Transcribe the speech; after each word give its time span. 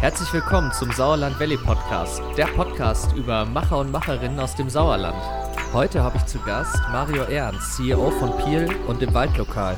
Herzlich 0.00 0.32
willkommen 0.32 0.70
zum 0.72 0.92
Sauerland 0.92 1.40
Valley 1.40 1.56
Podcast, 1.56 2.22
der 2.36 2.46
Podcast 2.46 3.16
über 3.16 3.44
Macher 3.44 3.78
und 3.78 3.90
Macherinnen 3.90 4.38
aus 4.38 4.54
dem 4.54 4.70
Sauerland. 4.70 5.20
Heute 5.72 6.04
habe 6.04 6.16
ich 6.18 6.26
zu 6.26 6.38
Gast 6.38 6.76
Mario 6.92 7.24
Ernst, 7.24 7.74
CEO 7.74 8.12
von 8.12 8.30
Piel 8.38 8.68
und 8.86 9.02
dem 9.02 9.12
Waldlokal. 9.12 9.76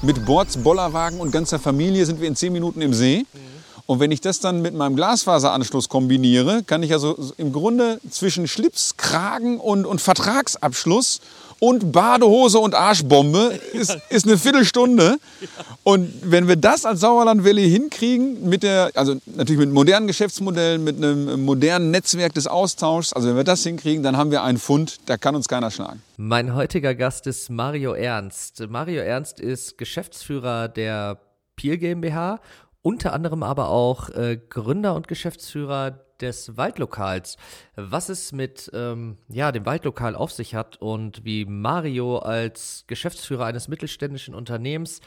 Mit 0.00 0.24
Bords, 0.24 0.56
Bollerwagen 0.56 1.20
und 1.20 1.30
ganzer 1.30 1.58
Familie 1.58 2.06
sind 2.06 2.22
wir 2.22 2.28
in 2.28 2.34
zehn 2.34 2.54
Minuten 2.54 2.80
im 2.80 2.94
See. 2.94 3.26
Und 3.84 4.00
wenn 4.00 4.10
ich 4.12 4.22
das 4.22 4.40
dann 4.40 4.62
mit 4.62 4.72
meinem 4.72 4.96
Glasfaseranschluss 4.96 5.90
kombiniere, 5.90 6.62
kann 6.62 6.82
ich 6.82 6.94
also 6.94 7.34
im 7.36 7.52
Grunde 7.52 8.00
zwischen 8.08 8.48
Schlips, 8.48 8.96
Kragen 8.96 9.60
und, 9.60 9.84
und 9.84 10.00
Vertragsabschluss 10.00 11.20
und 11.62 11.92
Badehose 11.92 12.58
und 12.58 12.74
Arschbombe 12.74 13.56
ist, 13.72 13.96
ist 14.08 14.26
eine 14.26 14.36
Viertelstunde. 14.36 15.18
Und 15.84 16.12
wenn 16.24 16.48
wir 16.48 16.56
das 16.56 16.84
als 16.84 16.98
Sauerland 16.98 17.44
Valley 17.44 17.70
hinkriegen, 17.70 18.48
mit 18.48 18.64
der, 18.64 18.90
also 18.96 19.14
natürlich 19.26 19.60
mit 19.60 19.70
modernen 19.70 20.08
Geschäftsmodellen, 20.08 20.82
mit 20.82 20.96
einem 20.96 21.44
modernen 21.44 21.92
Netzwerk 21.92 22.34
des 22.34 22.48
Austauschs, 22.48 23.12
also 23.12 23.28
wenn 23.28 23.36
wir 23.36 23.44
das 23.44 23.62
hinkriegen, 23.62 24.02
dann 24.02 24.16
haben 24.16 24.32
wir 24.32 24.42
einen 24.42 24.58
Fund, 24.58 24.98
da 25.06 25.16
kann 25.16 25.36
uns 25.36 25.46
keiner 25.46 25.70
schlagen. 25.70 26.02
Mein 26.16 26.52
heutiger 26.56 26.96
Gast 26.96 27.28
ist 27.28 27.48
Mario 27.48 27.92
Ernst. 27.92 28.68
Mario 28.68 29.00
Ernst 29.00 29.38
ist 29.38 29.78
Geschäftsführer 29.78 30.66
der 30.66 31.18
Piel 31.54 31.78
GmbH, 31.78 32.40
unter 32.82 33.12
anderem 33.12 33.44
aber 33.44 33.68
auch 33.68 34.08
äh, 34.08 34.36
Gründer 34.48 34.96
und 34.96 35.06
Geschäftsführer 35.06 36.00
des 36.22 36.56
Waldlokals. 36.56 37.36
Was 37.76 38.08
es 38.08 38.32
mit 38.32 38.70
ähm, 38.72 39.18
ja, 39.28 39.52
dem 39.52 39.66
Waldlokal 39.66 40.14
auf 40.14 40.32
sich 40.32 40.54
hat 40.54 40.80
und 40.80 41.24
wie 41.24 41.44
Mario 41.44 42.18
als 42.18 42.84
Geschäftsführer 42.86 43.44
eines 43.44 43.68
mittelständischen 43.68 44.34
Unternehmens 44.34 45.00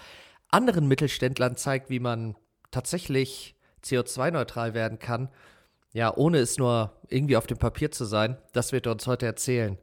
anderen 0.49 0.87
Mittelständlern 0.87 1.55
zeigt, 1.55 1.89
wie 1.89 1.99
man 1.99 2.35
tatsächlich 2.71 3.55
CO2-neutral 3.83 4.73
werden 4.73 4.99
kann, 4.99 5.29
ja, 5.93 6.13
ohne 6.15 6.39
es 6.39 6.57
nur 6.57 6.91
irgendwie 7.07 7.37
auf 7.37 7.47
dem 7.47 7.57
Papier 7.57 7.91
zu 7.91 8.05
sein, 8.05 8.37
das 8.51 8.71
wird 8.71 8.85
er 8.85 8.91
uns 8.91 9.07
heute 9.07 9.25
erzählen. 9.25 9.77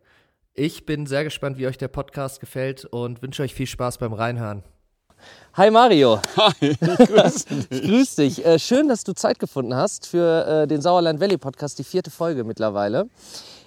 Ich 0.54 0.84
bin 0.84 1.06
sehr 1.06 1.24
gespannt, 1.24 1.56
wie 1.56 1.66
euch 1.66 1.78
der 1.78 1.88
Podcast 1.88 2.40
gefällt 2.40 2.84
und 2.84 3.22
wünsche 3.22 3.42
euch 3.42 3.54
viel 3.54 3.66
Spaß 3.66 3.98
beim 3.98 4.12
Reinhören. 4.12 4.62
Hi 5.54 5.70
Mario. 5.70 6.20
Hi, 6.36 6.76
grüß 6.80 7.44
dich. 7.44 7.66
Ich 7.70 7.82
grüß 7.82 8.14
dich. 8.16 8.44
Äh, 8.46 8.58
schön, 8.58 8.88
dass 8.88 9.04
du 9.04 9.12
Zeit 9.14 9.38
gefunden 9.38 9.74
hast 9.74 10.06
für 10.06 10.46
äh, 10.62 10.66
den 10.66 10.80
Sauerland 10.80 11.20
Valley 11.20 11.36
Podcast, 11.38 11.78
die 11.78 11.84
vierte 11.84 12.10
Folge 12.10 12.44
mittlerweile. 12.44 13.08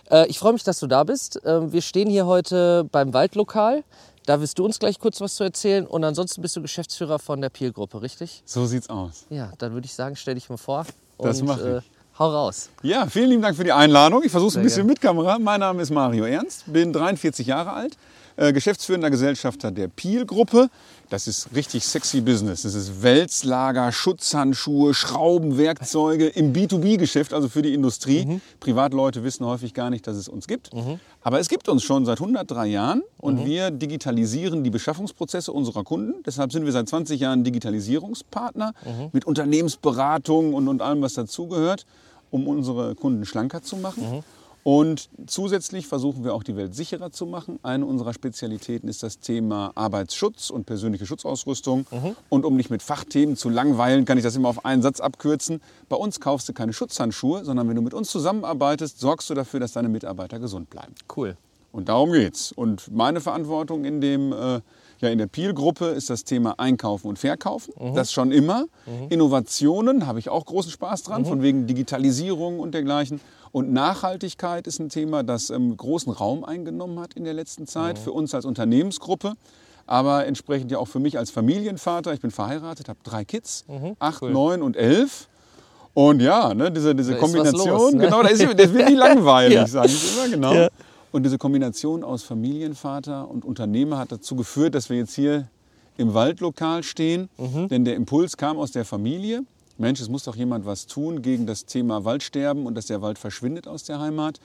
Äh, 0.09 0.27
ich 0.27 0.39
freue 0.39 0.53
mich, 0.53 0.63
dass 0.63 0.79
du 0.79 0.87
da 0.87 1.03
bist. 1.03 1.39
Ähm, 1.45 1.71
wir 1.71 1.81
stehen 1.81 2.09
hier 2.09 2.25
heute 2.25 2.85
beim 2.91 3.13
Waldlokal. 3.13 3.83
Da 4.25 4.41
wirst 4.41 4.57
du 4.57 4.65
uns 4.65 4.79
gleich 4.79 4.97
kurz 4.99 5.21
was 5.21 5.35
zu 5.35 5.43
erzählen 5.43 5.85
und 5.85 6.03
ansonsten 6.03 6.41
bist 6.41 6.55
du 6.55 6.61
Geschäftsführer 6.63 7.19
von 7.19 7.41
der 7.41 7.49
Peel-Gruppe, 7.49 8.01
richtig? 8.01 8.41
So 8.45 8.65
sieht's 8.65 8.89
aus. 8.89 9.25
Ja, 9.29 9.51
dann 9.59 9.73
würde 9.73 9.85
ich 9.85 9.93
sagen, 9.93 10.15
stell 10.15 10.33
dich 10.33 10.49
mal 10.49 10.57
vor 10.57 10.85
Das 11.19 11.41
und 11.41 11.47
mach 11.47 11.59
ich. 11.59 11.65
äh, 11.65 11.81
hau 12.17 12.31
raus. 12.31 12.69
Ja, 12.81 13.05
vielen 13.05 13.29
lieben 13.29 13.43
Dank 13.43 13.55
für 13.55 13.63
die 13.63 13.71
Einladung. 13.71 14.23
Ich 14.23 14.31
versuche 14.31 14.49
es 14.49 14.57
ein 14.57 14.63
bisschen 14.63 14.77
gerne. 14.87 14.93
mit 14.93 15.01
Kamera. 15.01 15.37
Mein 15.37 15.59
Name 15.59 15.79
ist 15.83 15.91
Mario 15.91 16.25
Ernst, 16.25 16.63
bin 16.65 16.91
43 16.91 17.45
Jahre 17.45 17.73
alt, 17.73 17.95
äh, 18.37 18.51
geschäftsführender 18.53 19.09
Gesellschafter 19.09 19.71
der 19.71 19.87
Piel-Gruppe. 19.87 20.69
Das 21.09 21.27
ist 21.27 21.49
richtig 21.55 21.85
sexy 21.85 22.19
Business. 22.21 22.63
Das 22.63 22.73
ist 22.73 23.03
Wälzlager, 23.03 23.91
Schutzhandschuhe, 23.91 24.93
Schrauben, 24.93 25.57
Werkzeuge 25.57 26.27
im 26.27 26.51
B2B-Geschäft, 26.51 27.31
also 27.33 27.47
für 27.47 27.61
die 27.61 27.73
Industrie. 27.73 28.25
Mhm. 28.25 28.41
Privatleute 28.59 29.23
wissen 29.23 29.45
häufig 29.45 29.73
gar 29.73 29.89
nicht, 29.89 30.07
dass 30.07 30.17
es 30.17 30.27
uns 30.27 30.47
gibt. 30.47 30.71
Aber 31.21 31.39
es 31.39 31.47
gibt 31.47 31.69
uns 31.69 31.83
schon 31.83 32.05
seit 32.05 32.19
103 32.19 32.65
Jahren 32.67 33.03
und 33.17 33.41
Mhm. 33.41 33.45
wir 33.45 33.71
digitalisieren 33.71 34.63
die 34.63 34.69
Beschaffungsprozesse 34.71 35.51
unserer 35.51 35.83
Kunden. 35.83 36.23
Deshalb 36.25 36.51
sind 36.51 36.65
wir 36.65 36.71
seit 36.71 36.89
20 36.89 37.19
Jahren 37.19 37.43
Digitalisierungspartner 37.43 38.73
Mhm. 38.85 39.09
mit 39.11 39.25
Unternehmensberatung 39.25 40.53
und, 40.53 40.67
und 40.67 40.81
allem, 40.81 41.01
was 41.01 41.13
dazugehört, 41.13 41.85
um 42.31 42.47
unsere 42.47 42.95
Kunden 42.95 43.25
schlanker 43.25 43.61
zu 43.61 43.77
machen. 43.77 44.23
Mhm. 44.65 44.71
Und 44.71 45.09
zusätzlich 45.27 45.87
versuchen 45.87 46.23
wir 46.23 46.33
auch 46.33 46.43
die 46.43 46.55
Welt 46.55 46.75
sicherer 46.75 47.11
zu 47.11 47.25
machen. 47.25 47.59
Eine 47.63 47.85
unserer 47.85 48.13
Spezialitäten 48.13 48.89
ist 48.89 49.03
das 49.03 49.19
Thema 49.19 49.71
Arbeitsschutz 49.75 50.49
und 50.49 50.65
persönliche 50.65 51.05
Schutzausrüstung. 51.05 51.85
Mhm. 51.91 52.15
Und 52.29 52.45
um 52.45 52.55
nicht 52.55 52.69
mit 52.69 52.81
Fachthemen 52.81 53.37
zu 53.37 53.49
langweilen, 53.49 54.05
kann 54.05 54.17
ich 54.17 54.23
das 54.23 54.35
immer 54.35 54.49
auf 54.49 54.65
einen 54.65 54.81
Satz 54.81 54.99
abkürzen. 54.99 55.61
Bei 55.87 55.95
uns 55.95 56.19
kaufst 56.19 56.49
du 56.49 56.53
keine 56.53 56.73
Schutzhandschuhe, 56.73 57.45
sondern 57.45 57.69
wenn 57.69 57.75
du 57.75 57.81
mit 57.81 57.93
uns 57.93 58.09
zusammenarbeitest, 58.09 58.99
sorgst 58.99 59.29
du 59.29 59.33
dafür, 59.35 59.59
dass 59.59 59.73
deine 59.73 59.89
Mitarbeiter 59.89 60.39
gesund 60.39 60.69
bleiben. 60.69 60.95
Cool. 61.15 61.37
Und 61.71 61.89
darum 61.89 62.13
geht's. 62.13 62.51
Und 62.51 62.89
meine 62.91 63.19
Verantwortung 63.19 63.83
in, 63.83 63.99
dem, 63.99 64.31
äh, 64.31 64.61
ja, 64.99 65.09
in 65.09 65.17
der 65.17 65.27
Piel-Gruppe 65.27 65.87
ist 65.87 66.09
das 66.09 66.23
Thema 66.23 66.55
Einkaufen 66.57 67.07
und 67.09 67.19
Verkaufen. 67.19 67.73
Das 67.93 68.13
schon 68.13 68.31
immer. 68.31 68.65
Innovationen 69.09 70.07
habe 70.07 70.19
ich 70.19 70.29
auch 70.29 70.45
großen 70.45 70.71
Spaß 70.71 71.03
dran, 71.03 71.25
von 71.25 71.41
wegen 71.41 71.67
Digitalisierung 71.67 72.61
und 72.61 72.73
dergleichen. 72.73 73.19
Und 73.55 73.71
Nachhaltigkeit 73.71 74.67
ist 74.67 74.79
ein 74.79 74.89
Thema, 74.89 75.23
das 75.23 75.49
ähm, 75.49 75.77
großen 75.77 76.11
Raum 76.11 76.43
eingenommen 76.43 76.99
hat 76.99 77.13
in 77.13 77.23
der 77.23 77.33
letzten 77.33 77.67
Zeit, 77.67 77.97
für 77.97 78.11
uns 78.11 78.35
als 78.35 78.43
Unternehmensgruppe. 78.43 79.35
Aber 79.87 80.25
entsprechend 80.25 80.71
ja 80.71 80.77
auch 80.77 80.89
für 80.89 80.99
mich 80.99 81.17
als 81.17 81.31
Familienvater. 81.31 82.13
Ich 82.13 82.19
bin 82.19 82.31
verheiratet, 82.31 82.89
habe 82.89 82.99
drei 83.05 83.23
Kids, 83.23 83.63
acht, 83.97 84.23
neun 84.23 84.61
und 84.61 84.75
elf. 84.75 85.29
Und 85.93 86.21
ja, 86.21 86.53
ne, 86.53 86.69
diese, 86.69 86.93
diese 86.93 87.13
Da 87.13 87.17
Kombination, 87.17 87.69
los, 87.69 87.93
ne? 87.93 88.03
genau, 88.03 88.23
das, 88.23 88.33
ist, 88.33 88.59
das 88.59 88.73
wird 88.73 88.89
nie 88.89 88.95
langweilig, 89.07 89.55
Ja. 89.55 89.65
sage 89.65 89.87
ich 89.87 90.17
immer, 90.17 90.27
genau. 90.27 90.53
Ja. 90.53 90.67
Und 91.13 91.23
diese 91.23 91.37
Kombination 91.37 92.03
aus 92.03 92.23
Familienvater 92.23 93.25
und 93.31 93.45
Unternehmer 93.45 93.99
hat 93.99 94.11
dazu 94.11 94.35
geführt, 94.35 94.75
dass 94.75 94.89
wir 94.89 94.97
jetzt 94.97 95.15
hier 95.15 95.47
im 95.95 96.13
Waldlokal 96.13 96.83
stehen. 96.83 97.29
Mhm. 97.37 97.69
Denn 97.69 97.85
der 97.85 97.95
Impuls 97.95 98.35
kam 98.35 98.57
aus 98.57 98.71
der 98.71 98.83
Familie. 98.83 99.45
Mensch, 99.77 99.99
es 99.99 100.07
muss 100.07 100.23
doch 100.23 100.35
jemand 100.35 100.65
was 100.65 100.87
tun 100.87 101.21
gegen 101.21 101.45
das 101.45 101.65
Thema 101.65 102.05
Waldsterben 102.05 102.65
und 102.65 102.75
dass 102.75 102.85
der 102.85 103.01
Wald 103.01 103.19
verschwindet 103.19 103.67
aus 103.67 103.83
der 103.83 103.99
Heimat. 103.99 104.39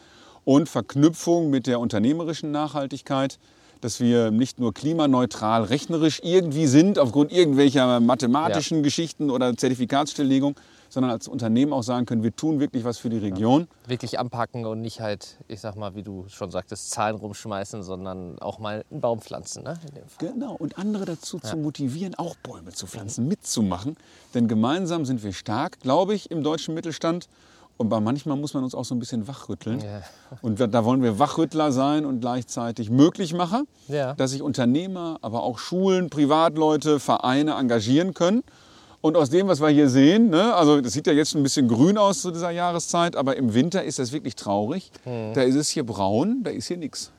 Und 0.44 0.68
Verknüpfung 0.68 1.50
mit 1.50 1.66
der 1.66 1.78
unternehmerischen 1.78 2.50
Nachhaltigkeit, 2.50 3.38
dass 3.80 4.00
wir 4.00 4.30
nicht 4.30 4.58
nur 4.58 4.74
klimaneutral 4.74 5.64
rechnerisch 5.64 6.20
irgendwie 6.24 6.66
sind, 6.66 6.98
aufgrund 6.98 7.30
irgendwelcher 7.30 8.00
mathematischen 8.00 8.82
Geschichten 8.82 9.30
oder 9.30 9.56
Zertifikatsstilllegung, 9.56 10.56
sondern 10.90 11.10
als 11.10 11.26
Unternehmen 11.28 11.72
auch 11.72 11.82
sagen 11.82 12.04
können, 12.04 12.22
wir 12.22 12.36
tun 12.36 12.60
wirklich 12.60 12.84
was 12.84 12.98
für 12.98 13.08
die 13.08 13.16
Region. 13.16 13.66
Wirklich 13.86 14.18
anpacken 14.18 14.66
und 14.66 14.82
nicht 14.82 15.00
halt, 15.00 15.38
ich 15.48 15.60
sag 15.60 15.76
mal, 15.76 15.94
wie 15.94 16.02
du 16.02 16.26
schon 16.28 16.50
sagtest, 16.50 16.90
Zahlen 16.90 17.16
rumschmeißen, 17.16 17.82
sondern 17.82 18.38
auch 18.40 18.58
mal 18.58 18.84
einen 18.90 19.00
Baum 19.00 19.20
pflanzen, 19.22 19.62
ne? 19.62 19.78
Genau, 20.18 20.54
und 20.56 20.76
andere 20.76 21.06
dazu 21.06 21.38
zu 21.38 21.56
motivieren, 21.56 22.14
auch 22.16 22.34
Bäume 22.42 22.72
zu 22.72 22.86
pflanzen, 22.86 23.26
mitzumachen. 23.28 23.96
Denn 24.34 24.46
gemeinsam 24.48 25.06
sind 25.06 25.22
wir 25.22 25.32
stark, 25.32 25.80
glaube 25.80 26.12
ich, 26.14 26.30
im 26.30 26.42
deutschen 26.42 26.74
Mittelstand. 26.74 27.28
Und 27.76 27.88
manchmal 27.88 28.36
muss 28.36 28.52
man 28.52 28.62
uns 28.62 28.74
auch 28.74 28.84
so 28.84 28.94
ein 28.94 28.98
bisschen 28.98 29.26
wachrütteln. 29.26 29.80
Ja. 29.80 30.02
Und 30.42 30.60
da- 30.60 30.84
wollen 30.84 31.02
wir 31.02 31.18
Wachrüttler 31.18 31.72
sein 31.72 32.04
und 32.04 32.20
gleichzeitig 32.20 32.90
Möglichmacher, 32.90 33.62
Ja. 33.88 34.12
dass 34.14 34.32
sich 34.32 34.42
Unternehmer, 34.42 35.16
aber 35.22 35.42
auch 35.44 35.58
Schulen, 35.58 36.10
Privatleute, 36.10 37.00
Vereine 37.00 37.52
engagieren 37.54 38.12
können. 38.12 38.42
Und 39.02 39.16
aus 39.16 39.30
dem, 39.30 39.48
was 39.48 39.60
wir 39.60 39.68
hier 39.68 39.88
sehen, 39.88 40.28
ne, 40.28 40.54
also 40.54 40.80
das 40.82 40.92
sieht 40.92 41.06
ja 41.06 41.14
jetzt 41.14 41.34
ein 41.34 41.42
bisschen 41.42 41.68
grün 41.68 41.96
aus 41.96 42.20
zu 42.20 42.30
dieser 42.30 42.50
Jahreszeit, 42.50 43.16
aber 43.16 43.34
im 43.36 43.54
Winter 43.54 43.82
ist 43.82 43.98
das 43.98 44.12
wirklich 44.12 44.36
traurig. 44.36 44.90
Da 45.04 45.40
ist 45.42 45.54
es 45.54 45.70
hier 45.70 45.86
braun, 45.86 46.42
da 46.42 46.50
ist 46.50 46.66
hier 46.66 46.76
nichts. 46.76 47.10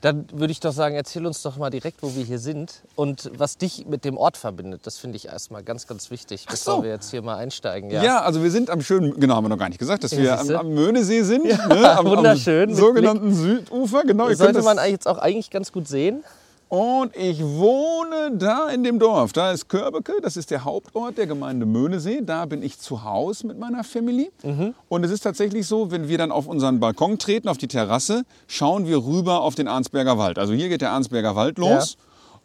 Dann 0.00 0.26
würde 0.32 0.52
ich 0.52 0.60
doch 0.60 0.72
sagen, 0.72 0.94
erzähl 0.94 1.26
uns 1.26 1.42
doch 1.42 1.58
mal 1.58 1.68
direkt, 1.68 2.02
wo 2.02 2.14
wir 2.14 2.24
hier 2.24 2.38
sind 2.38 2.80
und 2.94 3.30
was 3.36 3.58
dich 3.58 3.86
mit 3.86 4.06
dem 4.06 4.16
Ort 4.16 4.38
verbindet. 4.38 4.86
Das 4.86 4.96
finde 4.96 5.16
ich 5.16 5.26
erstmal 5.26 5.62
ganz, 5.62 5.86
ganz 5.86 6.10
wichtig, 6.10 6.46
bevor 6.48 6.76
so. 6.76 6.82
wir 6.82 6.90
jetzt 6.90 7.10
hier 7.10 7.20
mal 7.20 7.36
einsteigen. 7.36 7.90
Ja. 7.90 8.22
also 8.22 8.42
wir 8.42 8.50
sind 8.50 8.70
am 8.70 8.80
schönen, 8.80 9.20
genau, 9.20 9.34
haben 9.34 9.44
wir 9.44 9.48
noch 9.50 9.58
gar 9.58 9.68
nicht 9.68 9.78
gesagt, 9.78 10.02
dass 10.02 10.12
Ja, 10.12 10.18
wir 10.18 10.40
am, 10.40 10.66
am 10.68 10.74
Möhnesee 10.74 11.22
sind. 11.24 11.44
ne, 11.44 11.98
am, 11.98 12.06
wunderschön, 12.06 12.70
Am 12.70 12.74
sogenannten 12.74 13.34
Südufer, 13.34 14.04
genau. 14.04 14.32
sollte 14.32 14.62
man 14.62 14.78
eigentlich 14.78 14.92
jetzt 14.92 15.08
auch 15.08 15.18
eigentlich 15.18 15.50
ganz 15.50 15.72
gut 15.72 15.88
sehen. 15.88 16.24
Und 16.68 17.16
ich 17.16 17.40
wohne 17.42 18.32
da 18.36 18.68
in 18.70 18.82
dem 18.82 18.98
Dorf. 18.98 19.32
Da 19.32 19.52
ist 19.52 19.68
Körbeke, 19.68 20.14
das 20.20 20.36
ist 20.36 20.50
der 20.50 20.64
Hauptort 20.64 21.16
der 21.16 21.28
Gemeinde 21.28 21.64
Möhnesee. 21.64 22.22
Da 22.24 22.44
bin 22.46 22.60
ich 22.62 22.78
zu 22.80 23.04
Hause 23.04 23.46
mit 23.46 23.58
meiner 23.58 23.84
Familie. 23.84 24.30
Und 24.88 25.04
es 25.04 25.12
ist 25.12 25.20
tatsächlich 25.20 25.66
so, 25.66 25.92
wenn 25.92 26.08
wir 26.08 26.18
dann 26.18 26.32
auf 26.32 26.48
unseren 26.48 26.80
Balkon 26.80 27.18
treten, 27.18 27.48
auf 27.48 27.58
die 27.58 27.68
Terrasse, 27.68 28.24
schauen 28.48 28.86
wir 28.86 29.04
rüber 29.04 29.42
auf 29.42 29.54
den 29.54 29.68
Arnsberger 29.68 30.18
Wald. 30.18 30.38
Also 30.40 30.54
hier 30.54 30.68
geht 30.68 30.80
der 30.80 30.90
Arnsberger 30.90 31.36
Wald 31.36 31.58
los. 31.58 31.96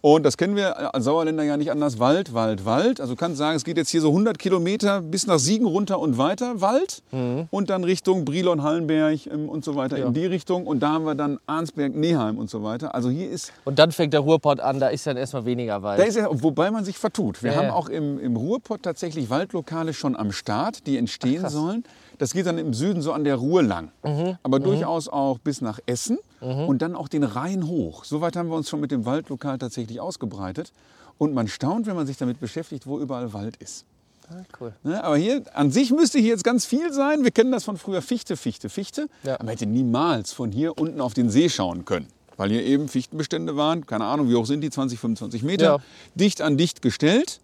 Und 0.01 0.23
das 0.23 0.35
kennen 0.35 0.55
wir 0.55 0.95
als 0.95 1.05
Sauerländer 1.05 1.43
ja 1.43 1.57
nicht 1.57 1.69
anders. 1.71 1.99
Wald, 1.99 2.33
Wald, 2.33 2.65
Wald. 2.65 2.99
Also 2.99 3.13
du 3.13 3.17
kannst 3.17 3.37
sagen, 3.37 3.55
es 3.55 3.63
geht 3.63 3.77
jetzt 3.77 3.89
hier 3.89 4.01
so 4.01 4.07
100 4.09 4.39
Kilometer 4.39 4.99
bis 5.01 5.27
nach 5.27 5.37
Siegen 5.37 5.67
runter 5.67 5.99
und 5.99 6.17
weiter 6.17 6.59
Wald. 6.59 7.03
Und 7.51 7.69
dann 7.69 7.83
Richtung 7.83 8.25
Brilon, 8.25 8.63
Hallenberg 8.63 9.27
ähm, 9.27 9.47
und 9.47 9.63
so 9.63 9.75
weiter 9.75 9.97
in 9.97 10.13
die 10.13 10.25
Richtung. 10.25 10.65
Und 10.65 10.79
da 10.81 10.89
haben 10.93 11.05
wir 11.05 11.13
dann 11.15 11.37
Arnsberg, 11.45 11.95
Neheim 11.95 12.37
und 12.39 12.49
so 12.49 12.63
weiter. 12.63 12.95
Also 12.95 13.09
hier 13.09 13.29
ist 13.29 13.53
Und 13.63 13.77
dann 13.77 13.91
fängt 13.91 14.13
der 14.13 14.21
Ruhrpott 14.21 14.59
an, 14.59 14.79
da 14.79 14.87
ist 14.87 15.05
dann 15.05 15.17
erstmal 15.17 15.45
weniger 15.45 15.83
Wald. 15.83 15.99
da 15.99 16.03
ist 16.03 16.15
ja, 16.17 16.27
wobei 16.31 16.71
man 16.71 16.83
sich 16.83 16.97
vertut. 16.97 17.43
Wir 17.43 17.51
Ja, 17.51 17.57
haben 17.57 17.65
ja. 17.67 17.73
auch 17.73 17.87
im, 17.89 18.19
im 18.19 18.35
Ruhrpott 18.35 18.81
tatsächlich 18.83 19.29
Waldlokale 19.29 19.93
schon 19.93 20.15
am 20.15 20.31
Start, 20.31 20.87
die 20.87 20.97
entstehen 20.97 21.47
sollen. 21.47 21.83
Das 22.21 22.33
geht 22.33 22.45
dann 22.45 22.59
im 22.59 22.75
Süden 22.75 23.01
so 23.01 23.13
an 23.13 23.23
der 23.23 23.35
Ruhr 23.35 23.63
lang. 23.63 23.91
Mhm. 24.03 24.37
Aber 24.43 24.59
durchaus 24.59 25.07
auch 25.07 25.39
bis 25.39 25.59
nach 25.59 25.79
Essen 25.87 26.19
und 26.39 26.83
dann 26.83 26.95
auch 26.95 27.07
den 27.07 27.23
Rhein 27.23 27.65
hoch. 27.65 28.03
Soweit 28.03 28.35
haben 28.35 28.47
wir 28.49 28.55
uns 28.55 28.69
schon 28.69 28.79
mit 28.79 28.91
dem 28.91 29.07
Waldlokal 29.07 29.57
tatsächlich 29.57 29.99
ausgebreitet. 29.99 30.71
Und 31.17 31.33
man 31.33 31.47
staunt, 31.47 31.87
wenn 31.87 31.95
man 31.95 32.05
sich 32.05 32.17
damit 32.17 32.39
beschäftigt, 32.39 32.85
wo 32.85 32.99
überall 32.99 33.33
Wald 33.33 33.57
ist. 33.57 33.85
Ah, 34.29 34.43
cool. 34.59 34.71
Ne, 34.83 35.03
aber 35.03 35.17
hier, 35.17 35.41
an 35.55 35.71
sich 35.71 35.89
müsste 35.89 36.19
hier 36.19 36.29
jetzt 36.29 36.43
ganz 36.43 36.63
viel 36.63 36.93
sein. 36.93 37.23
Wir 37.23 37.31
kennen 37.31 37.51
das 37.51 37.63
von 37.63 37.77
früher 37.77 38.03
Fichte, 38.03 38.37
Fichte, 38.37 38.69
Fichte. 38.69 39.07
Ja. 39.23 39.33
Aber 39.33 39.45
man 39.45 39.53
hätte 39.53 39.65
niemals 39.65 40.31
von 40.31 40.51
hier 40.51 40.77
unten 40.77 41.01
auf 41.01 41.15
den 41.15 41.31
See 41.31 41.49
schauen 41.49 41.85
können. 41.85 42.05
Weil 42.37 42.51
hier 42.51 42.63
eben 42.63 42.87
Fichtenbestände 42.87 43.57
waren, 43.57 43.87
keine 43.87 44.05
Ahnung, 44.05 44.29
wie 44.29 44.35
hoch 44.35 44.45
sind 44.45 44.61
die, 44.61 44.69
20, 44.69 44.99
25 44.99 45.41
Meter. 45.41 45.65
Ja. 45.65 45.77
Dicht 46.13 46.43
an 46.43 46.55
dicht 46.55 46.83
gestellt, 46.83 47.39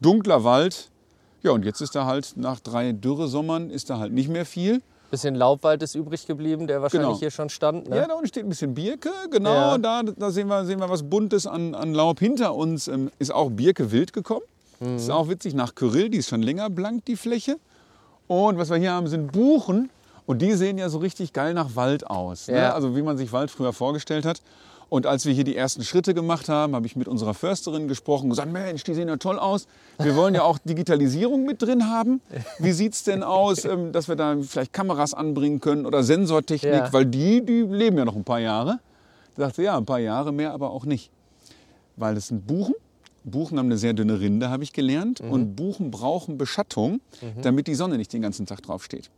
dunkler 0.00 0.44
Wald. 0.44 0.89
Ja, 1.42 1.52
und 1.52 1.64
jetzt 1.64 1.80
ist 1.80 1.94
da 1.94 2.04
halt 2.06 2.32
nach 2.36 2.60
drei 2.60 2.92
Dürresommern 2.92 3.70
ist 3.70 3.90
da 3.90 3.98
halt 3.98 4.12
nicht 4.12 4.28
mehr 4.28 4.44
viel. 4.46 4.82
Bisschen 5.10 5.34
Laubwald 5.34 5.82
ist 5.82 5.96
übrig 5.96 6.26
geblieben, 6.26 6.66
der 6.68 6.82
wahrscheinlich 6.82 7.08
Genau. 7.08 7.18
hier 7.18 7.30
schon 7.32 7.48
stand. 7.48 7.88
Ne? 7.88 7.96
Ja, 7.96 8.06
da 8.06 8.14
unten 8.14 8.28
steht 8.28 8.44
ein 8.44 8.48
bisschen 8.48 8.74
Birke, 8.74 9.10
genau. 9.30 9.52
Ja. 9.52 9.78
Da, 9.78 10.02
da 10.04 10.30
sehen, 10.30 10.46
wir, 10.46 10.64
sehen 10.64 10.78
wir 10.78 10.88
was 10.88 11.02
Buntes 11.02 11.46
an, 11.48 11.74
an 11.74 11.94
Laub. 11.94 12.20
Hinter 12.20 12.54
uns 12.54 12.86
ähm, 12.86 13.10
ist 13.18 13.32
auch 13.34 13.50
Birke 13.50 13.90
wild 13.90 14.12
gekommen. 14.12 14.42
Mhm. 14.78 14.92
Das 14.94 15.02
ist 15.02 15.10
auch 15.10 15.28
witzig, 15.28 15.54
nach 15.54 15.74
Kyrill, 15.74 16.10
die 16.10 16.18
ist 16.18 16.28
schon 16.28 16.42
länger 16.42 16.70
blank, 16.70 17.06
die 17.06 17.16
Fläche. 17.16 17.56
Und 18.28 18.56
was 18.58 18.70
wir 18.70 18.76
hier 18.76 18.92
haben, 18.92 19.08
sind 19.08 19.32
Buchen. 19.32 19.90
Und 20.26 20.42
die 20.42 20.52
sehen 20.52 20.78
ja 20.78 20.88
so 20.88 20.98
richtig 20.98 21.32
geil 21.32 21.54
nach 21.54 21.74
Wald 21.74 22.06
aus. 22.08 22.46
Ne? 22.46 22.58
Ja. 22.58 22.74
Also 22.74 22.94
wie 22.94 23.02
man 23.02 23.16
sich 23.18 23.32
Wald 23.32 23.50
früher 23.50 23.72
vorgestellt 23.72 24.24
hat. 24.24 24.40
Und 24.90 25.06
als 25.06 25.24
wir 25.24 25.32
hier 25.32 25.44
die 25.44 25.56
ersten 25.56 25.84
Schritte 25.84 26.14
gemacht 26.14 26.48
haben, 26.48 26.74
habe 26.74 26.84
ich 26.84 26.96
mit 26.96 27.06
unserer 27.06 27.32
Försterin 27.32 27.86
gesprochen 27.86 28.24
und 28.24 28.30
gesagt, 28.30 28.52
Mensch, 28.52 28.82
die 28.82 28.92
sehen 28.92 29.06
ja 29.06 29.16
toll 29.16 29.38
aus. 29.38 29.68
Wir 29.98 30.16
wollen 30.16 30.34
ja 30.34 30.42
auch 30.42 30.58
Digitalisierung 30.58 31.46
mit 31.46 31.62
drin 31.62 31.88
haben. 31.88 32.20
Wie 32.58 32.72
sieht 32.72 32.94
es 32.94 33.04
denn 33.04 33.22
aus, 33.22 33.64
ähm, 33.64 33.92
dass 33.92 34.08
wir 34.08 34.16
da 34.16 34.36
vielleicht 34.42 34.72
Kameras 34.72 35.14
anbringen 35.14 35.60
können 35.60 35.86
oder 35.86 36.02
Sensortechnik? 36.02 36.72
Ja. 36.72 36.92
Weil 36.92 37.06
die, 37.06 37.46
die 37.46 37.62
leben 37.62 37.98
ja 37.98 38.04
noch 38.04 38.16
ein 38.16 38.24
paar 38.24 38.40
Jahre. 38.40 38.80
Da 39.36 39.44
sagte 39.44 39.62
sie, 39.62 39.62
ja, 39.62 39.78
ein 39.78 39.86
paar 39.86 40.00
Jahre 40.00 40.32
mehr, 40.32 40.52
aber 40.52 40.72
auch 40.72 40.84
nicht. 40.84 41.12
Weil 41.94 42.16
es 42.16 42.26
sind 42.26 42.48
Buchen. 42.48 42.74
Buchen 43.22 43.58
haben 43.58 43.66
eine 43.66 43.78
sehr 43.78 43.92
dünne 43.92 44.18
Rinde, 44.18 44.50
habe 44.50 44.64
ich 44.64 44.72
gelernt. 44.72 45.20
Und 45.20 45.54
Buchen 45.54 45.92
brauchen 45.92 46.36
Beschattung, 46.36 47.00
damit 47.42 47.68
die 47.68 47.76
Sonne 47.76 47.96
nicht 47.96 48.12
den 48.12 48.22
ganzen 48.22 48.46
Tag 48.46 48.62
drauf 48.62 48.82
steht. 48.82 49.10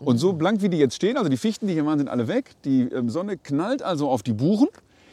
Und 0.00 0.18
so 0.18 0.32
blank 0.34 0.60
wie 0.60 0.68
die 0.68 0.76
jetzt 0.76 0.96
stehen, 0.96 1.16
also 1.16 1.30
die 1.30 1.36
Fichten, 1.36 1.66
die 1.66 1.72
hier 1.72 1.86
waren, 1.86 1.98
sind 1.98 2.08
alle 2.08 2.28
weg. 2.28 2.50
Die 2.64 2.82
ähm, 2.82 3.08
Sonne 3.08 3.38
knallt 3.38 3.82
also 3.82 4.10
auf 4.10 4.22
die 4.22 4.32
Buchen. 4.32 4.68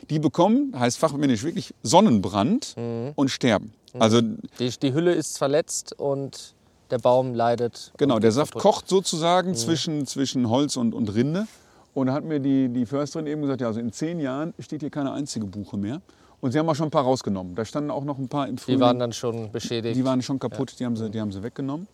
Die 0.09 0.19
bekommen, 0.19 0.73
heißt 0.77 0.97
fachmännisch 0.97 1.43
wirklich, 1.43 1.73
Sonnenbrand 1.83 2.75
und 3.15 3.29
sterben. 3.29 3.73
Also 3.99 4.21
Die, 4.21 4.69
die 4.81 4.93
Hülle 4.93 5.13
ist 5.13 5.37
verletzt 5.37 5.93
und 5.99 6.53
der 6.89 6.97
Baum 6.99 7.33
leidet. 7.33 7.91
Genau, 7.97 8.19
der 8.19 8.31
Saft 8.31 8.53
kaputt. 8.53 8.61
kocht 8.63 8.89
sozusagen 8.89 9.55
zwischen, 9.55 10.05
zwischen 10.05 10.49
Holz 10.49 10.75
und, 10.77 10.93
und 10.93 11.13
Rinde. 11.13 11.47
Und 11.93 12.07
da 12.07 12.13
hat 12.13 12.23
mir 12.23 12.39
die, 12.39 12.69
die 12.69 12.85
Försterin 12.85 13.27
eben 13.27 13.41
gesagt, 13.41 13.61
ja, 13.61 13.67
also 13.67 13.79
in 13.79 13.91
zehn 13.91 14.19
Jahren 14.19 14.53
steht 14.59 14.81
hier 14.81 14.89
keine 14.89 15.11
einzige 15.11 15.45
Buche 15.45 15.77
mehr. 15.77 16.01
Und 16.39 16.51
sie 16.53 16.59
haben 16.59 16.67
auch 16.69 16.75
schon 16.75 16.87
ein 16.87 16.91
paar 16.91 17.03
rausgenommen. 17.03 17.53
Da 17.55 17.65
standen 17.65 17.91
auch 17.91 18.03
noch 18.03 18.17
ein 18.17 18.27
paar 18.27 18.47
im 18.47 18.55
Die 18.55 18.61
Frühling. 18.63 18.79
waren 18.81 18.97
dann 18.99 19.13
schon 19.13 19.51
beschädigt. 19.51 19.95
die 19.95 20.03
waren 20.05 20.21
schon 20.21 20.39
kaputt, 20.39 20.73
die, 20.79 20.85
haben 20.85 20.95
sie, 20.95 21.09
die 21.11 21.19
haben 21.21 21.31
sie 21.31 21.43
weggenommen. 21.43 21.87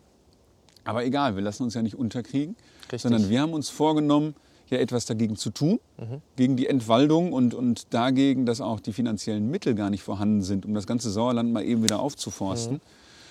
Aber 0.86 1.04
egal, 1.04 1.36
wir 1.36 1.42
lassen 1.44 1.64
uns 1.64 1.74
ja 1.74 1.82
nicht 1.82 1.96
unterkriegen, 1.96 2.56
Richtig. 2.84 3.02
sondern 3.02 3.28
wir 3.30 3.42
haben 3.42 3.54
uns 3.54 3.70
vorgenommen, 3.70 4.36
ja 4.70 4.78
etwas 4.78 5.06
dagegen 5.06 5.36
zu 5.36 5.50
tun, 5.50 5.80
Mhm. 5.98 6.22
gegen 6.36 6.58
die 6.58 6.68
Entwaldung 6.68 7.34
und, 7.34 7.54
und 7.54 7.94
dagegen, 7.94 8.46
dass 8.46 8.62
auch 8.62 8.80
die 8.80 8.94
finanziellen 8.94 9.50
Mittel 9.50 9.74
gar 9.76 9.90
nicht 9.90 10.04
vorhanden 10.04 10.44
sind, 10.44 10.66
um 10.66 10.74
das 10.74 10.86
ganze 10.88 11.10
Sauerland 11.10 11.52
mal 11.52 11.64
eben 11.64 11.84
wieder 11.84 12.00
aufzuforsten. 12.00 12.76
Mhm. 12.76 12.82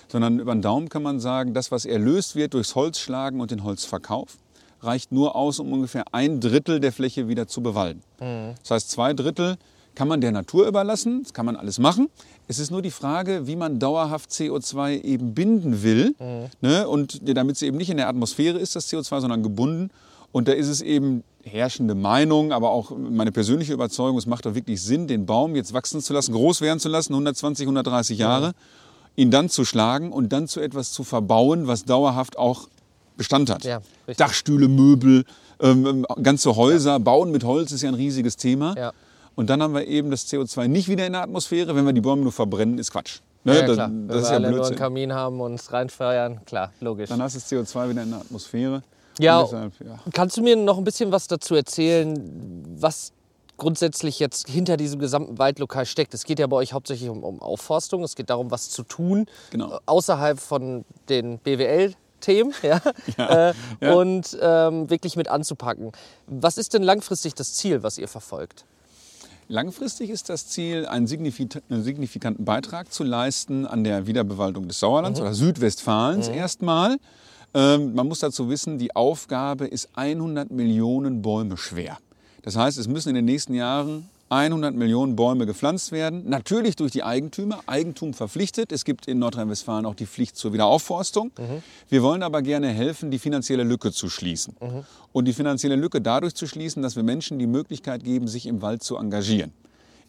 Sondern 0.09 0.39
über 0.39 0.53
den 0.53 0.61
Daumen 0.61 0.89
kann 0.89 1.03
man 1.03 1.19
sagen, 1.19 1.53
das, 1.53 1.71
was 1.71 1.85
erlöst 1.85 2.35
wird 2.35 2.53
durchs 2.53 2.75
Holzschlagen 2.75 3.41
und 3.41 3.51
den 3.51 3.63
Holzverkauf, 3.63 4.37
reicht 4.81 5.11
nur 5.11 5.35
aus, 5.35 5.59
um 5.59 5.73
ungefähr 5.73 6.03
ein 6.13 6.39
Drittel 6.39 6.79
der 6.79 6.91
Fläche 6.91 7.27
wieder 7.27 7.47
zu 7.47 7.61
bewalden. 7.61 8.01
Mhm. 8.19 8.53
Das 8.61 8.71
heißt, 8.71 8.91
zwei 8.91 9.13
Drittel 9.13 9.57
kann 9.95 10.07
man 10.07 10.21
der 10.21 10.31
Natur 10.31 10.67
überlassen, 10.67 11.23
das 11.23 11.33
kann 11.33 11.45
man 11.47 11.55
alles 11.55 11.79
machen. 11.79 12.07
Es 12.47 12.59
ist 12.59 12.69
nur 12.69 12.83
die 12.83 12.91
Frage, 12.91 13.47
wie 13.47 13.55
man 13.55 13.79
dauerhaft 13.79 14.29
CO2 14.29 15.01
eben 15.03 15.33
binden 15.33 15.81
will. 15.81 16.13
Ne? 16.61 16.87
Und 16.87 17.19
damit 17.35 17.55
es 17.55 17.63
eben 17.63 17.77
nicht 17.77 17.89
in 17.89 17.97
der 17.97 18.07
Atmosphäre 18.07 18.59
ist, 18.59 18.75
das 18.75 18.87
CO2, 18.93 19.21
sondern 19.21 19.41
gebunden. 19.41 19.89
Und 20.37 20.47
da 20.47 20.51
ist 20.51 20.67
es 20.67 20.83
eben 20.83 21.23
herrschende 21.43 21.95
Meinung, 21.95 22.51
aber 22.51 22.69
auch 22.69 22.91
meine 22.95 23.31
persönliche 23.31 23.73
Überzeugung, 23.73 24.19
es 24.19 24.27
macht 24.27 24.45
doch 24.45 24.53
wirklich 24.53 24.79
Sinn, 24.83 25.07
den 25.07 25.25
Baum 25.25 25.55
jetzt 25.55 25.73
wachsen 25.73 25.99
zu 25.99 26.13
lassen, 26.13 26.31
groß 26.31 26.61
werden 26.61 26.79
zu 26.79 26.89
lassen, 26.89 27.13
120, 27.13 27.65
130 27.65 28.19
Jahre, 28.19 28.51
ihn 29.15 29.31
dann 29.31 29.49
zu 29.49 29.65
schlagen 29.65 30.11
und 30.11 30.31
dann 30.31 30.47
zu 30.47 30.59
etwas 30.59 30.91
zu 30.91 31.03
verbauen, 31.03 31.65
was 31.65 31.85
dauerhaft 31.85 32.37
auch 32.37 32.67
Bestand 33.17 33.49
hat. 33.49 33.63
Ja. 33.63 33.81
Dachstühle, 34.15 34.67
Möbel, 34.67 35.25
ähm, 35.59 36.05
ganze 36.21 36.55
Häuser, 36.55 36.99
Bauen 36.99 37.31
mit 37.31 37.43
Holz 37.43 37.71
ist 37.71 37.81
ja 37.81 37.89
ein 37.89 37.95
riesiges 37.95 38.37
Thema. 38.37 38.75
Ja. 38.77 38.93
Und 39.33 39.49
dann 39.49 39.63
haben 39.63 39.73
wir 39.73 39.87
eben 39.87 40.11
das 40.11 40.27
CO2 40.27 40.67
nicht 40.67 40.87
wieder 40.87 41.07
in 41.07 41.13
der 41.13 41.23
Atmosphäre. 41.23 41.75
Wenn 41.75 41.83
wir 41.87 41.93
die 41.93 42.01
Bäume 42.01 42.21
nur 42.21 42.31
verbrennen, 42.31 42.77
ist 42.77 42.91
Quatsch. 42.91 43.21
Ne? 43.43 43.55
Ja, 43.55 43.61
ja, 43.61 43.65
das, 43.65 43.75
klar. 43.75 43.87
das 43.87 43.95
Wenn 43.95 44.17
ist 44.17 44.21
wir 44.21 44.29
ja 44.29 44.35
alle 44.35 44.39
nur 44.39 44.47
einen 44.49 44.55
Blödsinn. 44.57 44.75
Kamin 44.75 45.13
haben 45.13 45.41
und 45.41 45.53
uns 45.53 45.73
reinfeuern, 45.73 46.45
klar, 46.45 46.71
logisch. 46.79 47.09
Dann 47.09 47.23
hast 47.23 47.35
du 47.35 47.39
das 47.39 47.73
CO2 47.75 47.89
wieder 47.89 48.03
in 48.03 48.11
der 48.11 48.19
Atmosphäre. 48.19 48.83
Ja, 49.19 49.39
Und 49.41 49.51
deshalb, 49.51 49.73
ja. 49.85 49.99
Kannst 50.13 50.37
du 50.37 50.41
mir 50.41 50.55
noch 50.55 50.77
ein 50.77 50.83
bisschen 50.83 51.11
was 51.11 51.27
dazu 51.27 51.55
erzählen, 51.55 52.63
was 52.79 53.11
grundsätzlich 53.57 54.19
jetzt 54.19 54.47
hinter 54.47 54.77
diesem 54.77 54.99
gesamten 54.99 55.37
Waldlokal 55.39 55.85
steckt? 55.85 56.13
Es 56.13 56.23
geht 56.25 56.39
ja 56.39 56.47
bei 56.47 56.57
euch 56.57 56.73
hauptsächlich 56.73 57.09
um, 57.09 57.23
um 57.23 57.41
Aufforstung, 57.41 58.03
es 58.03 58.15
geht 58.15 58.29
darum, 58.29 58.51
was 58.51 58.69
zu 58.69 58.83
tun, 58.83 59.25
Genau. 59.49 59.73
äh, 59.75 59.79
außerhalb 59.87 60.39
von 60.39 60.85
den 61.09 61.39
BWL-Themen 61.39 62.53
ja, 62.61 62.81
Ja, 63.17 63.49
äh, 63.49 63.53
ja. 63.81 63.93
und 63.93 64.37
ähm, 64.41 64.89
wirklich 64.89 65.15
mit 65.15 65.27
anzupacken. 65.27 65.91
Was 66.27 66.57
ist 66.57 66.73
denn 66.73 66.83
langfristig 66.83 67.33
das 67.33 67.53
Ziel, 67.53 67.81
was 67.83 67.97
ihr 67.97 68.07
verfolgt? 68.07 68.65
Langfristig 69.49 70.09
ist 70.09 70.27
das 70.29 70.47
Ziel, 70.49 70.85
einen 70.85 71.07
signifik- 71.07 71.61
einen 71.69 71.81
signifikanten 71.81 72.43
Beitrag 72.43 72.91
zu 72.91 73.03
leisten 73.05 73.65
an 73.65 73.85
der 73.85 74.05
Wiederbewaldung 74.05 74.67
des 74.67 74.79
Sauerlands 74.81 75.21
oder 75.21 75.33
Südwestfalens 75.33 76.27
erstmal. 76.27 76.97
Ähm, 77.53 77.93
man 77.93 78.07
muss 78.07 78.19
dazu 78.19 78.49
wissen, 78.49 78.77
die 78.77 78.95
Aufgabe 78.95 79.65
ist 79.65 79.89
100 79.95 80.51
Millionen 80.51 81.21
Bäume 81.21 81.57
schwer. 81.57 81.97
Das 82.43 82.55
heißt, 82.55 82.77
es 82.77 82.87
müssen 82.87 83.09
in 83.09 83.15
den 83.15 83.25
nächsten 83.25 83.53
Jahren 83.53 84.09
100 84.29 84.75
Millionen 84.75 85.15
Bäume 85.15 85.45
gepflanzt 85.45 85.91
werden. 85.91 86.27
Natürlich 86.27 86.75
durch 86.75 86.91
die 86.91 87.03
Eigentümer, 87.03 87.61
Eigentum 87.65 88.13
verpflichtet. 88.13 88.71
Es 88.71 88.83
gibt 88.83 89.07
in 89.07 89.19
Nordrhein-Westfalen 89.19 89.85
auch 89.85 89.95
die 89.95 90.05
Pflicht 90.05 90.35
zur 90.35 90.51
Wiederaufforstung. 90.51 91.31
Wir 91.89 92.03
wollen 92.03 92.23
aber 92.23 92.41
gerne 92.41 92.67
helfen, 92.67 93.09
die 93.09 93.19
finanzielle 93.19 93.63
Lücke 93.63 93.91
zu 93.91 94.09
schließen. 94.09 94.55
Und 95.13 95.25
die 95.25 95.33
finanzielle 95.33 95.77
Lücke 95.77 96.01
dadurch 96.01 96.35
zu 96.35 96.45
schließen, 96.45 96.81
dass 96.83 96.97
wir 96.97 97.03
Menschen 97.03 97.39
die 97.39 97.47
Möglichkeit 97.47 98.03
geben, 98.03 98.27
sich 98.27 98.47
im 98.47 98.61
Wald 98.61 98.83
zu 98.83 98.97
engagieren. 98.97 99.53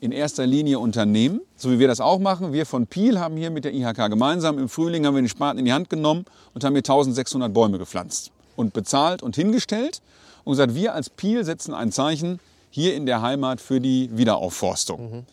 In 0.00 0.12
erster 0.12 0.46
Linie 0.46 0.78
Unternehmen, 0.78 1.40
so 1.56 1.72
wie 1.72 1.80
wir 1.80 1.88
das 1.88 2.00
auch 2.00 2.20
machen. 2.20 2.52
Wir 2.52 2.66
von 2.66 2.86
Piel 2.86 3.18
haben 3.18 3.36
hier 3.36 3.50
mit 3.50 3.64
der 3.64 3.74
IHK 3.74 4.08
gemeinsam 4.08 4.56
im 4.58 4.68
Frühling 4.68 5.04
haben 5.04 5.14
wir 5.14 5.22
den 5.22 5.28
Spaten 5.28 5.58
in 5.58 5.64
die 5.64 5.72
Hand 5.72 5.90
genommen 5.90 6.24
und 6.55 6.62
haben 6.62 6.74
hier 6.74 6.82
1600 6.82 7.52
Bäume 7.52 7.78
gepflanzt 7.78 8.31
und 8.55 8.72
bezahlt 8.72 9.24
und 9.24 9.34
hingestellt 9.34 10.00
und 10.44 10.52
gesagt, 10.52 10.76
wir 10.76 10.94
als 10.94 11.10
Piel 11.10 11.44
setzen 11.44 11.74
ein 11.74 11.90
Zeichen 11.90 12.38
hier 12.70 12.94
in 12.94 13.06
der 13.06 13.22
Heimat 13.22 13.60
für 13.60 13.81
die 13.81 14.08
Wiederaufforstung. 14.17 15.26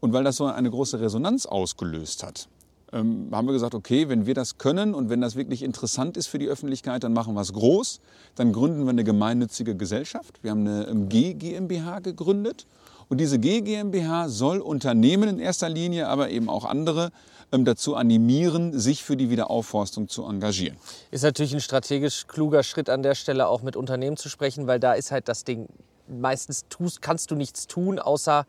Und 0.00 0.12
weil 0.14 0.24
das 0.24 0.36
so 0.36 0.46
eine 0.46 0.70
große 0.70 0.98
Resonanz 0.98 1.44
ausgelöst 1.44 2.22
hat, 2.22 2.48
ähm, 2.92 3.28
haben 3.32 3.46
wir 3.46 3.52
gesagt, 3.52 3.74
okay, 3.74 4.08
wenn 4.08 4.24
wir 4.24 4.34
das 4.34 4.56
können 4.56 4.94
und 4.94 5.10
wenn 5.10 5.20
das 5.20 5.36
wirklich 5.36 5.62
interessant 5.62 6.16
ist 6.16 6.28
für 6.28 6.38
die 6.38 6.48
Öffentlichkeit, 6.48 7.04
dann 7.04 7.12
machen 7.12 7.34
wir 7.34 7.40
es 7.40 7.52
groß. 7.52 8.00
Dann 8.36 8.52
gründen 8.52 8.84
wir 8.84 8.90
eine 8.90 9.04
gemeinnützige 9.04 9.74
Gesellschaft. 9.74 10.38
Wir 10.42 10.52
haben 10.52 10.66
eine 10.66 10.86
ähm, 10.86 11.08
G 11.08 11.34
GmbH 11.34 11.98
gegründet. 11.98 12.66
Und 13.08 13.18
diese 13.18 13.38
G 13.38 13.60
GmbH 13.60 14.28
soll 14.28 14.60
Unternehmen 14.60 15.28
in 15.28 15.38
erster 15.38 15.68
Linie, 15.68 16.08
aber 16.08 16.30
eben 16.30 16.48
auch 16.48 16.64
andere 16.64 17.12
ähm, 17.52 17.64
dazu 17.64 17.94
animieren, 17.94 18.78
sich 18.78 19.04
für 19.04 19.16
die 19.16 19.30
Wiederaufforstung 19.30 20.08
zu 20.08 20.24
engagieren. 20.24 20.76
Ist 21.10 21.22
natürlich 21.22 21.54
ein 21.54 21.60
strategisch 21.60 22.26
kluger 22.26 22.62
Schritt 22.62 22.90
an 22.90 23.02
der 23.02 23.14
Stelle 23.14 23.46
auch 23.46 23.62
mit 23.62 23.76
Unternehmen 23.76 24.16
zu 24.16 24.28
sprechen, 24.28 24.66
weil 24.66 24.80
da 24.80 24.94
ist 24.94 25.12
halt 25.12 25.28
das 25.28 25.44
Ding, 25.44 25.68
meistens 26.08 26.64
tust, 26.68 27.02
kannst 27.02 27.30
du 27.30 27.36
nichts 27.36 27.66
tun, 27.66 27.98
außer 27.98 28.46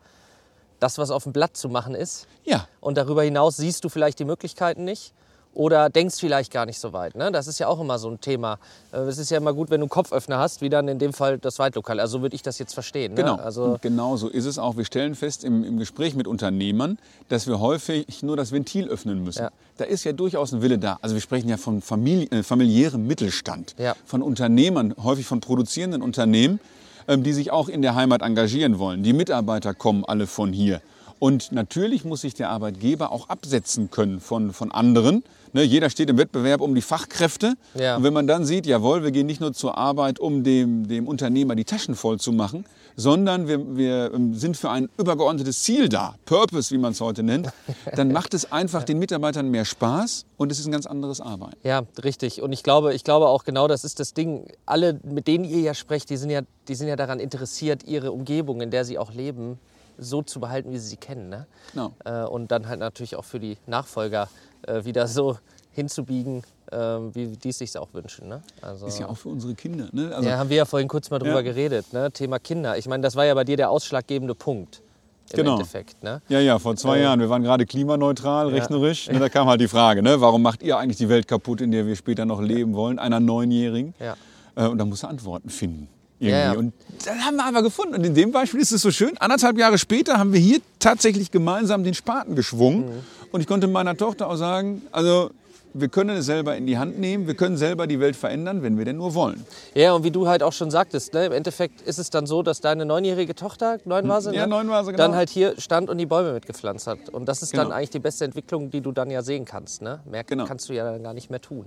das, 0.80 0.98
was 0.98 1.10
auf 1.10 1.24
dem 1.24 1.32
Blatt 1.32 1.56
zu 1.56 1.68
machen 1.68 1.94
ist. 1.94 2.26
Ja, 2.44 2.68
Und 2.80 2.96
darüber 2.96 3.22
hinaus 3.22 3.56
siehst 3.56 3.84
du 3.84 3.88
vielleicht 3.88 4.18
die 4.18 4.24
Möglichkeiten 4.24 4.84
nicht 4.84 5.12
oder 5.58 5.90
denkst 5.90 6.14
vielleicht 6.20 6.52
gar 6.52 6.66
nicht 6.66 6.78
so 6.78 6.92
weit. 6.92 7.16
Ne? 7.16 7.32
Das 7.32 7.48
ist 7.48 7.58
ja 7.58 7.66
auch 7.66 7.80
immer 7.80 7.98
so 7.98 8.08
ein 8.08 8.20
Thema. 8.20 8.60
Äh, 8.92 8.98
Es 9.00 9.18
ist 9.18 9.28
ja 9.30 9.38
immer 9.38 9.52
gut, 9.52 9.70
wenn 9.70 9.80
du 9.80 9.86
einen 9.86 9.90
Kopföffner 9.90 10.38
hast, 10.38 10.60
wie 10.62 10.68
dann 10.68 10.86
in 10.86 11.00
dem 11.00 11.12
Fall 11.12 11.38
das 11.38 11.58
Waldlokal. 11.58 11.98
Also 11.98 12.18
so 12.18 12.22
würde 12.22 12.36
ich 12.36 12.42
das 12.42 12.60
jetzt 12.60 12.74
verstehen. 12.74 13.16
Genau. 13.16 13.36
Ne? 13.36 13.42
Also, 13.42 13.64
und 13.64 13.82
genau 13.82 14.16
so 14.16 14.28
ist 14.28 14.44
es 14.46 14.56
auch. 14.60 14.76
Wir 14.76 14.84
stellen 14.84 15.16
fest 15.16 15.42
im, 15.42 15.64
im 15.64 15.76
Gespräch 15.78 16.14
mit 16.14 16.28
Unternehmern, 16.28 16.96
dass 17.28 17.48
wir 17.48 17.58
häufig 17.58 18.22
nur 18.22 18.36
das 18.36 18.52
Ventil 18.52 18.86
öffnen 18.88 19.24
müssen. 19.24 19.42
Ja. 19.42 19.50
Da 19.78 19.84
ist 19.84 20.04
ja 20.04 20.12
durchaus 20.12 20.52
ein 20.52 20.62
Wille 20.62 20.78
da. 20.78 20.98
Also 21.02 21.16
wir 21.16 21.20
sprechen 21.20 21.48
ja 21.48 21.56
von 21.56 21.82
Familie, 21.82 22.28
äh, 22.30 22.44
familiärem 22.44 23.04
Mittelstand, 23.08 23.74
Ja. 23.78 23.96
von 24.06 24.22
Unternehmern, 24.22 24.94
häufig 25.02 25.26
von 25.26 25.40
produzierenden 25.40 26.02
Unternehmen, 26.02 26.60
ähm, 27.08 27.24
die 27.24 27.32
sich 27.32 27.50
auch 27.50 27.68
in 27.68 27.82
der 27.82 27.96
Heimat 27.96 28.22
engagieren 28.22 28.78
wollen. 28.78 29.02
Die 29.02 29.12
Mitarbeiter 29.12 29.74
kommen 29.74 30.04
alle 30.04 30.28
von 30.28 30.52
hier. 30.52 30.80
Und 31.18 31.52
natürlich 31.52 32.04
muss 32.04 32.20
sich 32.20 32.34
der 32.34 32.50
Arbeitgeber 32.50 33.10
auch 33.10 33.28
absetzen 33.28 33.90
können 33.90 34.20
von, 34.20 34.52
von 34.52 34.70
anderen. 34.70 35.24
Ne, 35.52 35.62
jeder 35.62 35.90
steht 35.90 36.10
im 36.10 36.18
Wettbewerb 36.18 36.60
um 36.60 36.74
die 36.74 36.82
Fachkräfte. 36.82 37.54
Ja. 37.74 37.96
Und 37.96 38.04
wenn 38.04 38.12
man 38.12 38.26
dann 38.26 38.44
sieht, 38.44 38.66
jawohl, 38.66 39.02
wir 39.02 39.10
gehen 39.10 39.26
nicht 39.26 39.40
nur 39.40 39.52
zur 39.52 39.76
Arbeit, 39.76 40.20
um 40.20 40.44
dem, 40.44 40.86
dem 40.86 41.08
Unternehmer 41.08 41.54
die 41.54 41.64
Taschen 41.64 41.94
voll 41.94 42.20
zu 42.20 42.32
machen, 42.32 42.64
sondern 42.96 43.48
wir, 43.48 43.76
wir 43.76 44.12
ähm, 44.12 44.34
sind 44.34 44.56
für 44.56 44.70
ein 44.70 44.88
übergeordnetes 44.98 45.62
Ziel 45.62 45.88
da, 45.88 46.16
Purpose, 46.24 46.74
wie 46.74 46.78
man 46.78 46.92
es 46.92 47.00
heute 47.00 47.22
nennt, 47.22 47.48
dann 47.96 48.12
macht 48.12 48.34
es 48.34 48.52
einfach 48.52 48.84
den 48.84 48.98
Mitarbeitern 48.98 49.50
mehr 49.50 49.64
Spaß 49.64 50.26
und 50.36 50.52
es 50.52 50.58
ist 50.58 50.66
ein 50.66 50.72
ganz 50.72 50.86
anderes 50.86 51.20
Arbeiten. 51.20 51.56
Ja, 51.62 51.82
richtig. 52.02 52.42
Und 52.42 52.52
ich 52.52 52.62
glaube, 52.62 52.94
ich 52.94 53.04
glaube 53.04 53.28
auch 53.28 53.44
genau, 53.44 53.68
das 53.68 53.84
ist 53.84 54.00
das 54.00 54.14
Ding. 54.14 54.48
Alle, 54.66 55.00
mit 55.04 55.26
denen 55.26 55.44
ihr 55.44 55.60
ja 55.60 55.74
sprecht, 55.74 56.10
die 56.10 56.16
sind 56.16 56.30
ja, 56.30 56.42
die 56.68 56.74
sind 56.74 56.88
ja 56.88 56.96
daran 56.96 57.20
interessiert, 57.20 57.84
ihre 57.84 58.12
Umgebung, 58.12 58.60
in 58.60 58.70
der 58.70 58.84
sie 58.84 58.98
auch 58.98 59.12
leben, 59.12 59.58
so 59.98 60.22
zu 60.22 60.40
behalten, 60.40 60.70
wie 60.72 60.78
sie 60.78 60.88
sie 60.88 60.96
kennen. 60.96 61.28
Ne? 61.28 61.46
Genau. 61.72 61.92
Äh, 62.04 62.22
und 62.24 62.50
dann 62.50 62.68
halt 62.68 62.80
natürlich 62.80 63.16
auch 63.16 63.24
für 63.24 63.40
die 63.40 63.58
Nachfolger 63.66 64.28
äh, 64.66 64.84
wieder 64.84 65.06
so 65.08 65.36
hinzubiegen, 65.72 66.42
äh, 66.72 66.76
wie 66.76 67.28
die 67.36 67.50
es 67.50 67.58
sich 67.58 67.76
auch 67.78 67.88
wünschen. 67.92 68.28
Ne? 68.28 68.42
Also, 68.62 68.86
Ist 68.86 68.98
ja 68.98 69.08
auch 69.08 69.16
für 69.16 69.28
unsere 69.28 69.54
Kinder. 69.54 69.88
Ne? 69.92 70.14
Also, 70.14 70.28
ja, 70.28 70.38
haben 70.38 70.50
wir 70.50 70.56
ja 70.56 70.64
vorhin 70.64 70.88
kurz 70.88 71.10
mal 71.10 71.18
drüber 71.18 71.36
Ja. 71.36 71.42
geredet, 71.42 71.92
ne? 71.92 72.10
Thema 72.10 72.38
Kinder. 72.38 72.76
Ich 72.78 72.88
meine, 72.88 73.02
das 73.02 73.14
war 73.16 73.24
ja 73.24 73.34
bei 73.34 73.44
dir 73.44 73.56
der 73.56 73.70
ausschlaggebende 73.70 74.34
Punkt 74.34 74.82
im 75.30 75.36
Genau. 75.36 75.52
Endeffekt. 75.52 76.02
Ne? 76.02 76.20
Ja, 76.28 76.40
ja, 76.40 76.58
vor 76.58 76.74
zwei 76.76 76.98
Äh, 76.98 77.02
Jahren. 77.02 77.20
Wir 77.20 77.28
waren 77.30 77.42
gerade 77.42 77.64
klimaneutral, 77.66 78.48
rechnerisch. 78.48 79.08
Ne, 79.08 79.18
da 79.20 79.28
kam 79.28 79.46
halt 79.46 79.60
die 79.60 79.68
Frage, 79.68 80.02
ne, 80.02 80.20
warum 80.20 80.42
macht 80.42 80.62
ihr 80.62 80.78
eigentlich 80.78 80.96
die 80.98 81.08
Welt 81.08 81.28
kaputt, 81.28 81.60
in 81.60 81.70
der 81.70 81.86
wir 81.86 81.94
später 81.96 82.24
noch 82.24 82.40
leben 82.40 82.74
wollen, 82.74 82.98
einer 82.98 83.20
Neunjährigen? 83.20 83.94
Ja. 84.00 84.16
Äh, 84.56 84.66
und 84.68 84.78
da 84.78 84.84
musst 84.84 85.02
du 85.02 85.06
Antworten 85.06 85.50
finden. 85.50 85.88
Ja, 86.20 86.28
ja. 86.38 86.52
Und 86.52 86.72
das 87.04 87.14
haben 87.24 87.36
wir 87.36 87.44
aber 87.44 87.62
gefunden. 87.62 87.94
Und 87.94 88.04
in 88.04 88.14
dem 88.14 88.32
Beispiel 88.32 88.60
ist 88.60 88.72
es 88.72 88.82
so 88.82 88.90
schön. 88.90 89.16
Anderthalb 89.18 89.56
Jahre 89.58 89.78
später 89.78 90.18
haben 90.18 90.32
wir 90.32 90.40
hier 90.40 90.58
tatsächlich 90.78 91.30
gemeinsam 91.30 91.84
den 91.84 91.94
Spaten 91.94 92.34
geschwungen. 92.34 92.86
Mhm. 92.86 92.92
Und 93.30 93.40
ich 93.40 93.46
konnte 93.46 93.66
meiner 93.68 93.96
Tochter 93.96 94.28
auch 94.28 94.36
sagen, 94.36 94.82
also 94.90 95.30
wir 95.74 95.88
können 95.88 96.16
es 96.16 96.26
selber 96.26 96.56
in 96.56 96.66
die 96.66 96.78
Hand 96.78 96.98
nehmen, 96.98 97.26
wir 97.26 97.34
können 97.34 97.56
selber 97.56 97.86
die 97.86 98.00
Welt 98.00 98.16
verändern, 98.16 98.62
wenn 98.62 98.78
wir 98.78 98.84
denn 98.86 98.96
nur 98.96 99.14
wollen. 99.14 99.44
Ja, 99.74 99.92
und 99.92 100.02
wie 100.02 100.10
du 100.10 100.26
halt 100.26 100.42
auch 100.42 100.52
schon 100.54 100.70
sagtest, 100.70 101.12
ne, 101.12 101.26
im 101.26 101.32
Endeffekt 101.32 101.82
ist 101.82 101.98
es 101.98 102.08
dann 102.10 102.26
so, 102.26 102.42
dass 102.42 102.60
deine 102.60 102.84
neunjährige 102.86 103.34
Tochter, 103.34 103.78
neun 103.84 104.08
war 104.08 104.20
sie, 104.22 104.34
Ja, 104.34 104.42
ne, 104.46 104.48
neun 104.48 104.68
war 104.70 104.84
sie, 104.84 104.92
genau. 104.92 105.04
dann 105.04 105.14
halt 105.14 105.28
hier 105.28 105.54
stand 105.60 105.90
und 105.90 105.98
die 105.98 106.06
Bäume 106.06 106.32
mitgepflanzt 106.32 106.86
hat. 106.86 107.10
Und 107.10 107.26
das 107.26 107.42
ist 107.42 107.52
dann 107.56 107.66
Genau. 107.66 107.76
eigentlich 107.76 107.90
die 107.90 107.98
beste 108.00 108.24
Entwicklung, 108.24 108.70
die 108.70 108.80
du 108.80 108.92
dann 108.92 109.10
ja 109.10 109.22
sehen 109.22 109.44
kannst. 109.44 109.82
Ne? 109.82 110.00
Mehr 110.10 110.24
Genau. 110.24 110.46
kannst 110.46 110.68
du 110.68 110.72
ja 110.72 110.90
dann 110.90 111.02
gar 111.02 111.12
nicht 111.14 111.30
mehr 111.30 111.40
tun. 111.40 111.66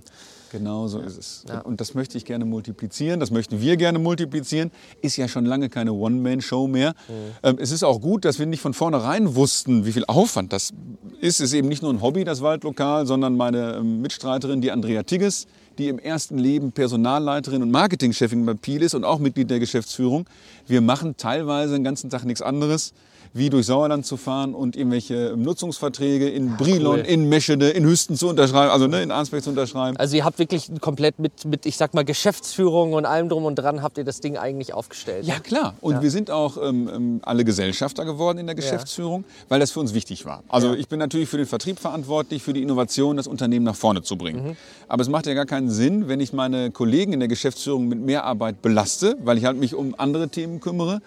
Genau 0.52 0.86
so 0.86 1.00
ist 1.00 1.18
es. 1.18 1.44
Ja. 1.48 1.60
Und 1.60 1.80
das 1.80 1.94
möchte 1.94 2.18
ich 2.18 2.26
gerne 2.26 2.44
multiplizieren, 2.44 3.20
das 3.20 3.30
möchten 3.30 3.60
wir 3.60 3.78
gerne 3.78 3.98
multiplizieren. 3.98 4.70
Ist 5.00 5.16
ja 5.16 5.26
schon 5.26 5.46
lange 5.46 5.70
keine 5.70 5.94
One-Man-Show 5.94 6.66
mehr. 6.66 6.90
Mhm. 6.90 7.12
Ähm, 7.42 7.56
es 7.58 7.70
ist 7.70 7.82
auch 7.82 8.00
gut, 8.00 8.26
dass 8.26 8.38
wir 8.38 8.44
nicht 8.44 8.60
von 8.60 8.74
vornherein 8.74 9.34
wussten, 9.34 9.86
wie 9.86 9.92
viel 9.92 10.04
Aufwand 10.06 10.52
das 10.52 10.72
ist. 11.20 11.40
Es 11.40 11.40
ist 11.40 11.52
eben 11.54 11.68
nicht 11.68 11.82
nur 11.82 11.90
ein 11.90 12.02
Hobby, 12.02 12.24
das 12.24 12.42
Waldlokal, 12.42 13.06
sondern 13.06 13.34
meine 13.34 13.76
ähm, 13.76 14.02
Mitstreiterin, 14.02 14.60
die 14.60 14.70
Andrea 14.70 15.04
Tigges, 15.04 15.46
die 15.78 15.88
im 15.88 15.98
ersten 15.98 16.36
Leben 16.36 16.72
Personalleiterin 16.72 17.62
und 17.62 17.70
Marketingchefin 17.70 18.44
bei 18.44 18.52
Piel 18.52 18.82
ist 18.82 18.94
und 18.94 19.04
auch 19.04 19.18
Mitglied 19.18 19.48
der 19.48 19.58
Geschäftsführung. 19.58 20.26
Wir 20.66 20.82
machen 20.82 21.16
teilweise 21.16 21.72
den 21.72 21.84
ganzen 21.84 22.10
Tag 22.10 22.24
nichts 22.24 22.42
anderes, 22.42 22.92
wie 23.34 23.48
durch 23.48 23.66
Sauerland 23.66 24.04
zu 24.04 24.16
fahren 24.16 24.54
und 24.54 24.76
irgendwelche 24.76 25.34
Nutzungsverträge 25.36 26.28
in 26.28 26.56
Brilon, 26.56 27.00
cool. 27.00 27.06
in 27.06 27.28
Meschede, 27.28 27.70
in 27.70 27.84
Hüsten 27.84 28.16
zu 28.16 28.28
unterschreiben, 28.28 28.70
also 28.70 28.86
ne, 28.86 29.02
in 29.02 29.10
Arnsberg 29.10 29.42
zu 29.42 29.50
unterschreiben. 29.50 29.96
Also 29.96 30.16
ihr 30.16 30.24
habt 30.24 30.38
wirklich 30.38 30.70
komplett 30.80 31.18
mit, 31.18 31.44
mit, 31.46 31.64
ich 31.64 31.76
sag 31.76 31.94
mal, 31.94 32.04
Geschäftsführung 32.04 32.92
und 32.92 33.06
allem 33.06 33.28
drum 33.30 33.44
und 33.46 33.54
dran 33.56 33.82
habt 33.82 33.96
ihr 33.96 34.04
das 34.04 34.20
Ding 34.20 34.36
eigentlich 34.36 34.74
aufgestellt. 34.74 35.24
Ja, 35.24 35.38
klar. 35.40 35.74
Und 35.80 36.02
wir 36.02 36.10
sind 36.10 36.30
auch 36.30 36.56
ähm, 36.62 36.90
ähm, 36.92 37.20
alle 37.22 37.44
Gesellschafter 37.44 38.04
geworden 38.04 38.38
in 38.38 38.46
der 38.46 38.54
Geschäftsführung, 38.54 39.24
weil 39.48 39.60
das 39.60 39.70
für 39.70 39.80
uns 39.80 39.94
wichtig 39.94 40.26
war. 40.26 40.42
Also 40.48 40.68
Ja. 40.68 40.74
ich 40.74 40.88
bin 40.88 40.98
natürlich 40.98 41.28
für 41.28 41.38
den 41.38 41.46
Vertrieb 41.46 41.78
verantwortlich, 41.78 42.42
für 42.42 42.52
die 42.52 42.62
Innovation, 42.62 43.16
das 43.16 43.26
Unternehmen 43.26 43.64
nach 43.64 43.76
vorne 43.76 44.02
zu 44.02 44.16
bringen. 44.16 44.48
Mhm. 44.48 44.56
Aber 44.88 45.02
es 45.02 45.08
macht 45.08 45.26
ja 45.26 45.34
gar 45.34 45.46
keinen 45.46 45.70
Sinn, 45.70 46.08
wenn 46.08 46.20
ich 46.20 46.32
meine 46.34 46.70
Kollegen 46.70 47.12
in 47.14 47.20
der 47.20 47.28
Geschäftsführung 47.28 47.88
mit 47.88 48.00
mehr 48.00 48.24
Arbeit 48.24 48.60
belaste, 48.60 49.16
weil 49.24 49.38
ich 49.38 49.46
halt 49.46 49.56
mich 49.56 49.74
um 49.74 49.94
andere 49.96 50.28
Themen 50.28 50.60
kümmere 50.60 51.00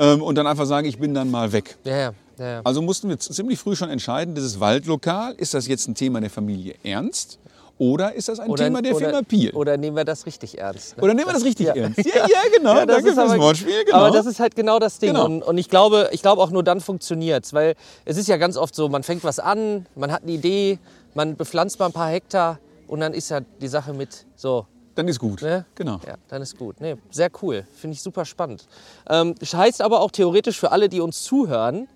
ähm, 0.00 0.22
und 0.22 0.34
dann 0.34 0.46
einfach 0.46 0.66
sage, 0.66 0.88
ich 0.88 0.98
bin 0.98 1.14
dann 1.14 1.30
mal 1.30 1.52
weg. 1.52 1.76
Ja, 1.84 2.12
ja. 2.38 2.60
Also 2.64 2.80
mussten 2.80 3.08
wir 3.08 3.18
ziemlich 3.18 3.58
früh 3.58 3.76
schon 3.76 3.90
entscheiden, 3.90 4.34
dieses 4.34 4.58
Waldlokal, 4.58 5.34
ist 5.36 5.54
das 5.54 5.68
jetzt 5.68 5.86
ein 5.86 5.94
Thema 5.94 6.20
der 6.20 6.30
Familie 6.30 6.74
Ernst 6.82 7.38
oder 7.80 8.14
ist 8.14 8.28
das 8.28 8.40
ein 8.40 8.54
Thema 8.56 8.82
der 8.82 8.94
Firma 8.94 9.22
Piel? 9.22 9.52
Oder 9.52 9.78
nehmen 9.78 9.96
wir 9.96 10.04
das 10.04 10.26
richtig 10.26 10.58
ernst? 10.58 10.98
ne? 10.98 11.02
Oder 11.02 11.14
nehmen 11.14 11.28
wir 11.28 11.32
das 11.32 11.44
richtig 11.44 11.66
ja. 11.68 11.74
ernst? 11.74 11.98
Ja, 12.04 12.26
ja 12.26 12.38
genau. 12.54 12.74
Ja, 12.74 12.84
das 12.84 12.96
Danke 12.96 13.10
ist 13.10 13.14
fürs 13.14 13.30
aber- 13.30 13.42
Wortspiel. 13.42 13.84
Genau. 13.86 13.96
Aber 13.96 14.10
das 14.10 14.26
ist 14.26 14.38
halt 14.38 14.54
genau 14.54 14.78
das 14.78 14.98
Ding. 14.98 15.14
Genau. 15.14 15.24
Und, 15.24 15.42
und 15.42 15.56
ich 15.56 15.70
glaube, 15.70 16.10
ich 16.12 16.20
glaube 16.20 16.42
auch 16.42 16.50
nur 16.50 16.62
dann 16.62 16.80
funktioniert 16.82 17.46
es. 17.46 17.54
Weil 17.54 17.74
es 18.04 18.18
ist 18.18 18.28
ja 18.28 18.36
ganz 18.36 18.58
oft 18.58 18.74
so, 18.74 18.90
man 18.90 19.02
fängt 19.02 19.24
was 19.24 19.38
an, 19.38 19.86
man 19.96 20.12
hat 20.12 20.24
eine 20.24 20.32
Idee, 20.32 20.78
man 21.14 21.36
bepflanzt 21.36 21.78
mal 21.78 21.86
ein 21.86 21.92
paar 21.92 22.10
Hektar 22.10 22.58
und 22.86 23.00
dann 23.00 23.14
ist 23.14 23.30
ja 23.30 23.40
die 23.40 23.68
Sache 23.68 23.94
mit 23.94 24.26
so. 24.36 24.66
Dann 25.00 25.08
ist 25.08 25.18
gut. 25.18 25.40
Ne? 25.40 25.64
Genau. 25.76 25.98
Ja, 26.06 26.16
dann 26.28 26.42
ist 26.42 26.58
gut. 26.58 26.78
Nee, 26.78 26.96
sehr 27.10 27.30
cool. 27.40 27.64
Finde 27.74 27.94
ich 27.94 28.02
super 28.02 28.26
spannend. 28.26 28.66
Ähm, 29.08 29.34
das 29.40 29.54
heißt 29.54 29.80
aber 29.80 30.02
auch 30.02 30.10
theoretisch 30.10 30.60
für 30.60 30.72
alle, 30.72 30.90
die 30.90 31.00
uns 31.00 31.22
zuhören, 31.22 31.88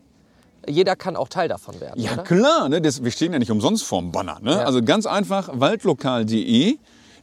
jeder 0.67 0.97
kann 0.97 1.15
auch 1.15 1.29
Teil 1.29 1.49
davon 1.49 1.79
werden. 1.83 2.01
Ja, 2.01 2.15
oder? 2.15 2.23
klar. 2.23 2.71
Ne? 2.71 2.81
Das, 2.81 3.05
wir 3.05 3.11
stehen 3.11 3.35
ja 3.35 3.39
nicht 3.39 3.51
umsonst 3.51 3.85
vorm 3.85 4.11
Banner. 4.11 4.39
Ne? 4.41 4.53
Ja. 4.53 4.65
Also 4.65 4.83
ganz 4.83 5.05
einfach, 5.05 5.51
waldlokal.de. 5.53 6.79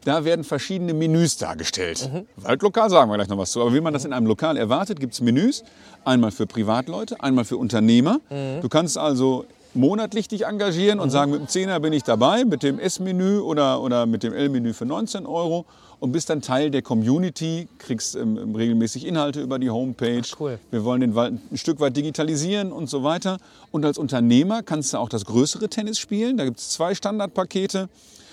Da 0.06 0.24
werden 0.24 0.44
verschiedene 0.44 0.94
Menüs 0.94 1.38
dargestellt. 1.38 2.08
Mhm. 2.14 2.28
Waldlokal 2.36 2.92
sagen 2.92 3.10
wir 3.10 3.16
gleich 3.16 3.30
noch 3.30 3.40
was 3.40 3.50
zu. 3.50 3.60
Aber 3.62 3.74
wie 3.74 3.82
man 3.82 3.92
das 3.92 4.06
in 4.06 4.14
einem 4.14 4.28
Lokal 4.28 4.58
erwartet, 4.58 5.00
gibt 5.00 5.16
es 5.16 5.22
Menüs. 5.22 5.64
Einmal 6.06 6.30
für 6.30 6.46
Privatleute, 6.46 7.20
einmal 7.24 7.46
für 7.46 7.58
Unternehmer. 7.58 8.20
Mhm. 8.30 8.62
Du 8.62 8.70
kannst 8.70 9.00
also 9.00 9.46
monatlich 9.74 10.28
dich 10.28 10.46
engagieren 10.46 11.00
und 11.00 11.10
sagen, 11.10 11.32
mit 11.32 11.42
dem 11.42 11.48
Zehner 11.48 11.80
bin 11.80 11.94
ich 11.94 12.04
dabei, 12.04 12.46
mit 12.46 12.64
dem 12.64 12.80
S-Menü 12.80 13.40
oder, 13.40 13.82
oder 13.82 14.06
mit 14.06 14.24
dem 14.24 14.34
L-Menü 14.34 14.74
für 14.74 14.86
19 14.86 15.26
Euro 15.26 15.66
und 16.00 16.12
bist 16.12 16.30
dann 16.30 16.42
Teil 16.42 16.72
der 16.72 16.82
Community, 16.82 17.68
kriegst 17.78 18.16
ähm, 18.16 18.56
regelmäßig 18.56 19.06
Inhalte 19.06 19.42
über 19.42 19.60
die 19.60 19.70
Homepage. 19.70 20.24
Ach, 20.26 20.40
cool. 20.40 20.60
Wir 20.72 20.84
wollen 20.84 21.02
den 21.02 21.16
Wald 21.16 21.36
ein 21.52 21.58
Stück 21.58 21.80
weit 21.80 21.96
digitalisieren 21.96 22.72
und 22.72 22.90
so 22.90 23.04
weiter. 23.04 23.38
Und 23.72 23.86
als 23.86 23.98
Unternehmer 23.98 24.64
kannst 24.64 24.94
du 24.94 24.98
auch 24.98 25.10
das 25.10 25.26
größere 25.26 25.70
Tennis 25.70 26.00
spielen. 26.00 26.38
Da 26.38 26.46
gibt 26.46 26.60
es 26.60 26.72
zwei 26.72 26.96
Standardpakete. 26.96 27.88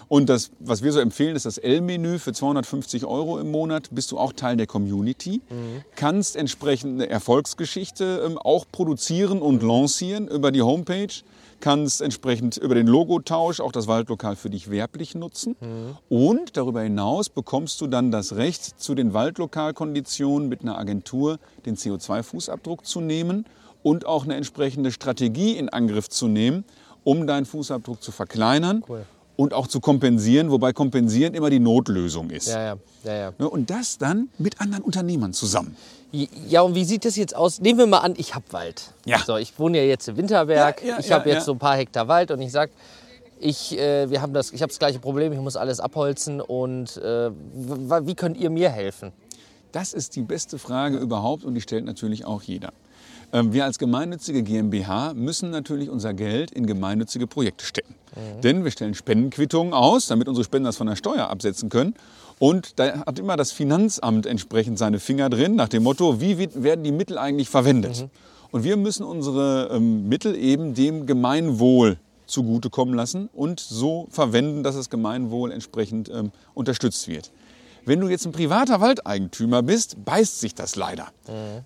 Und 0.08 0.28
das, 0.30 0.50
was 0.58 0.82
wir 0.82 0.92
so 0.92 1.00
empfehlen, 1.00 1.36
ist 1.36 1.44
das 1.44 1.58
L-Menü 1.58 2.18
für 2.18 2.32
250 2.32 3.04
Euro 3.04 3.38
im 3.38 3.50
Monat. 3.50 3.88
Bist 3.90 4.10
du 4.10 4.18
auch 4.18 4.32
Teil 4.32 4.56
der 4.56 4.66
Community. 4.66 5.42
Kannst 5.96 6.34
entsprechend 6.36 6.94
eine 6.94 7.10
Erfolgsgeschichte 7.10 8.22
ähm, 8.24 8.38
auch 8.38 8.64
produzieren 8.72 9.42
und 9.42 9.62
lancieren 9.62 10.26
über 10.28 10.50
die 10.50 10.62
Homepage. 10.62 11.12
Kannst 11.60 12.00
entsprechend 12.00 12.56
über 12.56 12.74
den 12.74 12.86
Logotausch 12.86 13.60
auch 13.60 13.72
das 13.72 13.86
Waldlokal 13.86 14.36
für 14.36 14.48
dich 14.48 14.70
werblich 14.70 15.14
nutzen. 15.14 15.56
Und 16.08 16.56
darüber 16.56 16.82
hinaus 16.82 17.28
bekommst 17.28 17.80
du 17.80 17.88
dann 17.88 18.10
das 18.12 18.36
Recht, 18.36 18.80
zu 18.80 18.94
den 18.94 19.12
Waldlokalkonditionen 19.12 20.48
mit 20.48 20.62
einer 20.62 20.78
Agentur 20.78 21.38
den 21.66 21.76
CO2-Fußabdruck 21.76 22.84
zu 22.84 23.00
nehmen 23.00 23.44
und 23.82 24.06
auch 24.06 24.24
eine 24.24 24.36
entsprechende 24.36 24.92
Strategie 24.92 25.56
in 25.56 25.68
Angriff 25.68 26.08
zu 26.08 26.28
nehmen, 26.28 26.64
um 27.02 27.26
deinen 27.26 27.44
Fußabdruck 27.44 28.02
zu 28.02 28.12
verkleinern 28.12 28.84
Cool. 28.88 29.04
Und 29.38 29.54
auch 29.54 29.68
zu 29.68 29.78
kompensieren, 29.78 30.50
wobei 30.50 30.72
kompensieren 30.72 31.32
immer 31.32 31.48
die 31.48 31.60
Notlösung 31.60 32.30
ist. 32.30 32.48
Ja, 32.48 32.60
ja, 32.60 32.76
ja, 33.04 33.14
ja. 33.14 33.32
Ne, 33.38 33.48
Und 33.48 33.70
das 33.70 33.96
dann 33.96 34.30
mit 34.36 34.60
anderen 34.60 34.82
Unternehmern 34.82 35.32
zusammen. 35.32 35.76
Ja, 36.10 36.62
und 36.62 36.74
wie 36.74 36.84
sieht 36.84 37.04
das 37.04 37.14
jetzt 37.14 37.36
aus? 37.36 37.60
Nehmen 37.60 37.78
wir 37.78 37.86
mal 37.86 37.98
an, 37.98 38.14
ich 38.16 38.34
habe 38.34 38.46
Wald. 38.50 38.92
Ja. 39.04 39.20
So, 39.24 39.36
ich 39.36 39.56
wohne 39.56 39.78
ja 39.78 39.84
jetzt 39.84 40.08
im 40.08 40.16
Winterberg. 40.16 40.82
Ja, 40.82 40.88
ja, 40.88 40.98
ich 40.98 41.12
habe 41.12 41.30
jetzt 41.30 41.44
so 41.44 41.52
ein 41.52 41.58
paar 41.58 41.76
Hektar 41.76 42.08
Wald 42.08 42.32
und 42.32 42.40
ich 42.40 42.50
sage, 42.50 42.72
ich, 43.38 43.78
äh, 43.78 44.10
wir 44.10 44.20
haben 44.20 44.34
das, 44.34 44.50
ich 44.50 44.60
habe 44.60 44.70
das 44.70 44.80
gleiche 44.80 44.98
Problem, 44.98 45.32
ich 45.32 45.38
muss 45.38 45.54
alles 45.54 45.78
abholzen. 45.78 46.40
Und 46.40 46.96
äh, 46.96 47.30
wie 47.30 48.14
könnt 48.16 48.38
ihr 48.38 48.50
mir 48.50 48.70
helfen? 48.70 49.12
Das 49.70 49.92
ist 49.92 50.16
die 50.16 50.22
beste 50.22 50.58
Frage 50.58 50.96
überhaupt 50.96 51.44
und 51.44 51.54
die 51.54 51.60
stellt 51.60 51.84
natürlich 51.84 52.24
auch 52.24 52.42
jeder. 52.42 52.72
Ähm, 53.32 53.52
Wir 53.52 53.64
als 53.64 53.78
gemeinnützige 53.78 54.42
GmbH 54.42 55.14
müssen 55.14 55.50
natürlich 55.50 55.90
unser 55.90 56.14
Geld 56.14 56.50
in 56.50 56.66
gemeinnützige 56.66 57.26
Projekte 57.26 57.64
stecken. 57.64 57.94
Denn 58.42 58.64
wir 58.64 58.70
stellen 58.70 58.94
Spendenquittungen 58.94 59.72
aus, 59.72 60.06
damit 60.06 60.28
unsere 60.28 60.44
Spender 60.44 60.68
das 60.68 60.76
von 60.76 60.86
der 60.86 60.96
Steuer 60.96 61.28
absetzen 61.28 61.68
können. 61.68 61.94
Und 62.38 62.78
da 62.78 63.04
hat 63.06 63.18
immer 63.18 63.36
das 63.36 63.52
Finanzamt 63.52 64.26
entsprechend 64.26 64.78
seine 64.78 64.98
Finger 64.98 65.28
drin, 65.28 65.56
nach 65.56 65.68
dem 65.68 65.82
Motto, 65.82 66.20
wie 66.20 66.38
werden 66.38 66.84
die 66.84 66.92
Mittel 66.92 67.18
eigentlich 67.18 67.48
verwendet? 67.48 68.08
Und 68.50 68.64
wir 68.64 68.76
müssen 68.76 69.04
unsere 69.04 69.70
ähm, 69.72 70.08
Mittel 70.08 70.34
eben 70.34 70.74
dem 70.74 71.06
Gemeinwohl 71.06 71.98
zugutekommen 72.26 72.94
lassen 72.94 73.28
und 73.32 73.60
so 73.60 74.06
verwenden, 74.10 74.62
dass 74.62 74.76
das 74.76 74.90
Gemeinwohl 74.90 75.52
entsprechend 75.52 76.10
ähm, 76.10 76.30
unterstützt 76.54 77.08
wird. 77.08 77.30
Wenn 77.88 78.00
du 78.00 78.08
jetzt 78.08 78.26
ein 78.26 78.32
privater 78.32 78.82
Waldeigentümer 78.82 79.62
bist, 79.62 80.04
beißt 80.04 80.40
sich 80.40 80.54
das 80.54 80.76
leider. 80.76 81.08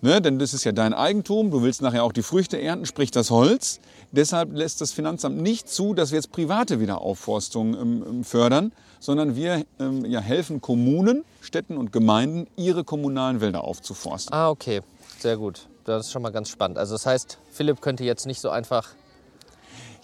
Ne, 0.01 0.21
denn 0.21 0.39
das 0.39 0.53
ist 0.53 0.63
ja 0.63 0.71
dein 0.71 0.93
Eigentum, 0.93 1.51
du 1.51 1.63
willst 1.63 1.81
nachher 1.81 2.05
auch 2.05 2.13
die 2.13 2.23
Früchte 2.23 2.61
ernten, 2.61 2.85
sprich 2.85 3.11
das 3.11 3.29
Holz. 3.29 3.81
Deshalb 4.13 4.53
lässt 4.53 4.79
das 4.79 4.93
Finanzamt 4.93 5.41
nicht 5.41 5.67
zu, 5.67 5.93
dass 5.93 6.11
wir 6.11 6.15
jetzt 6.15 6.31
private 6.31 6.79
Wiederaufforstung 6.79 7.73
ähm, 7.73 8.05
ähm, 8.07 8.23
fördern, 8.23 8.71
sondern 9.01 9.35
wir 9.35 9.65
ähm, 9.81 10.05
ja, 10.05 10.21
helfen 10.21 10.61
Kommunen, 10.61 11.25
Städten 11.41 11.75
und 11.75 11.91
Gemeinden, 11.91 12.47
ihre 12.55 12.85
kommunalen 12.85 13.41
Wälder 13.41 13.65
aufzuforsten. 13.65 14.33
Ah, 14.33 14.49
okay. 14.49 14.79
Sehr 15.19 15.35
gut. 15.35 15.67
Das 15.83 16.05
ist 16.05 16.13
schon 16.13 16.21
mal 16.21 16.31
ganz 16.31 16.47
spannend. 16.47 16.77
Also 16.77 16.95
das 16.95 17.05
heißt, 17.05 17.37
Philipp 17.51 17.81
könnte 17.81 18.05
jetzt 18.05 18.25
nicht 18.27 18.39
so 18.39 18.49
einfach 18.49 18.87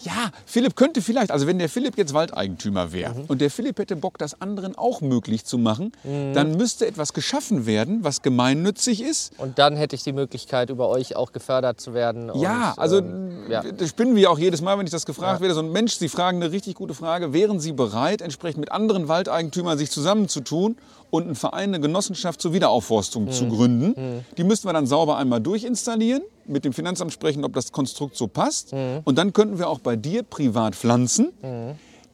Ja, 0.01 0.31
Philipp 0.45 0.75
könnte 0.75 1.01
vielleicht, 1.01 1.31
also 1.31 1.45
wenn 1.45 1.59
der 1.59 1.67
Philipp 1.67 1.97
jetzt 1.97 2.13
Waldeigentümer 2.13 2.93
wäre 2.93 3.15
und 3.27 3.41
der 3.41 3.51
Philipp 3.51 3.79
hätte 3.79 3.95
Bock, 3.95 4.17
das 4.17 4.41
anderen 4.41 4.77
auch 4.77 5.01
möglich 5.01 5.43
zu 5.45 5.57
machen, 5.57 5.91
dann 6.03 6.55
müsste 6.55 6.87
etwas 6.87 7.13
geschaffen 7.13 7.65
werden, 7.65 8.03
was 8.03 8.21
gemeinnützig 8.21 9.03
ist. 9.03 9.33
Und 9.37 9.59
dann 9.59 9.75
hätte 9.75 9.95
ich 9.95 10.03
die 10.03 10.13
Möglichkeit, 10.13 10.69
über 10.69 10.87
euch 10.87 11.15
auch 11.15 11.31
gefördert 11.31 11.81
zu 11.81 11.93
werden. 11.93 12.31
Ja, 12.35 12.71
und, 12.71 12.79
also 12.79 12.99
ähm, 12.99 13.49
ja. 13.49 13.61
das 13.61 13.89
spinnen 13.89 14.15
wir 14.15 14.31
auch 14.31 14.39
jedes 14.39 14.61
Mal, 14.61 14.77
wenn 14.77 14.85
ich 14.85 14.91
das 14.91 15.05
gefragt 15.05 15.41
werde. 15.41 15.53
So 15.53 15.61
ein 15.61 15.71
Mensch, 15.71 15.95
Sie 15.95 16.07
fragen 16.07 16.41
eine 16.41 16.51
richtig 16.51 16.75
gute 16.75 16.93
Frage. 16.93 17.33
Wären 17.33 17.59
Sie 17.59 17.73
bereit, 17.73 18.21
entsprechend 18.21 18.61
mit 18.61 18.71
anderen 18.71 19.07
Waldeigentümern 19.07 19.77
sich 19.77 19.91
zusammenzutun 19.91 20.77
und 21.09 21.23
einen 21.23 21.35
Verein, 21.35 21.69
eine 21.69 21.81
Genossenschaft 21.81 22.41
zur 22.41 22.53
Wiederaufforstung 22.53 23.31
zu 23.31 23.47
gründen? 23.49 24.23
Die 24.37 24.43
müssten 24.43 24.67
wir 24.67 24.73
dann 24.73 24.87
sauber 24.87 25.17
einmal 25.17 25.41
durchinstallieren, 25.41 26.21
mit 26.49 26.65
dem 26.65 26.73
Finanzamt 26.73 27.13
sprechen, 27.13 27.45
ob 27.45 27.53
das 27.53 27.71
Konstrukt 27.71 28.15
so 28.15 28.27
passt. 28.27 28.73
Und 29.03 29.17
dann 29.17 29.33
könnten 29.33 29.57
wir 29.59 29.69
auch 29.69 29.79
bei 29.79 29.95
dir 29.95 30.23
privat 30.23 30.75
pflanzen. 30.75 31.31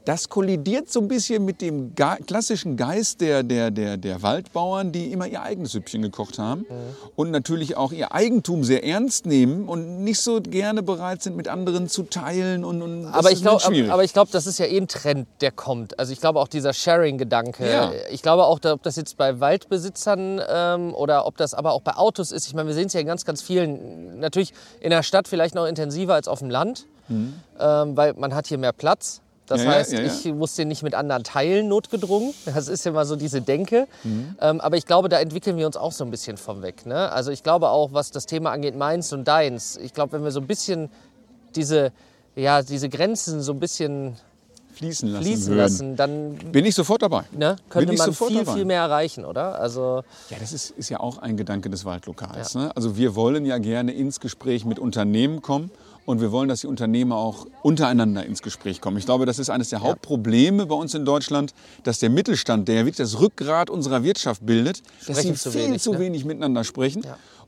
Das 0.05 0.29
kollidiert 0.29 0.91
so 0.91 1.01
ein 1.01 1.07
bisschen 1.07 1.45
mit 1.45 1.61
dem 1.61 1.95
Ge 1.95 2.05
klassischen 2.27 2.77
Geist 2.77 3.21
der, 3.21 3.41
der, 3.41 3.71
der, 3.71 3.97
der 3.97 4.21
Waldbauern, 4.21 4.91
die 4.91 5.11
immer 5.11 5.25
ihr 5.25 5.41
eigenes 5.41 5.71
Süppchen 5.71 6.03
gekocht 6.03 6.37
haben 6.37 6.65
und 7.15 7.31
natürlich 7.31 7.75
auch 7.75 7.91
ihr 7.91 8.13
Eigentum 8.13 8.63
sehr 8.63 8.83
ernst 8.83 9.25
nehmen 9.25 9.67
und 9.67 10.03
nicht 10.03 10.19
so 10.19 10.41
gerne 10.41 10.83
bereit 10.83 11.23
sind, 11.23 11.35
mit 11.35 11.47
anderen 11.47 11.89
zu 11.89 12.03
teilen. 12.03 12.63
Und, 12.63 12.83
und 12.83 13.07
aber 13.07 13.31
ich 13.31 13.41
glaube, 13.41 13.63
dann 13.63 13.73
schwierig. 13.73 13.91
aber 13.91 14.03
ich 14.03 14.13
glaube, 14.13 14.29
das 14.31 14.45
ist 14.45 14.59
ja 14.59 14.67
eh 14.67 14.77
ein 14.77 14.87
Trend, 14.87 15.27
der 15.41 15.51
kommt. 15.51 15.97
Also 15.97 16.13
ich 16.13 16.19
glaube 16.19 16.39
auch 16.39 16.47
dieser 16.47 16.73
Sharing-Gedanke. 16.73 17.67
Ja. 17.67 17.91
Ich 18.11 18.21
glaube 18.21 18.45
auch, 18.45 18.59
ob 18.63 18.83
das 18.83 18.95
jetzt 18.97 19.17
bei 19.17 19.39
Waldbesitzern 19.39 20.39
ähm, 20.47 20.93
oder 20.93 21.25
ob 21.25 21.37
das 21.37 21.55
aber 21.55 21.71
auch 21.71 21.81
bei 21.81 21.95
Autos 21.95 22.31
ist. 22.31 22.45
Ich 22.45 22.53
meine, 22.53 22.67
wir 22.67 22.75
sehen 22.75 22.87
es 22.87 22.93
ja 22.93 22.99
in 22.99 23.07
ganz, 23.07 23.25
ganz 23.25 23.41
vielen. 23.41 24.19
Natürlich 24.19 24.53
in 24.81 24.91
der 24.91 25.01
Stadt 25.01 25.27
vielleicht 25.27 25.55
noch 25.55 25.65
intensiver 25.65 26.13
als 26.13 26.27
auf 26.27 26.39
dem 26.39 26.51
Land, 26.51 26.85
ähm, 27.09 27.33
weil 27.97 28.13
man 28.13 28.35
hat 28.35 28.45
hier 28.45 28.59
mehr 28.59 28.71
Platz. 28.71 29.21
Das. 29.47 29.61
Ja, 29.61 29.71
ja, 29.71 29.75
heißt, 29.77 29.91
ja, 29.93 30.01
ja. 30.01 30.05
ich 30.11 30.33
muss 30.33 30.55
den 30.55 30.67
nicht 30.67 30.83
mit 30.83 30.95
anderen 30.95 31.23
teilen, 31.23 31.67
notgedrungen. 31.67 32.33
Das 32.45 32.67
ist 32.67 32.85
ja 32.85 32.91
mal 32.91 33.05
so 33.05 33.15
diese 33.15 33.41
Denke. 33.41 33.87
Mhm. 34.03 34.35
Ähm, 34.39 34.61
aber 34.61 34.77
ich 34.77 34.85
glaube, 34.85 35.09
da 35.09 35.19
entwickeln 35.19 35.57
wir 35.57 35.65
uns 35.65 35.77
auch 35.77 35.91
so 35.91 36.03
ein 36.03 36.11
bisschen 36.11 36.37
vom 36.37 36.61
weg. 36.61 36.85
Ne? 36.85 37.11
Also 37.11 37.31
ich 37.31 37.43
glaube 37.43 37.69
auch, 37.69 37.93
was 37.93 38.11
das 38.11 38.25
Thema 38.25 38.51
angeht, 38.51 38.75
meins 38.75 39.13
und 39.13 39.27
deins. 39.27 39.77
Ich 39.77 39.93
glaube, 39.93 40.13
wenn 40.13 40.23
wir 40.23 40.31
so 40.31 40.39
ein 40.39 40.47
bisschen 40.47 40.89
diese, 41.55 41.91
ja, 42.35 42.61
diese 42.61 42.89
Grenzen 42.89 43.41
so 43.41 43.53
ein 43.53 43.59
bisschen 43.59 44.15
fließen 44.75 45.09
lassen 45.09 45.23
fließen 45.23 45.55
lassen, 45.55 45.95
dann 45.95 46.35
Bin 46.51 46.65
ich 46.65 46.75
sofort 46.75 47.01
dabei. 47.01 47.23
ne, 47.31 47.55
könnte 47.69 47.93
man 47.93 48.07
sofort 48.07 48.31
viel, 48.31 48.39
dabei. 48.43 48.53
viel 48.53 48.65
mehr 48.65 48.81
erreichen, 48.81 49.25
oder? 49.25 49.59
Also 49.59 50.03
Ja, 50.29 50.37
das 50.39 50.51
ist, 50.51 50.71
ist 50.71 50.89
ja 50.89 50.99
auch 50.99 51.17
ein 51.19 51.37
Gedanke 51.37 51.69
des 51.69 51.85
Waldlokals. 51.85 52.55
Ne? 52.55 52.75
Also 52.75 52.97
wir 52.97 53.15
wollen 53.15 53.45
ja 53.45 53.57
gerne 53.57 53.93
ins 53.93 54.19
Gespräch 54.19 54.65
mit 54.65 54.77
Unternehmen 54.79 55.41
kommen 55.41 55.71
und 56.05 56.21
wir 56.21 56.31
wollen, 56.31 56.47
dass 56.47 56.61
die 56.61 56.67
Unternehmer 56.67 57.17
auch 57.17 57.47
untereinander 57.63 58.25
ins 58.25 58.41
Gespräch 58.41 58.79
kommen. 58.79 58.97
Ich 58.97 59.05
glaube, 59.05 59.25
das 59.25 59.39
ist 59.39 59.49
eines 59.49 59.69
der 59.69 59.81
Hauptprobleme 59.81 60.65
bei 60.67 60.75
uns 60.75 60.93
in 60.93 61.05
Deutschland, 61.05 61.53
dass 61.83 61.99
der 61.99 62.09
Mittelstand, 62.09 62.67
der 62.67 62.75
ja 62.75 62.81
wirklich 62.81 62.97
das 62.97 63.19
Rückgrat 63.19 63.69
unserer 63.69 64.03
Wirtschaft 64.03 64.45
bildet, 64.45 64.83
dass 65.07 65.21
sie 65.21 65.33
zu 65.33 65.51
viel 65.51 65.65
wenig, 65.65 65.81
zu 65.81 65.93
ne? 65.93 65.99
wenig 65.99 66.25
miteinander 66.25 66.63
sprechen. 66.63 67.03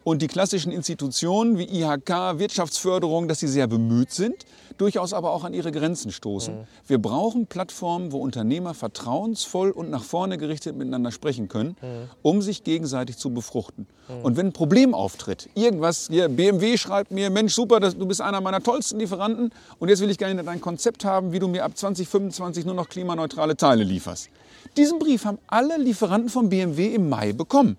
Und 0.07 0.21
die 0.21 0.27
klassischen 0.27 0.71
Institutionen 0.71 1.57
wie 1.57 1.65
IHK, 1.65 2.39
Wirtschaftsförderung, 2.39 3.27
dass 3.27 3.41
sie 3.41 3.47
sehr 3.49 3.67
bemüht 3.67 4.11
sind, 4.11 4.45
durchaus 4.77 5.11
aber 5.11 5.33
auch 5.33 5.43
an 5.43 5.53
ihre 5.53 5.73
Grenzen 5.73 6.13
stoßen. 6.13 6.59
Mhm. 6.59 6.63
Wir 6.87 6.97
brauchen 6.97 7.45
Plattformen, 7.47 8.13
wo 8.13 8.19
Unternehmer 8.19 8.73
vertrauensvoll 8.73 9.69
und 9.69 9.89
nach 9.89 10.05
vorne 10.05 10.37
gerichtet 10.37 10.77
miteinander 10.77 11.11
sprechen 11.11 11.49
können, 11.49 11.75
Mhm. 11.81 12.09
um 12.21 12.41
sich 12.41 12.63
gegenseitig 12.63 13.17
zu 13.17 13.31
befruchten. 13.31 13.85
Und 14.23 14.37
wenn 14.37 14.45
ein 14.45 14.53
Problem 14.53 14.93
auftritt, 14.93 15.49
irgendwas, 15.55 16.07
hier, 16.09 16.29
BMW 16.29 16.77
schreibt 16.77 17.11
mir, 17.11 17.29
Mensch, 17.29 17.53
super, 17.53 17.81
das, 17.81 17.97
du 17.97 18.05
bist 18.05 18.21
einer 18.21 18.39
meiner 18.39 18.63
tollsten 18.63 18.99
Lieferanten 19.01 19.51
und 19.77 19.89
jetzt 19.89 19.99
will 19.99 20.09
ich 20.09 20.17
gerne 20.17 20.41
dein 20.41 20.61
Konzept 20.61 21.03
haben, 21.03 21.33
wie 21.33 21.39
du 21.39 21.49
mir 21.49 21.65
ab 21.65 21.77
2025 21.77 22.63
nur 22.63 22.75
noch 22.75 22.87
klimaneutrale 22.87 23.57
Teile 23.57 23.83
lieferst. 23.83 24.29
Diesen 24.77 24.99
Brief 24.99 25.25
haben 25.25 25.39
alle 25.47 25.77
Lieferanten 25.77 26.29
von 26.29 26.47
BMW 26.47 26.95
im 26.95 27.09
Mai 27.09 27.33
bekommen. 27.33 27.75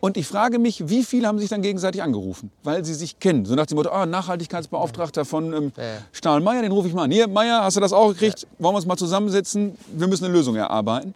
Und 0.00 0.16
ich 0.16 0.26
frage 0.26 0.58
mich, 0.58 0.88
wie 0.88 1.02
viele 1.02 1.26
haben 1.26 1.38
sich 1.38 1.48
dann 1.48 1.62
gegenseitig 1.62 2.02
angerufen, 2.02 2.50
weil 2.62 2.84
sie 2.84 2.94
sich 2.94 3.18
kennen. 3.18 3.44
So 3.44 3.54
nach 3.54 3.66
dem 3.66 3.76
Motto, 3.76 3.90
ah, 3.90 4.06
Nachhaltigkeitsbeauftragter 4.06 5.24
von 5.24 5.52
ähm, 5.52 5.72
Ja. 5.76 5.82
Stahlmeier, 6.12 6.62
den 6.62 6.72
rufe 6.72 6.88
ich 6.88 6.94
mal 6.94 7.04
an. 7.04 7.10
Hier, 7.10 7.26
Meier, 7.28 7.62
hast 7.64 7.76
du 7.76 7.80
das 7.80 7.92
auch 7.92 8.08
gekriegt? 8.08 8.46
Wollen 8.58 8.74
wir 8.74 8.76
uns 8.76 8.86
mal 8.86 8.96
zusammensetzen? 8.96 9.76
Wir 9.92 10.06
müssen 10.06 10.24
eine 10.24 10.34
Lösung 10.34 10.54
erarbeiten. 10.56 11.14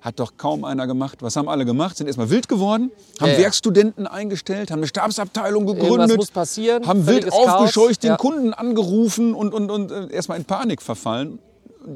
Hat 0.00 0.20
doch 0.20 0.32
kaum 0.36 0.64
einer 0.64 0.86
gemacht. 0.86 1.22
Was 1.22 1.34
haben 1.36 1.48
alle 1.48 1.64
gemacht? 1.64 1.96
Sind 1.96 2.06
erstmal 2.06 2.30
wild 2.30 2.48
geworden, 2.48 2.92
haben 3.20 3.32
Ja. 3.32 3.38
Werkstudenten 3.38 4.06
eingestellt, 4.06 4.70
haben 4.70 4.78
eine 4.78 4.86
Stabsabteilung 4.86 5.66
gegründet, 5.66 5.90
Irgendwas 5.90 6.16
muss 6.16 6.30
passieren, 6.30 6.86
haben 6.86 7.06
wild 7.06 7.32
aufgescheucht, 7.32 8.04
den. 8.04 8.16
Kunden 8.16 8.52
angerufen 8.54 9.34
und, 9.34 9.52
und, 9.52 9.70
und 9.70 9.90
äh, 9.90 10.12
erstmal 10.12 10.38
in 10.38 10.44
Panik 10.44 10.82
verfallen. 10.82 11.40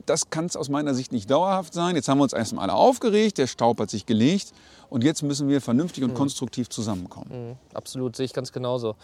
Das 0.07 0.31
kann 0.31 0.47
es 0.47 0.57
aus 0.57 0.69
meiner 0.69 0.95
Sicht 0.95 1.13
nicht 1.13 1.31
dauerhaft 1.31 1.75
sein. 1.75 1.95
Jetzt 1.95 2.09
haben 2.09 2.19
wir 2.19 2.25
uns 2.25 2.33
erstmal 2.33 2.65
alle 2.65 2.75
aufgeregt, 2.75 3.39
der 3.39 3.47
Staub 3.47 3.79
hat 3.79 3.91
sich 3.91 4.07
gelegt 4.07 4.53
und 4.93 5.03
jetzt 5.05 5.23
müssen 5.23 5.49
wir 5.49 5.61
vernünftig 5.61 6.05
und 6.05 6.11
Mhm. 6.11 6.15
konstruktiv 6.17 6.69
zusammenkommen. 6.69 7.57
absolut, 7.75 8.15
sehe 8.17 8.27
ich 8.27 8.33
ganz 8.33 8.53
genauso. 8.53 8.97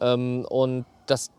Ähm, 0.00 0.44
und 0.48 0.84
das, 1.06 1.30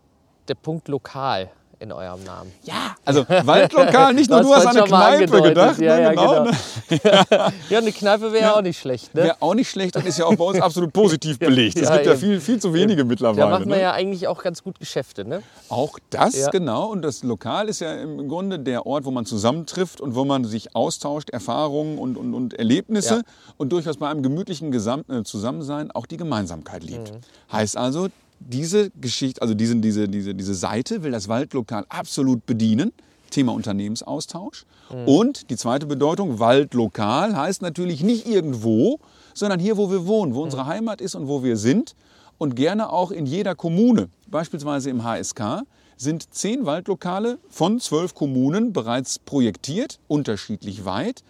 der 0.48 0.54
Punkt 0.56 0.88
lokal 0.88 1.50
in 1.82 1.92
eurem 1.92 2.22
Namen. 2.24 2.52
Ja, 2.64 2.96
also 3.04 3.26
Waldlokal, 3.28 4.14
nicht 4.14 4.30
nur 4.30 4.40
du 4.40 4.54
hast 4.54 4.66
an 4.66 4.76
eine 4.76 4.86
Kneipe 4.86 5.42
gedacht. 5.42 5.78
Ja, 5.80 5.96
ne, 5.96 6.02
ja, 6.02 6.10
genau. 6.10 6.44
genau. 6.44 6.44
ne? 6.44 6.52
Ja, 7.68 7.78
eine 7.78 7.92
Kneipe 7.92 8.32
wäre 8.32 8.54
auch 8.56 8.62
nicht 8.62 8.78
schlecht. 8.78 9.14
Ne? 9.14 9.24
Wäre 9.24 9.36
auch 9.40 9.54
nicht 9.54 9.68
schlecht 9.70 9.96
und 9.96 10.06
ist 10.06 10.18
ja 10.18 10.26
auch 10.26 10.36
bei 10.36 10.44
uns 10.44 10.60
absolut 10.60 10.92
positiv 10.92 11.38
belegt. 11.40 11.76
Es 11.76 11.88
Ja, 11.88 11.94
gibt 11.94 12.06
ja 12.06 12.12
eben. 12.12 12.20
viel, 12.20 12.40
viel 12.40 12.58
zu 12.60 12.72
wenige 12.72 13.04
mittlerweile. 13.04 13.40
Da 13.42 13.48
machen 13.50 13.68
wir 13.68 13.76
ne? 13.76 13.82
ja 13.82 13.92
eigentlich 13.92 14.28
auch 14.28 14.42
ganz 14.42 14.62
gut 14.62 14.78
Geschäfte. 14.78 15.24
Ne? 15.24 15.42
Auch 15.68 15.98
das, 16.10 16.36
Ja. 16.36 16.50
genau. 16.50 16.86
Und 16.86 17.02
das 17.02 17.22
Lokal 17.22 17.68
ist 17.68 17.80
ja 17.80 17.92
im 17.94 18.28
Grunde 18.28 18.58
der 18.58 18.86
Ort, 18.86 19.04
wo 19.04 19.10
man 19.10 19.26
zusammentrifft 19.26 20.00
und 20.00 20.14
wo 20.14 20.24
man 20.24 20.44
sich 20.44 20.74
austauscht, 20.76 21.30
Erfahrungen 21.30 21.98
und, 21.98 22.16
und, 22.16 22.34
und 22.34 22.54
Erlebnisse 22.54 23.14
Ja. 23.16 23.22
und 23.56 23.72
durchaus 23.72 23.96
bei 23.96 24.08
einem 24.08 24.22
gemütlichen 24.22 24.70
Gesam 24.70 25.02
äh, 25.08 25.22
Zusammensein 25.24 25.90
auch 25.90 26.06
die 26.06 26.16
Gemeinsamkeit 26.16 26.84
liebt. 26.84 27.12
Mhm. 27.12 27.18
Heißt 27.52 27.76
also, 27.76 28.08
diese 28.48 28.90
Geschichte, 29.00 29.40
also 29.42 29.54
diese, 29.54 29.76
diese, 29.76 30.08
diese, 30.08 30.34
diese 30.34 30.54
Seite 30.54 31.02
will 31.02 31.12
das 31.12 31.28
Waldlokal 31.28 31.84
absolut 31.88 32.44
bedienen. 32.46 32.92
Thema 33.30 33.52
Unternehmensaustausch. 33.52 34.64
Mhm. 34.92 35.08
Und 35.08 35.50
die 35.50 35.56
zweite 35.56 35.86
Bedeutung, 35.86 36.38
Waldlokal, 36.38 37.34
heißt 37.34 37.62
natürlich 37.62 38.02
nicht 38.02 38.26
irgendwo, 38.26 38.98
sondern 39.32 39.58
hier, 39.58 39.76
wo 39.78 39.90
wir 39.90 40.06
wohnen, 40.06 40.34
wo 40.34 40.38
Mhm. 40.38 40.44
unsere 40.44 40.66
Heimat 40.66 41.00
ist 41.00 41.14
und 41.14 41.28
wo 41.28 41.42
wir 41.42 41.56
sind. 41.56 41.94
Und 42.38 42.56
gerne 42.56 42.90
auch 42.92 43.10
in 43.10 43.24
jeder 43.24 43.54
Kommune, 43.54 44.08
beispielsweise 44.26 44.90
im 44.90 45.02
HSK, 45.04 45.62
sind 45.96 46.34
zehn 46.34 46.66
Waldlokale 46.66 47.38
von 47.48 47.78
zwölf 47.80 48.14
Kommunen 48.14 48.72
bereits 48.72 49.18
projektiert, 49.18 49.98
unterschiedlich 50.08 50.84
weit. 50.84 51.22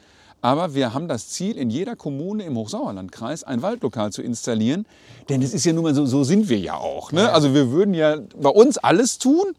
Aber 0.42 0.74
wir 0.74 0.92
haben 0.92 1.06
das 1.06 1.28
Ziel, 1.28 1.56
in 1.56 1.70
jeder 1.70 1.94
Kommune 1.94 2.42
im 2.42 2.56
Hochsauerlandkreis 2.56 3.44
ein 3.44 3.62
Waldlokal 3.62 4.12
zu 4.12 4.22
installieren. 4.22 4.86
Denn 5.28 5.40
es 5.40 5.54
ist 5.54 5.64
ja 5.64 5.72
nun 5.72 5.84
mal 5.84 5.94
so, 5.94 6.04
so 6.04 6.24
sind 6.24 6.48
wir 6.48 6.58
ja 6.58 6.76
auch. 6.76 7.12
Ne? 7.12 7.32
Also 7.32 7.54
wir 7.54 7.70
würden 7.70 7.94
ja 7.94 8.16
bei 8.36 8.50
uns 8.50 8.76
alles 8.76 9.18
tun, 9.18 9.54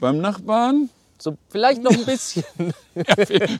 beim 0.00 0.18
Nachbarn 0.18 0.90
So 1.18 1.36
vielleicht 1.48 1.84
noch 1.84 1.92
ein 1.92 2.04
bisschen. 2.06 2.42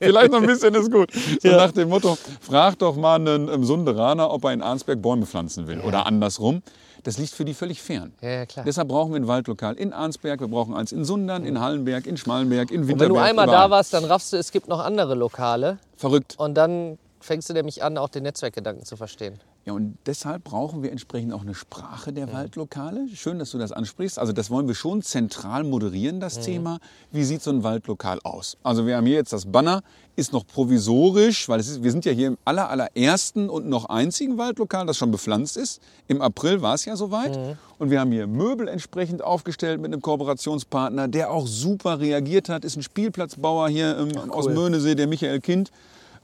Vielleicht 0.01 0.33
noch 0.33 0.41
ein 0.41 0.47
bisschen 0.47 0.75
ist 0.75 0.91
gut. 0.91 1.11
So 1.41 1.49
nach 1.49 1.71
dem 1.71 1.89
Motto, 1.89 2.19
frag 2.41 2.77
doch 2.81 2.97
mal 2.97 3.15
einen 3.15 3.49
ähm, 3.49 3.65
Sunderaner, 3.65 4.29
ob 4.29 4.45
er 4.45 4.53
in 4.53 4.63
Arnsberg 4.63 5.01
Bäume 5.01 5.27
pflanzen 5.27 5.69
will. 5.69 5.79
Oder 5.81 6.07
andersrum. 6.07 6.63
Das 7.05 7.19
liegt 7.19 7.33
für 7.33 7.45
die 7.45 7.55
völlig 7.55 7.83
fern. 7.83 8.13
Ja, 8.21 8.31
ja, 8.31 8.47
klar. 8.47 8.65
Deshalb 8.65 8.89
brauchen 8.89 9.13
wir 9.13 9.19
ein 9.21 9.27
Waldlokal 9.27 9.75
in 9.75 9.93
Arnsberg, 9.93 10.41
wir 10.41 10.49
brauchen 10.49 10.75
eins 10.75 10.93
in 10.93 11.05
Sundern, 11.05 11.45
in 11.45 11.59
Hallenberg, 11.61 12.07
in 12.07 12.17
Schmalenberg, 12.17 12.71
in 12.71 12.83
Und 12.83 12.89
Winterberg. 12.89 13.11
wenn 13.11 13.17
du 13.17 13.21
einmal 13.23 13.47
überall. 13.49 13.65
da 13.69 13.71
warst, 13.71 13.93
dann 13.93 14.05
raffst 14.05 14.33
du, 14.33 14.37
es 14.37 14.53
gibt 14.53 14.69
noch 14.69 14.79
andere 14.81 15.15
Lokale. 15.15 15.79
Verrückt. 15.97 16.35
Und 16.39 16.55
dann 16.55 16.99
fängst 17.21 17.49
du 17.51 17.55
nämlich 17.55 17.83
an, 17.83 17.99
auch 17.99 18.09
den 18.09 18.23
Netzwerkgedanken 18.23 18.85
zu 18.85 18.97
verstehen. 18.97 19.41
Ja, 19.65 19.75
und 19.75 19.97
deshalb 20.07 20.43
brauchen 20.43 20.83
wir 20.83 20.91
entsprechend 20.91 21.33
auch 21.33 21.43
eine 21.43 21.55
Sprache 21.55 22.13
der 22.13 22.33
Waldlokale. 22.33 23.07
Schön, 23.15 23.39
dass 23.39 23.53
du 23.53 23.59
das 23.59 23.71
ansprichst. 23.71 24.19
Also 24.19 24.33
das 24.33 24.51
wollen 24.51 24.67
wir 24.67 24.75
schon 24.75 25.03
zentral 25.03 25.63
moderieren, 25.63 26.19
das 26.19 26.41
Thema. 26.41 26.81
Wie 27.13 27.23
sieht 27.23 27.43
so 27.43 27.51
ein 27.51 27.63
Waldlokal 27.63 28.19
aus? 28.25 28.57
Also 28.65 28.87
wir 28.89 28.97
haben 28.97 29.07
hier 29.07 29.15
jetzt 29.15 29.33
das 29.33 29.47
Banner, 29.47 29.83
ist 30.17 30.33
noch 30.33 30.45
provisorisch, 30.45 31.49
weil 31.49 31.61
es 31.61 31.69
ist, 31.69 31.85
wir 31.85 31.93
sind 31.93 32.05
ja 32.05 32.11
hier 32.11 32.27
im 32.29 32.39
aller, 32.45 32.71
allerersten 32.71 33.49
und 33.49 33.69
noch 33.69 33.85
einzigen 33.85 34.37
Waldlokal, 34.37 34.85
das 34.85 34.97
schon 34.97 35.13
bepflanzt 35.13 35.57
ist. 35.57 35.81
Im 36.09 36.23
April 36.23 36.61
war 36.61 36.75
es 36.75 36.85
ja 36.85 36.97
soweit. 36.97 37.57
Und 37.79 37.91
wir 37.91 38.01
haben 38.01 38.11
hier 38.11 38.27
Möbel 38.27 38.67
entsprechend 38.67 39.23
aufgestellt 39.23 39.81
mit 39.81 39.93
einem 39.93 40.03
Kooperationspartner, 40.03 41.07
der 41.07 41.31
auch 41.31 41.47
super 41.47 42.01
reagiert 42.01 42.49
hat. 42.49 42.65
Ist 42.65 42.77
ein 42.77 42.83
Spielplatzbauer 42.83 43.69
hier 43.69 43.97
ähm, 43.97 44.31
aus 44.31 44.49
Möhnesee, 44.49 44.97
der 44.97 45.07
Michael 45.07 45.41
Kind. 45.41 45.71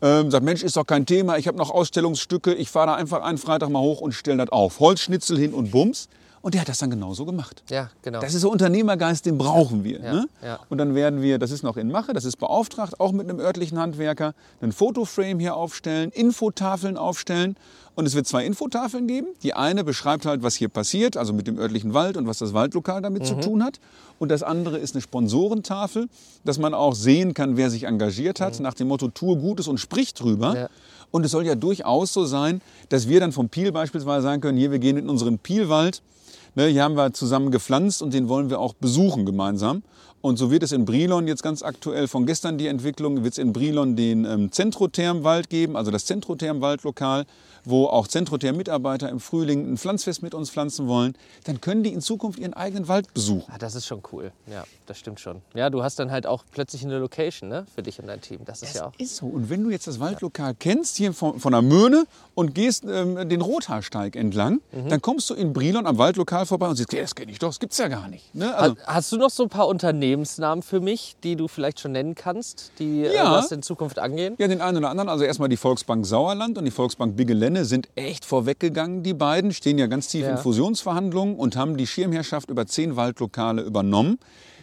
Ähm, 0.00 0.30
sagt, 0.30 0.44
Mensch, 0.44 0.62
ist 0.62 0.76
doch 0.76 0.86
kein 0.86 1.06
Thema, 1.06 1.38
ich 1.38 1.48
habe 1.48 1.58
noch 1.58 1.70
Ausstellungsstücke, 1.70 2.54
ich 2.54 2.70
fahre 2.70 2.88
da 2.88 2.94
einfach 2.94 3.22
einen 3.22 3.38
Freitag 3.38 3.70
mal 3.70 3.80
hoch 3.80 4.00
und 4.00 4.12
stelle 4.12 4.38
das 4.38 4.50
auf. 4.50 4.78
Holzschnitzel 4.78 5.36
hin 5.38 5.52
und 5.52 5.72
Bums. 5.72 6.08
Und 6.48 6.54
der 6.54 6.62
hat 6.62 6.68
das 6.70 6.78
dann 6.78 6.88
genauso 6.88 7.26
gemacht. 7.26 7.62
Ja, 7.68 7.90
genau. 8.00 8.20
Das 8.20 8.32
ist 8.32 8.40
so 8.40 8.50
Unternehmergeist, 8.50 9.26
den 9.26 9.36
brauchen 9.36 9.84
wir. 9.84 10.00
Ja, 10.00 10.12
ne? 10.14 10.28
ja. 10.42 10.58
Und 10.70 10.78
dann 10.78 10.94
werden 10.94 11.20
wir, 11.20 11.38
das 11.38 11.50
ist 11.50 11.62
noch 11.62 11.76
in 11.76 11.90
Mache, 11.92 12.14
das 12.14 12.24
ist 12.24 12.36
beauftragt, 12.38 12.98
auch 13.00 13.12
mit 13.12 13.28
einem 13.28 13.38
örtlichen 13.38 13.78
Handwerker, 13.78 14.32
einen 14.62 14.72
Fotoframe 14.72 15.40
hier 15.40 15.54
aufstellen, 15.56 16.10
Infotafeln 16.10 16.96
aufstellen. 16.96 17.58
Und 17.96 18.06
es 18.06 18.14
wird 18.14 18.26
zwei 18.26 18.46
Infotafeln 18.46 19.06
geben. 19.06 19.26
Die 19.42 19.52
eine 19.52 19.84
beschreibt 19.84 20.24
halt, 20.24 20.42
was 20.42 20.54
hier 20.54 20.70
passiert, 20.70 21.18
also 21.18 21.34
mit 21.34 21.46
dem 21.46 21.58
örtlichen 21.58 21.92
Wald 21.92 22.16
und 22.16 22.26
was 22.26 22.38
das 22.38 22.54
Waldlokal 22.54 23.02
damit 23.02 23.24
Mhm. 23.24 23.26
zu 23.26 23.34
tun 23.40 23.62
hat. 23.62 23.78
Und 24.18 24.30
das 24.30 24.42
andere 24.42 24.78
ist 24.78 24.94
eine 24.94 25.02
Sponsorentafel, 25.02 26.08
dass 26.44 26.58
man 26.58 26.72
auch 26.72 26.94
sehen 26.94 27.34
kann, 27.34 27.58
wer 27.58 27.68
sich 27.68 27.84
engagiert 27.84 28.40
hat, 28.40 28.58
nach 28.60 28.72
dem 28.72 28.88
Motto, 28.88 29.08
tue 29.08 29.36
Gutes 29.36 29.68
und 29.68 29.76
sprich 29.76 30.14
drüber. 30.14 30.48
Mhm. 30.52 30.56
Ja. 30.56 30.68
Und 31.10 31.26
es 31.26 31.30
soll 31.30 31.44
ja 31.44 31.56
durchaus 31.56 32.14
so 32.14 32.24
sein, 32.24 32.62
dass 32.88 33.06
wir 33.06 33.20
dann 33.20 33.32
vom 33.32 33.50
Piel 33.50 33.70
beispielsweise 33.70 34.22
sagen 34.22 34.40
können, 34.40 34.56
hier, 34.56 34.70
wir 34.70 34.78
gehen 34.78 34.96
in 34.96 35.10
unseren 35.10 35.38
Pielwald, 35.38 36.00
Ne, 36.58 36.66
hier 36.66 36.82
haben 36.82 36.96
wir 36.96 37.12
zusammen 37.12 37.52
gepflanzt 37.52 38.02
und 38.02 38.12
den 38.12 38.28
wollen 38.28 38.50
wir 38.50 38.58
auch 38.58 38.74
besuchen 38.74 39.24
gemeinsam. 39.24 39.84
Und 40.20 40.38
so 40.38 40.50
wird 40.50 40.64
es 40.64 40.72
in 40.72 40.86
Brilon 40.86 41.28
jetzt 41.28 41.44
ganz 41.44 41.62
aktuell 41.62 42.08
von 42.08 42.26
gestern 42.26 42.58
die 42.58 42.66
Entwicklung, 42.66 43.22
wird 43.22 43.34
es 43.34 43.38
in 43.38 43.52
Brilon 43.52 43.94
den 43.94 44.24
ähm, 44.24 44.50
Zentrothermwald 44.50 45.50
geben, 45.50 45.76
also 45.76 45.92
das 45.92 46.04
Zentrothermwaldlokal, 46.06 47.26
wo 47.62 47.86
auch 47.86 48.08
Zentrotherm-Mitarbeiter 48.08 49.08
im 49.08 49.20
Frühling 49.20 49.72
ein 49.72 49.76
Pflanzfest 49.76 50.20
mit 50.20 50.34
uns 50.34 50.50
pflanzen 50.50 50.88
wollen. 50.88 51.14
Dann 51.44 51.60
können 51.60 51.84
die 51.84 51.92
in 51.92 52.00
Zukunft 52.00 52.40
ihren 52.40 52.54
eigenen 52.54 52.88
Wald 52.88 53.14
besuchen. 53.14 53.44
Ah, 53.54 53.58
das 53.58 53.76
ist 53.76 53.86
schon 53.86 54.02
cool. 54.10 54.32
Ja, 54.50 54.64
das 54.88 54.98
stimmt 54.98 55.20
schon. 55.20 55.42
Ja, 55.54 55.70
du 55.70 55.82
hast 55.82 55.98
dann 55.98 56.10
halt 56.10 56.26
auch 56.26 56.44
plötzlich 56.50 56.84
eine 56.84 56.98
Location 56.98 57.48
ne, 57.48 57.66
für 57.74 57.82
dich 57.82 57.98
und 58.00 58.06
dein 58.06 58.20
Team. 58.20 58.40
Das 58.44 58.62
ist 58.62 58.74
ja 58.76 58.86
auch. 58.86 58.92
Ist 58.98 59.16
so. 59.16 59.26
Und 59.26 59.50
wenn 59.50 59.62
du 59.64 59.70
jetzt 59.70 59.86
das 59.86 60.00
Waldlokal 60.00 60.54
kennst, 60.58 60.96
hier 60.96 61.12
von, 61.12 61.38
von 61.40 61.52
der 61.52 61.62
Möhne 61.62 62.04
und 62.34 62.54
gehst 62.54 62.84
ähm, 62.88 63.28
den 63.28 63.40
Rothaarsteig 63.40 64.16
entlang, 64.16 64.60
Mhm. 64.72 64.88
dann 64.88 65.00
kommst 65.02 65.30
du 65.30 65.34
in 65.34 65.52
Brilon 65.52 65.86
am 65.86 65.98
Waldlokal 65.98 66.46
vorbei 66.46 66.68
und 66.68 66.76
siehst, 66.76 66.92
ja, 66.92 67.00
das 67.02 67.14
kenne 67.14 67.30
ich 67.32 67.38
doch, 67.38 67.48
das 67.48 67.58
gibt's 67.60 67.78
ja 67.78 67.88
gar 67.88 68.08
nicht. 68.08 68.34
Ne? 68.34 68.54
Also, 68.54 68.76
Ha- 68.86 68.94
Hast 68.94 69.12
du 69.12 69.16
noch 69.16 69.30
so 69.30 69.42
ein 69.44 69.48
paar 69.48 69.66
Unternehmensnamen 69.68 70.62
für 70.62 70.80
mich, 70.80 71.16
die 71.24 71.36
du 71.36 71.48
vielleicht 71.48 71.80
schon 71.80 71.92
nennen 71.92 72.14
kannst, 72.14 72.72
die 72.78 73.04
äh, 73.04 73.14
Ja. 73.14 73.32
was 73.32 73.50
in 73.52 73.62
Zukunft 73.62 73.98
angehen? 73.98 74.34
Ja, 74.38 74.48
den 74.48 74.60
einen 74.60 74.78
oder 74.78 74.90
anderen. 74.90 75.08
Also 75.08 75.24
erstmal 75.24 75.48
die 75.48 75.56
Volksbank 75.56 76.06
Sauerland 76.06 76.58
und 76.58 76.64
die 76.64 76.70
Volksbank 76.70 77.16
Bigelenne 77.16 77.64
sind 77.64 77.88
echt 77.94 78.24
vorweggegangen, 78.24 79.02
die 79.02 79.14
beiden. 79.14 79.52
Stehen 79.52 79.78
ja 79.78 79.86
ganz 79.86 80.08
tief 80.08 80.22
Ja. 80.24 80.30
in 80.32 80.38
Fusionsverhandlungen 80.38 81.36
und 81.36 81.56
haben 81.56 81.76
die 81.76 81.86
Schirmherrschaft 81.86 82.50
über 82.50 82.66
zehn 82.66 82.96
Waldlokale 82.96 83.62
übernommen. 83.62 84.18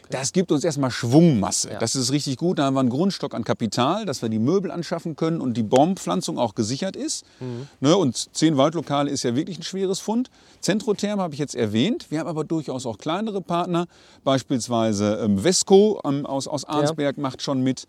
Das 0.09 0.33
gibt 0.33 0.51
uns 0.51 0.63
erstmal 0.63 0.91
Schwungmasse. 0.91 1.71
Ja. 1.71 1.79
Das 1.79 1.95
ist 1.95 2.11
richtig 2.11 2.37
gut. 2.37 2.59
Da 2.59 2.65
haben 2.65 2.73
wir 2.73 2.79
einen 2.79 2.89
Grundstock 2.89 3.33
an 3.33 3.43
Kapital, 3.43 4.05
dass 4.05 4.21
wir 4.21 4.29
die 4.29 4.39
Möbel 4.39 4.71
anschaffen 4.71 5.15
können 5.15 5.41
und 5.41 5.55
die 5.55 5.63
Baumpflanzung 5.63 6.37
auch 6.37 6.55
gesichert 6.55 6.95
ist. 6.95 7.25
Mhm. 7.39 7.67
Ne, 7.79 7.95
und 7.95 8.35
zehn 8.35 8.57
Waldlokale 8.57 9.09
ist 9.09 9.23
ja 9.23 9.35
wirklich 9.35 9.59
ein 9.59 9.63
schweres 9.63 9.99
Fund. 9.99 10.29
Zentrotherm 10.61 11.19
habe 11.19 11.33
ich 11.33 11.39
jetzt 11.39 11.55
erwähnt. 11.55 12.07
Wir 12.09 12.19
haben 12.19 12.27
aber 12.27 12.43
durchaus 12.43 12.85
auch 12.85 12.97
kleinere 12.97 13.41
Partner. 13.41 13.87
Beispielsweise 14.23 15.19
ähm, 15.23 15.39
Vesco 15.39 16.01
ähm, 16.05 16.25
aus, 16.25 16.47
aus 16.47 16.65
Arnsberg 16.65 17.17
macht 17.17 17.41
schon 17.41 17.61
mit. 17.61 17.87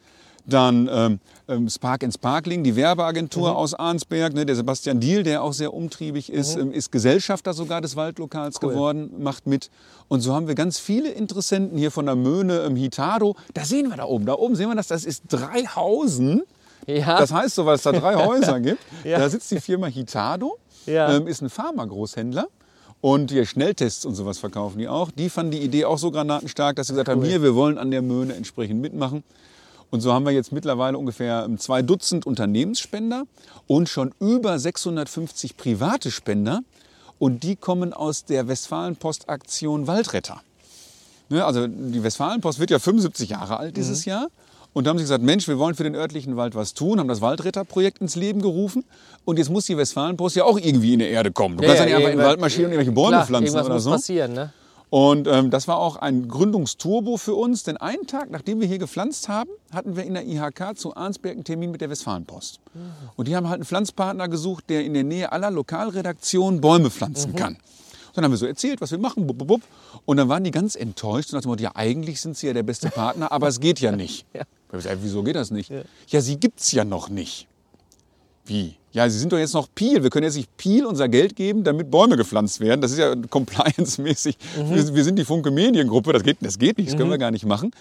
Dann 0.49 0.89
ähm, 0.93 1.21
ähm, 1.49 1.69
Spark 1.69 2.05
Sparkling, 2.13 2.63
die 2.63 2.77
Werbeagentur 2.77 3.51
Mhm. 3.51 3.57
aus 3.57 3.75
Arnsberg. 3.75 4.33
Ne, 4.35 4.47
der 4.47 4.55
Sebastian 4.57 5.01
Diel, 5.01 5.23
der 5.25 5.43
auch 5.43 5.53
sehr 5.53 5.75
umtriebig 5.75 6.33
ist, 6.33 6.57
ähm, 6.57 6.73
ist 6.73 6.93
Gesellschafter 6.93 7.53
sogar 7.53 7.81
des 7.81 7.97
Waldlokals 7.97 8.61
Mhm. 8.61 8.67
Cool. 8.67 8.73
geworden, 8.75 9.11
macht 9.19 9.47
mit. 9.47 9.71
Und 10.09 10.21
so 10.21 10.35
haben 10.35 10.47
wir 10.47 10.55
ganz 10.55 10.79
viele 10.79 11.11
Interessenten 11.11 11.77
hier 11.79 11.91
von 11.91 12.07
der 12.07 12.15
Möhne, 12.15 12.61
ähm, 12.61 12.77
Hitado. 12.77 13.35
Da 13.55 13.65
sehen 13.65 13.89
wir 13.89 13.97
da 13.97 14.05
oben. 14.05 14.25
Da 14.27 14.35
oben 14.35 14.55
sehen 14.55 14.69
wir 14.69 14.77
das, 14.77 14.87
das 14.87 15.05
ist 15.05 15.25
Dreihausen. 15.29 16.43
Ja. 16.87 17.19
Das 17.19 17.33
heißt 17.33 17.55
so, 17.57 17.67
weil 17.67 17.75
es 17.75 17.83
da 17.83 17.91
drei 17.93 18.15
Häuser 18.27 18.61
gibt. 18.61 18.79
Ja. 19.05 19.19
Da 19.19 19.29
sitzt 19.29 19.51
die 19.51 19.61
Firma 19.61 19.89
Hitado, 19.89 20.59
Ja. 20.87 21.13
ähm, 21.17 21.27
ist 21.27 21.43
ein 21.43 21.51
Pharma-Großhändler. 21.51 22.47
Und 23.01 23.31
die 23.31 23.45
Schnelltests 23.45 24.05
und 24.07 24.15
sowas 24.15 24.39
verkaufen 24.39 24.79
die 24.79 24.89
auch. 24.89 25.11
Die 25.11 25.29
fanden 25.29 25.53
die 25.53 25.61
Idee 25.61 25.85
auch 25.85 25.99
so 25.99 26.11
granatenstark, 26.11 26.77
dass 26.77 26.87
sie 26.87 26.93
gesagt 26.95 27.09
haben, 27.09 27.21
Cool. 27.21 27.27
hier, 27.27 27.43
wir 27.43 27.55
wollen 27.55 27.79
an 27.79 27.91
der 27.91 28.03
Möhne 28.03 28.35
entsprechend 28.35 28.81
mitmachen. 28.81 29.23
Und 29.90 30.01
so 30.01 30.12
haben 30.12 30.25
wir 30.25 30.33
jetzt 30.33 30.53
mittlerweile 30.53 30.99
ungefähr 30.99 31.44
ähm, 31.44 31.59
zwei 31.59 31.83
Dutzend 31.83 32.27
Unternehmensspender 32.27 33.25
und 33.66 33.88
schon 33.88 34.12
über 34.20 34.59
650 34.59 35.57
private 35.57 36.11
Spender. 36.11 36.61
Und 37.18 37.42
die 37.44 37.57
kommen 37.57 37.92
aus 37.92 38.25
der 38.25 38.46
Westfalenpost-Aktion 38.49 39.87
Waldretter. 39.87 40.42
Ne, 41.29 41.44
also 41.44 41.66
die 41.66 42.03
Westfalenpost 42.03 42.59
wird 42.61 42.70
ja 42.70 42.79
75 42.79 43.31
Jahre 43.31 43.59
alt 43.59 43.77
dieses 43.77 44.05
Jahr. 44.05 44.29
Und 44.75 44.85
da 44.85 44.90
haben 44.90 44.99
sie 44.99 45.05
gesagt, 45.05 45.25
Mensch, 45.25 45.49
wir 45.49 45.59
wollen 45.59 45.75
für 45.75 45.85
den 45.85 45.94
örtlichen 45.94 46.37
Wald 46.37 46.55
was 46.55 46.75
tun, 46.75 47.01
haben 47.01 47.09
das 47.09 47.22
Waldretterprojekt 47.22 48.03
ins 48.03 48.14
Leben 48.14 48.42
gerufen. 48.42 48.85
Und 49.25 49.38
jetzt 49.38 49.49
muss 49.49 49.64
die 49.64 49.77
Westfalenpost 49.77 50.37
ja 50.37 50.44
auch 50.44 50.59
irgendwie 50.59 50.92
in 50.92 50.99
die 50.99 51.07
Erde 51.07 51.33
kommen. 51.33 51.57
Du 51.57 51.62
kannst 51.64 51.79
ja 51.79 51.87
nicht 51.87 51.94
einfach 51.94 52.11
in 52.11 52.18
den 52.18 52.27
Wald 52.27 52.38
marschieren 52.40 52.66
und 52.66 52.72
irgendwelche 52.72 52.92
Bäume 52.92 53.09
Klar, 53.12 53.27
pflanzen 53.27 53.59
oder 53.59 53.75
muss 53.75 53.85
so. 53.85 53.90
passieren, 53.90 54.35
ne? 54.35 54.53
Und 54.88 55.27
ähm, 55.27 55.51
das 55.51 55.66
war 55.66 55.79
auch 55.79 55.96
ein 55.96 56.29
Gründungsturbo 56.29 57.16
für 57.16 57.35
uns, 57.35 57.64
denn 57.64 57.77
einen 57.77 58.07
Tag, 58.07 58.31
nachdem 58.31 58.61
wir 58.61 58.68
hier 58.68 58.79
gepflanzt 58.79 59.29
haben, 59.29 59.51
hatten 59.72 59.96
wir 59.96 60.05
in 60.05 60.14
der 60.14 60.25
IHK 60.27 60.77
zu 60.79 60.94
Arnsberg 60.94 61.35
einen 61.35 61.44
Termin 61.44 61.72
mit 61.72 61.81
der 61.81 61.90
Westfalenpost. 61.90 62.61
Und 63.16 63.27
die 63.27 63.35
haben 63.35 63.49
halt 63.49 63.57
einen 63.57 63.64
Pflanzpartner 63.64 64.29
gesucht, 64.29 64.70
der 64.70 64.85
in 64.85 64.94
der 64.94 65.03
Nähe 65.03 65.33
aller 65.33 65.51
Lokalredaktionen 65.51 66.61
Bäume 66.61 66.90
pflanzen 66.90 67.35
kann. 67.35 67.55
Und 67.55 68.16
dann 68.16 68.25
haben 68.25 68.33
wir 68.33 68.38
so 68.38 68.46
erzählt, 68.46 68.81
was 68.81 68.92
wir 68.92 68.99
machen, 68.99 69.27
bub, 69.27 69.37
bub, 69.37 69.49
bub. 69.49 69.62
und 70.07 70.16
dann 70.16 70.29
waren 70.29 70.44
die 70.44 70.51
ganz 70.51 70.77
enttäuscht 70.77 71.35
und 71.35 71.44
Motto, 71.44 71.62
ja 71.62 71.72
eigentlich 71.75 72.20
sind 72.20 72.37
sie 72.37 72.46
ja 72.46 72.53
der 72.53 72.62
beste 72.62 72.88
Partner, 72.88 73.31
aber 73.33 73.49
es 73.49 73.61
geht 73.61 73.81
ja 73.81 73.92
nicht. 73.92 74.25
Ja. 74.35 74.42
Ich 74.68 74.72
gesagt, 74.72 74.99
Wieso 75.03 75.22
geht 75.22 75.37
das 75.37 75.51
nicht? 75.51 75.70
Ja, 76.09 76.20
sie 76.20 76.38
gibt's 76.38 76.72
ja 76.72 76.85
noch 76.85 77.09
nicht. 77.09 77.46
Wie? 78.47 78.77
Ja, 78.93 79.09
Sie 79.11 79.19
sind 79.19 79.33
doch 79.33 79.39
jetzt 79.39 79.53
noch 79.53 79.69
Peel. 79.75 80.03
Wir 80.03 80.09
können 80.09 80.25
jetzt 80.25 80.37
nicht 80.37 80.57
Peel 80.57 80.87
unser 80.87 81.09
Geld 81.09 81.37
geben, 81.37 81.65
damit 81.65 81.91
Bäume 81.91 82.17
gepflanzt 82.17 82.61
werden. 82.61 82.81
Das 82.81 82.93
ist 82.93 82.99
ja 82.99 83.15
compliance-mäßig. 83.31 84.39
Wir, 84.57 84.95
wir 84.95 85.05
sind 85.05 85.19
die 85.19 85.25
Funke 85.25 85.51
Mediengruppe. 85.51 86.13
Das 86.13 86.23
geht, 86.23 86.39
das 86.41 86.59
geht 86.59 86.79
nicht, 86.79 86.91
das 86.91 86.97
können 86.97 87.11
wir 87.11 87.19
gar 87.19 87.31
nicht 87.31 87.45
machen. 87.45 87.73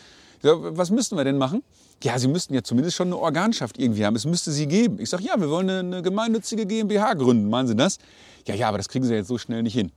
Was 0.41 0.91
müssten 0.91 1.15
wir 1.15 1.23
denn 1.23 1.37
machen? 1.37 1.63
Ja, 2.03 2.19
Sie 2.19 2.27
müssten 2.27 2.53
ja 2.53 2.61
zumindest 2.61 2.97
schon 2.97 3.07
eine 3.07 3.17
Organschaft 3.17 3.79
irgendwie 3.79 4.05
haben. 4.05 4.15
Es 4.15 4.25
müsste 4.25 4.51
sie 4.51 4.67
geben. 4.67 4.99
Ich 4.99 5.09
sage, 5.09 5.23
ja, 5.23 5.39
wir 5.39 5.49
wollen 5.49 5.69
eine, 5.69 5.79
eine 5.79 6.01
gemeinnützige 6.01 6.65
GmbH 6.65 7.13
gründen. 7.13 7.49
Meinen 7.49 7.67
Sie 7.67 7.75
das? 7.75 7.97
Ja, 8.45 8.53
ja, 8.53 8.67
aber 8.67 8.77
das 8.77 8.89
kriegen 8.89 9.05
Sie 9.05 9.13
jetzt 9.13 9.27
so 9.27 9.37
schnell 9.37 9.63
nicht 9.63 9.73
hin. 9.73 9.91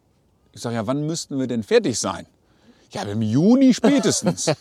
Ich 0.53 0.61
sage, 0.61 0.77
ja, 0.77 0.87
wann 0.87 1.05
müssten 1.07 1.39
wir 1.39 1.47
denn 1.47 1.63
fertig 1.63 1.99
sein? 1.99 2.27
Ja, 2.91 3.03
im 3.03 3.21
Juni 3.23 3.75
spätestens. 3.75 4.47
ja, 4.47 4.55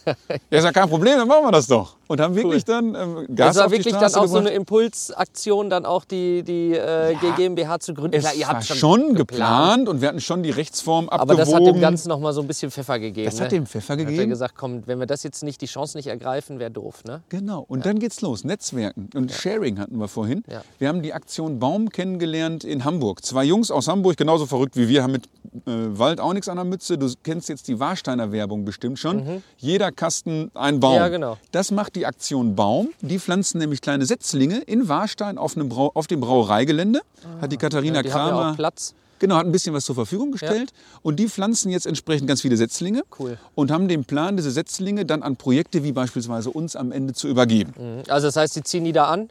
ist 0.50 0.64
ja 0.64 0.72
kein 0.72 0.90
Problem, 0.90 1.18
dann 1.18 1.28
machen 1.28 1.46
wir 1.46 1.52
das 1.52 1.68
doch. 1.68 1.96
Und 2.08 2.22
haben 2.22 2.36
wirklich 2.36 2.64
dann 2.66 2.96
ähm, 2.96 3.36
Gas 3.36 3.56
Das 3.56 3.64
war 3.64 3.72
wirklich 3.72 3.94
dann 3.94 4.04
auch 4.04 4.10
so 4.10 4.22
gebracht. 4.22 4.40
eine 4.40 4.50
Impulsaktion, 4.52 5.70
dann 5.70 5.86
auch 5.86 6.06
die, 6.06 6.44
die 6.44 6.74
äh, 6.74 7.16
GmbH 7.36 7.80
zu 7.80 7.94
gründen. 7.94 8.16
Es 8.16 8.24
Klar, 8.24 8.36
ihr 8.36 8.48
habt 8.48 8.66
schon, 8.66 9.14
geplant 9.14 9.90
und 9.90 10.02
wir 10.02 10.08
hatten 10.10 10.22
schon 10.22 10.44
die 10.44 10.52
Rechtsform 10.52 11.10
Aber 11.10 11.34
abgewogen. 11.34 11.46
das 11.46 11.54
hat 11.54 11.66
dem 11.66 11.82
Ganzen 11.82 12.10
noch 12.10 12.20
mal 12.20 12.34
so 12.34 12.42
ein 12.42 12.48
bisschen 12.48 12.72
Pfeffer 12.72 13.00
gegeben. 13.00 13.26
Das 13.26 13.42
hat 13.42 13.52
ne? 13.52 13.60
dem 13.60 13.66
Pfeffer 13.66 13.94
Hat 13.94 14.00
er 14.00 14.06
gegeben. 14.06 14.30
gesagt, 14.30 14.56
komm, 14.58 14.84
wenn 14.86 15.00
wir 15.00 15.06
das 15.06 15.24
jetzt 15.24 15.44
nicht, 15.44 15.62
die 15.62 15.66
Chance 15.66 15.98
nicht 15.98 16.08
ergreifen, 16.08 16.60
wäre 16.60 16.72
doof, 16.72 17.04
ne? 17.04 17.22
Genau, 17.30 17.66
und 17.68 17.86
dann 17.86 18.00
geht's 18.00 18.22
los. 18.22 18.44
Netzwerken 18.44 19.10
und 19.14 19.32
Sharing 19.32 19.80
hatten 19.80 19.98
wir 19.98 20.08
vorhin. 20.08 20.44
Ja. 20.50 20.64
Wir 20.80 20.88
haben 20.88 21.02
die 21.02 21.14
Aktion 21.14 21.60
Baum 21.60 21.90
kennengelernt 21.90 22.64
in 22.64 22.86
Hamburg. 22.86 23.24
Zwei 23.26 23.44
Jungs 23.44 23.70
aus 23.70 23.88
Hamburg, 23.88 24.16
genauso 24.18 24.46
verrückt 24.46 24.78
wie 24.78 24.88
wir, 24.88 25.04
haben 25.04 25.12
mit 25.12 25.26
äh, 25.66 25.72
Wald 26.00 26.20
auch 26.22 26.34
nichts 26.34 26.48
an 26.48 26.56
der 26.56 26.66
Mütze. 26.66 26.98
Du 26.98 27.12
kennst 27.24 27.50
jetzt 27.50 27.68
die 27.68 27.80
Warsteiner 28.18 28.32
Werbung 28.32 28.66
bestimmt 28.66 29.00
schon. 29.00 29.44
Jeder 29.58 29.92
Kasten 29.92 30.52
ein 30.54 30.80
Baum. 30.80 30.94
Mhm. 30.94 30.98
Ja, 30.98 31.08
genau. 31.10 31.38
Das 31.52 31.72
macht 31.72 31.96
die 31.96 32.06
Aktion 32.06 32.56
Baum. 32.56 32.90
Die 33.02 33.20
pflanzen 33.20 33.60
nämlich 33.60 33.82
kleine 33.82 34.06
Setzlinge 34.06 34.60
in 34.60 34.88
Warstein 34.90 35.38
auf, 35.38 35.56
Brau 35.56 35.92
auf 35.94 36.08
dem 36.08 36.20
Brauereigelände. 36.20 37.02
Hat 37.42 37.52
die 37.52 37.58
Katharina 37.58 38.00
Ah. 38.00 38.04
Die 38.04 38.12
haben 38.14 38.28
ja 38.28 38.32
Kramer 38.32 38.52
auch 38.52 38.56
Platz. 38.56 38.94
Genau, 39.20 39.36
hat 39.36 39.48
ein 39.48 39.52
bisschen 39.52 39.74
was 39.74 39.86
zur 39.86 39.96
Verfügung 39.96 40.32
gestellt. 40.32 40.72
Und 41.02 41.20
die 41.20 41.28
pflanzen 41.28 41.72
jetzt 41.72 41.88
entsprechend 41.88 42.28
ganz 42.28 42.42
viele 42.42 42.56
Setzlinge. 42.56 43.02
Cool. 43.18 43.40
Und 43.56 43.72
haben 43.72 43.88
den 43.88 44.06
Plan, 44.06 44.38
diese 44.38 44.52
Setzlinge 44.52 45.06
dann 45.06 45.24
an 45.24 45.38
Projekte 45.38 45.84
wie 45.84 45.92
beispielsweise 45.92 46.52
uns 46.52 46.76
am 46.76 46.92
Ende 46.92 47.14
zu 47.14 47.28
übergeben. 47.28 48.04
Also 48.08 48.28
das 48.28 48.36
heißt, 48.36 48.56
die 48.56 48.64
ziehen 48.64 48.84
die 48.84 48.92
da 48.92 49.06
an 49.06 49.30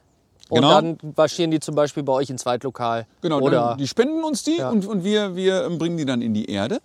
und 0.48 0.60
Genau. 0.62 0.70
dann 0.74 0.98
marschieren 1.16 1.50
die 1.50 1.60
zum 1.60 1.74
Beispiel 1.74 2.02
bei 2.02 2.12
euch 2.12 2.30
ins 2.30 2.42
Zweitlokal. 2.42 3.06
Genau, 3.20 3.40
Oder 3.40 3.76
die 3.78 3.88
spenden 3.88 4.22
uns 4.24 4.42
die 4.44 4.58
Ja. 4.58 4.70
und, 4.70 4.86
und 4.86 5.02
wir, 5.04 5.34
wir 5.36 5.64
ähm, 5.64 5.78
bringen 5.78 5.96
die 5.96 6.04
dann 6.04 6.22
in 6.22 6.34
die 6.34 6.48
Erde. 6.50 6.80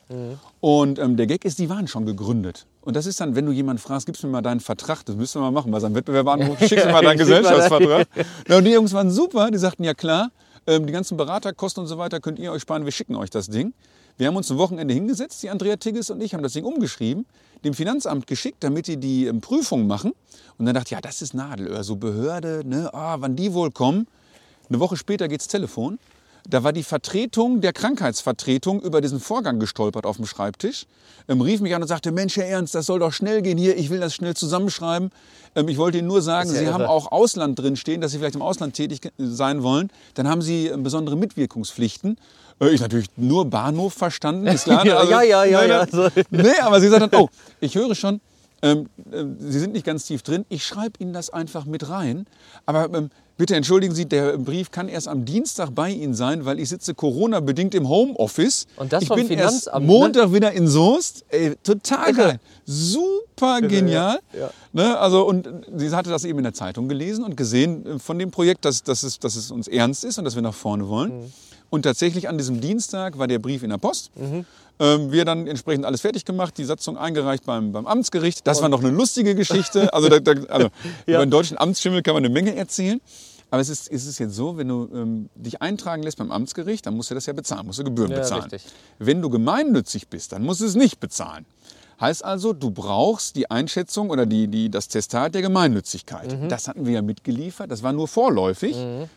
Und 0.60 1.00
ähm, 1.00 1.18
der 1.18 1.28
Gag 1.28 1.46
ist, 1.46 1.60
die 1.60 1.70
waren 1.70 1.88
schon 1.88 2.06
gegründet. 2.06 2.66
Und 2.82 2.96
das 2.96 3.06
ist 3.06 3.20
dann, 3.22 3.36
wenn 3.36 3.46
du 3.46 3.52
jemanden 3.52 3.82
fragst, 3.82 4.06
gibst 4.08 4.24
mir 4.24 4.30
mal 4.30 4.42
deinen 4.42 4.60
Vertrag, 4.60 5.06
das 5.06 5.16
müssen 5.16 5.40
wir 5.40 5.46
mal 5.46 5.52
machen, 5.52 5.72
weil 5.72 5.82
sein 5.82 5.94
Wettbewerber 5.94 6.34
anruft, 6.34 6.60
schickst 6.68 6.86
mir 6.86 6.92
mal 6.92 7.04
deinen 7.04 7.20
Gesellschaftsvertrag. 7.20 8.08
Ja, 8.48 8.58
und 8.58 8.64
die 8.64 8.72
Jungs 8.72 8.94
waren 8.94 9.12
super, 9.12 9.52
die 9.52 9.58
sagten, 9.60 9.84
ja 9.84 9.94
klar, 9.94 10.32
ähm, 10.66 10.88
die 10.88 10.94
ganzen 10.94 11.16
Beraterkosten 11.18 11.82
und 11.82 11.88
so 11.88 11.98
weiter 12.00 12.20
könnt 12.20 12.40
ihr 12.40 12.52
euch 12.52 12.64
sparen, 12.64 12.86
wir 12.86 12.92
schicken 12.92 13.16
euch 13.16 13.30
das 13.30 13.48
Ding. 13.48 13.74
Wir 14.18 14.28
haben 14.28 14.36
uns 14.36 14.52
ein 14.52 14.58
Wochenende 14.58 14.94
hingesetzt, 14.94 15.42
die 15.42 15.50
Andrea 15.50 15.78
Tigges 15.78 16.10
und 16.10 16.22
ich 16.22 16.34
haben 16.34 16.44
das 16.44 16.54
Ding 16.54 16.66
umgeschrieben, 16.66 17.26
dem 17.64 17.74
Finanzamt 17.74 18.28
geschickt, 18.28 18.64
damit 18.64 18.88
die 18.88 18.98
die 18.98 19.26
ähm, 19.26 19.42
Prüfung 19.42 19.88
machen. 19.88 20.14
Und 20.58 20.66
dann 20.66 20.76
dachte 20.76 20.88
ich, 20.88 20.92
ja, 20.92 21.02
das 21.02 21.22
ist 21.22 21.34
Nadelöhr, 21.34 21.84
so 21.84 21.96
Behörde, 21.96 22.62
ne, 22.66 22.94
ah, 22.94 23.18
wann 23.20 23.36
die 23.36 23.54
wohl 23.54 23.72
kommen. 23.72 24.08
Eine 24.70 24.80
Woche 24.80 24.98
später 24.98 25.28
geht's 25.28 25.48
Telefon. 25.48 26.00
Da 26.50 26.64
war 26.64 26.74
die 26.74 26.84
Vertretung 26.84 27.62
der 27.62 27.72
Krankheitsvertretung 27.72 28.82
über 28.82 29.00
diesen 29.00 29.20
Vorgang 29.20 29.60
gestolpert 29.60 30.06
auf 30.06 30.18
dem 30.18 30.26
Schreibtisch, 30.26 30.88
ähm, 31.28 31.42
rief 31.42 31.62
mich 31.62 31.76
an 31.76 31.82
und 31.84 31.88
sagte, 31.88 32.12
Mensch, 32.12 32.36
Herr 32.36 32.48
Ernst, 32.48 32.74
das 32.74 32.88
soll 32.88 33.00
doch 33.00 33.14
schnell 33.14 33.42
gehen 33.42 33.58
hier, 33.58 33.78
ich 33.78 33.90
will 33.90 34.00
das 34.00 34.16
schnell 34.16 34.36
zusammenschreiben. 34.36 35.12
Ähm, 35.56 35.68
ich 35.68 35.78
wollte 35.78 36.00
Ihnen 36.00 36.08
nur 36.08 36.22
sagen, 36.22 36.50
Sie 36.50 36.64
irre. 36.64 36.74
haben 36.74 36.86
auch 36.86 37.12
Ausland 37.12 37.60
drin 37.60 37.76
stehen, 37.76 38.02
dass 38.02 38.12
Sie 38.12 38.18
vielleicht 38.18 38.36
im 38.36 38.42
Ausland 38.42 38.74
tätig 38.74 39.02
sein 39.18 39.62
wollen. 39.62 39.92
Dann 40.16 40.28
haben 40.28 40.42
Sie 40.42 40.68
ähm, 40.68 40.82
besondere 40.82 41.16
Mitwirkungspflichten. 41.16 42.18
Äh, 42.62 42.70
Ich 42.70 42.82
natürlich 42.82 43.08
nur 43.18 43.46
Bahnhof 43.46 43.94
verstanden, 43.94 44.48
ist 44.48 44.66
klar. 44.66 44.84
ne? 44.86 44.92
Ja, 44.92 45.04
ja, 45.04 45.22
ja, 45.24 45.44
ja, 45.46 45.58
nein, 45.60 45.70
ja, 45.70 45.78
nein. 45.80 45.90
so. 45.92 46.22
Nee, 46.30 46.60
aber 46.62 46.80
sie 46.80 46.88
sagt 46.90 47.02
dann, 47.14 47.22
oh, 47.22 47.28
ich 47.60 47.76
höre 47.76 47.96
schon, 47.96 48.22
ähm, 48.62 48.88
äh, 49.12 49.24
Sie 49.40 49.60
sind 49.60 49.74
nicht 49.74 49.86
ganz 49.86 50.06
tief 50.06 50.22
drin, 50.22 50.46
ich 50.50 50.64
schreibe 50.64 50.94
Ihnen 51.00 51.14
das 51.14 51.30
einfach 51.32 51.66
mit 51.66 51.90
rein. 51.90 52.28
Aber 52.66 52.94
ähm, 52.96 53.10
bitte 53.38 53.56
entschuldigen 53.56 53.96
Sie, 53.96 54.06
der 54.06 54.38
Brief 54.38 54.70
kann 54.70 54.88
erst 54.88 55.08
am 55.08 55.26
Dienstag 55.26 55.72
bei 55.74 55.90
Ihnen 55.90 56.14
sein, 56.14 56.46
weil 56.46 56.60
ich 56.60 56.70
sitze 56.70 56.94
Corona-bedingt 56.94 57.74
im 57.74 57.90
Homeoffice. 57.90 58.68
Und 58.76 58.94
das 58.94 59.02
ich 59.04 59.08
vom 59.08 59.18
bin 59.18 59.30
erst 59.32 59.64
Finanzamt, 59.64 59.86
ne? 59.88 59.92
Montag 59.92 60.34
wieder 60.34 60.52
in 60.52 60.68
Soest. 60.68 61.26
Ey, 61.30 61.56
total 61.64 62.14
geil. 62.14 62.40
Super 62.66 63.62
genial. 63.62 64.20
ja. 64.40 64.52
Ne, 64.74 64.98
also, 65.00 65.28
und 65.28 65.50
sie 65.76 65.90
hatte 65.90 66.12
das 66.12 66.24
eben 66.24 66.38
in 66.40 66.44
der 66.44 66.54
Zeitung 66.54 66.88
gelesen 66.88 67.24
und 67.24 67.36
gesehen 67.36 67.86
äh, 67.86 68.00
von 68.00 68.20
dem 68.20 68.30
Projekt, 68.30 68.64
dass, 68.66 68.84
dass, 68.84 69.02
es, 69.02 69.18
dass 69.18 69.36
es 69.36 69.50
uns 69.50 69.68
ernst 69.68 70.04
ist 70.06 70.20
und 70.20 70.26
dass 70.26 70.36
wir 70.36 70.44
nach 70.44 70.54
vorne 70.54 70.88
wollen. 70.88 71.22
Mhm. 71.24 71.34
Und 71.72 71.84
tatsächlich 71.84 72.28
an 72.30 72.38
diesem 72.38 72.62
Dienstag 72.62 73.18
war 73.18 73.26
der 73.28 73.40
Brief 73.40 73.64
in 73.64 73.70
der 73.72 73.78
Post. 73.80 74.12
Ähm, 74.80 75.12
wir 75.12 75.26
dann 75.26 75.48
entsprechend 75.48 75.86
alles 75.86 76.02
fertig 76.02 76.26
gemacht, 76.26 76.58
die 76.58 76.66
Satzung 76.66 76.98
eingereicht 76.98 77.46
beim, 77.46 77.72
beim 77.72 77.88
Amtsgericht. 77.88 78.46
Das 78.46 78.62
war 78.62 78.70
noch 78.70 78.82
eine 78.82 78.90
lustige 78.92 79.34
Geschichte. 79.36 79.90
Also, 79.94 80.10
da, 80.10 80.20
da, 80.20 80.32
also 80.50 80.68
Ja. 81.08 81.16
über 81.16 81.26
den 81.26 81.32
deutschen 81.32 81.58
Amtsschimmel 81.58 82.02
kann 82.04 82.14
man 82.14 82.24
eine 82.26 82.34
Menge 82.34 82.56
erzählen. 82.56 83.00
Aber 83.50 83.62
es 83.62 83.70
ist, 83.70 83.92
es 83.92 84.06
ist 84.06 84.18
jetzt 84.20 84.36
so, 84.36 84.58
wenn 84.58 84.68
du 84.70 84.90
ähm, 84.94 85.30
dich 85.36 85.62
eintragen 85.62 86.04
lässt 86.04 86.18
beim 86.18 86.32
Amtsgericht, 86.32 86.86
dann 86.86 86.96
musst 86.96 87.10
du 87.12 87.16
das 87.16 87.26
ja 87.26 87.34
bezahlen, 87.34 87.66
musst 87.68 87.80
du 87.80 87.84
Gebühren 87.84 88.12
Ja, 88.12 88.20
bezahlen. 88.20 88.44
richtig. 88.44 88.64
Wenn 89.00 89.22
du 89.22 89.30
gemeinnützig 89.30 90.08
bist, 90.08 90.32
dann 90.32 90.44
musst 90.44 90.62
du 90.62 90.66
es 90.66 90.76
nicht 90.76 91.00
bezahlen. 91.02 91.46
Heißt 92.02 92.26
also, 92.26 92.52
du 92.54 92.72
brauchst 92.72 93.36
die 93.36 93.52
Einschätzung 93.52 94.10
oder 94.10 94.26
die, 94.26 94.48
die, 94.48 94.70
das 94.72 94.88
Testat 94.88 95.36
der 95.36 95.44
Gemeinnützigkeit. 95.44 96.42
Mhm. 96.42 96.50
Das 96.50 96.68
hatten 96.68 96.86
wir 96.88 96.94
ja 96.94 97.02
mitgeliefert. 97.04 97.70
Das 97.70 97.84
war 97.84 97.94
nur 97.94 98.08
vorläufig, 98.08 98.76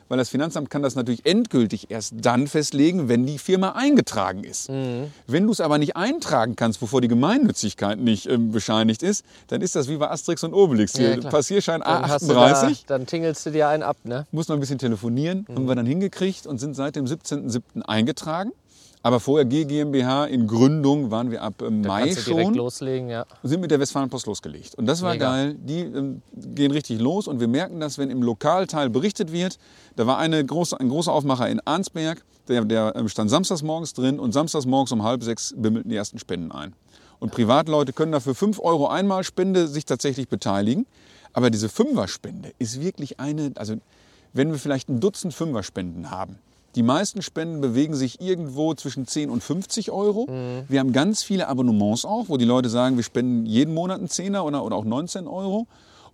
weil 0.09 0.19
das 0.19 0.29
Finanzamt 0.29 0.69
kann 0.69 0.83
das 0.83 0.95
natürlich 0.95 1.25
endgültig 1.25 1.91
erst 1.91 2.13
dann 2.21 2.47
festlegen, 2.47 3.09
wenn 3.09 3.25
die 3.25 3.39
Firma 3.39 3.71
eingetragen 3.71 4.45
ist. 4.45 4.69
Mhm. 4.69 5.11
Wenn 5.27 5.47
du 5.47 5.53
es 5.53 5.61
aber 5.63 5.79
nicht 5.79 5.97
eintragen 5.97 6.57
kannst, 6.57 6.79
bevor 6.81 7.01
die 7.01 7.09
Gemeinnützigkeit 7.09 7.99
nicht 7.99 8.27
ähm, 8.29 8.53
bescheinigt 8.53 9.03
ist, 9.03 9.25
dann 9.49 9.63
ist 9.63 9.75
das 9.75 9.89
wie 9.89 9.97
bei 9.97 10.11
Asterix 10.11 10.45
und 10.45 10.53
Obelix. 10.53 10.93
Ja. 10.99 11.17
Passierschein 11.17 11.81
Dann, 11.81 12.07
hast 12.07 12.29
du 12.29 12.35
da, 12.35 12.53
A38 12.53 12.85
dann 12.87 13.07
tingelst 13.07 13.47
du 13.47 13.51
dir 13.51 13.69
einen 13.69 13.83
ab, 13.83 13.97
ne? 14.05 14.27
muss 14.31 14.49
noch 14.49 14.57
ein 14.57 14.61
bisschen 14.61 14.79
telefonieren, 14.79 15.47
Mhm. 15.49 15.55
haben 15.55 15.69
wir 15.69 15.75
dann 15.75 15.87
hingekriegt 15.87 16.47
und 16.47 16.59
sind 16.59 16.75
seit 16.77 16.97
dem 16.97 17.07
17.07. 17.07 17.83
eingetragen. 17.83 18.53
Aber 19.05 19.21
vorher 19.21 19.45
G 19.45 19.67
GmbH 19.67 20.25
in 20.25 20.47
Gründung 20.47 21.11
waren 21.11 21.31
wir 21.31 21.43
ab 21.43 21.61
ähm, 21.61 21.83
Mai 21.83 22.05
Kannst 22.05 22.27
du 22.27 22.31
direkt 22.31 22.47
schon 22.47 22.55
loslegen, 22.55 23.11
ja. 23.11 23.27
sind 23.43 23.61
mit 23.61 23.71
der 23.71 23.79
Westfalenpost 23.79 24.27
losgelegt. 24.27 24.77
Und 24.77 24.87
das 24.87 25.03
war 25.03 25.13
Mega. 25.13 25.31
geil. 25.31 25.57
Die 25.59 25.81
ähm, 25.81 26.23
gehen 26.35 26.71
richtig 26.71 27.03
los 27.03 27.29
und 27.29 27.39
wir 27.39 27.47
merken 27.47 27.81
das, 27.81 27.99
wenn 27.99 28.09
im 28.09 28.23
Lokalteil 28.23 28.89
berichtet 28.89 29.31
wird. 29.31 29.59
Da 29.97 30.07
war 30.07 30.17
eine 30.17 30.43
große, 30.43 30.81
ein 30.81 30.89
großer 30.89 31.13
Aufmacher 31.13 31.51
in 31.51 31.61
Arnsberg, 31.67 32.25
der, 32.49 32.65
der 32.65 32.97
ähm, 32.97 33.11
stand 33.11 33.29
samstags 33.29 33.63
morgens 33.63 33.93
drin 33.93 34.19
und 34.19 34.33
samstags 34.33 34.65
morgens 34.65 34.91
um 34.91 35.03
halb 35.03 35.23
sechs 35.23 35.53
bimmelten 35.55 35.91
die 35.91 35.97
ersten 35.97 36.19
Spenden 36.19 36.51
ein. 36.51 36.73
Und 37.19 37.31
Privatleute 37.31 37.93
können 37.93 38.13
dafür 38.13 38.35
5 38.35 38.59
Euro 38.59 38.89
Einmalspende 38.89 39.69
sich 39.69 39.85
tatsächlich 39.85 40.31
beteiligen. 40.31 40.87
Aber 41.35 41.51
diese 41.51 41.69
Fünferspende 41.69 42.55
ist 42.59 42.81
wirklich 42.81 43.21
eine, 43.21 43.53
also 43.57 43.75
wenn 44.33 44.51
wir 44.51 44.59
vielleicht 44.59 44.89
ein 44.89 45.01
Dutzend 45.01 45.35
Fünferspenden 45.35 46.11
haben, 46.11 46.39
die 46.75 46.83
meisten 46.83 47.23
Spenden 47.23 47.61
bewegen 47.61 47.95
sich 47.95 48.21
irgendwo 48.21 48.75
zwischen 48.75 49.07
10 49.07 49.31
und 49.31 49.43
50 49.43 49.91
Euro. 49.91 50.27
Wir 50.69 50.81
haben 50.81 50.93
ganz 50.93 51.23
viele 51.23 51.49
Abonnements 51.49 52.05
auch, 52.05 52.25
wo 52.29 52.37
die 52.37 52.45
Leute 52.45 52.69
sagen, 52.69 52.97
wir 52.97 53.05
spenden 53.05 53.47
jeden 53.47 53.75
Monat 53.75 53.99
einen 53.99 54.09
Zehner 54.09 54.45
oder, 54.45 54.65
oder 54.65 54.77
auch 54.77 54.85
19 54.85 55.27
Euro. 55.27 55.67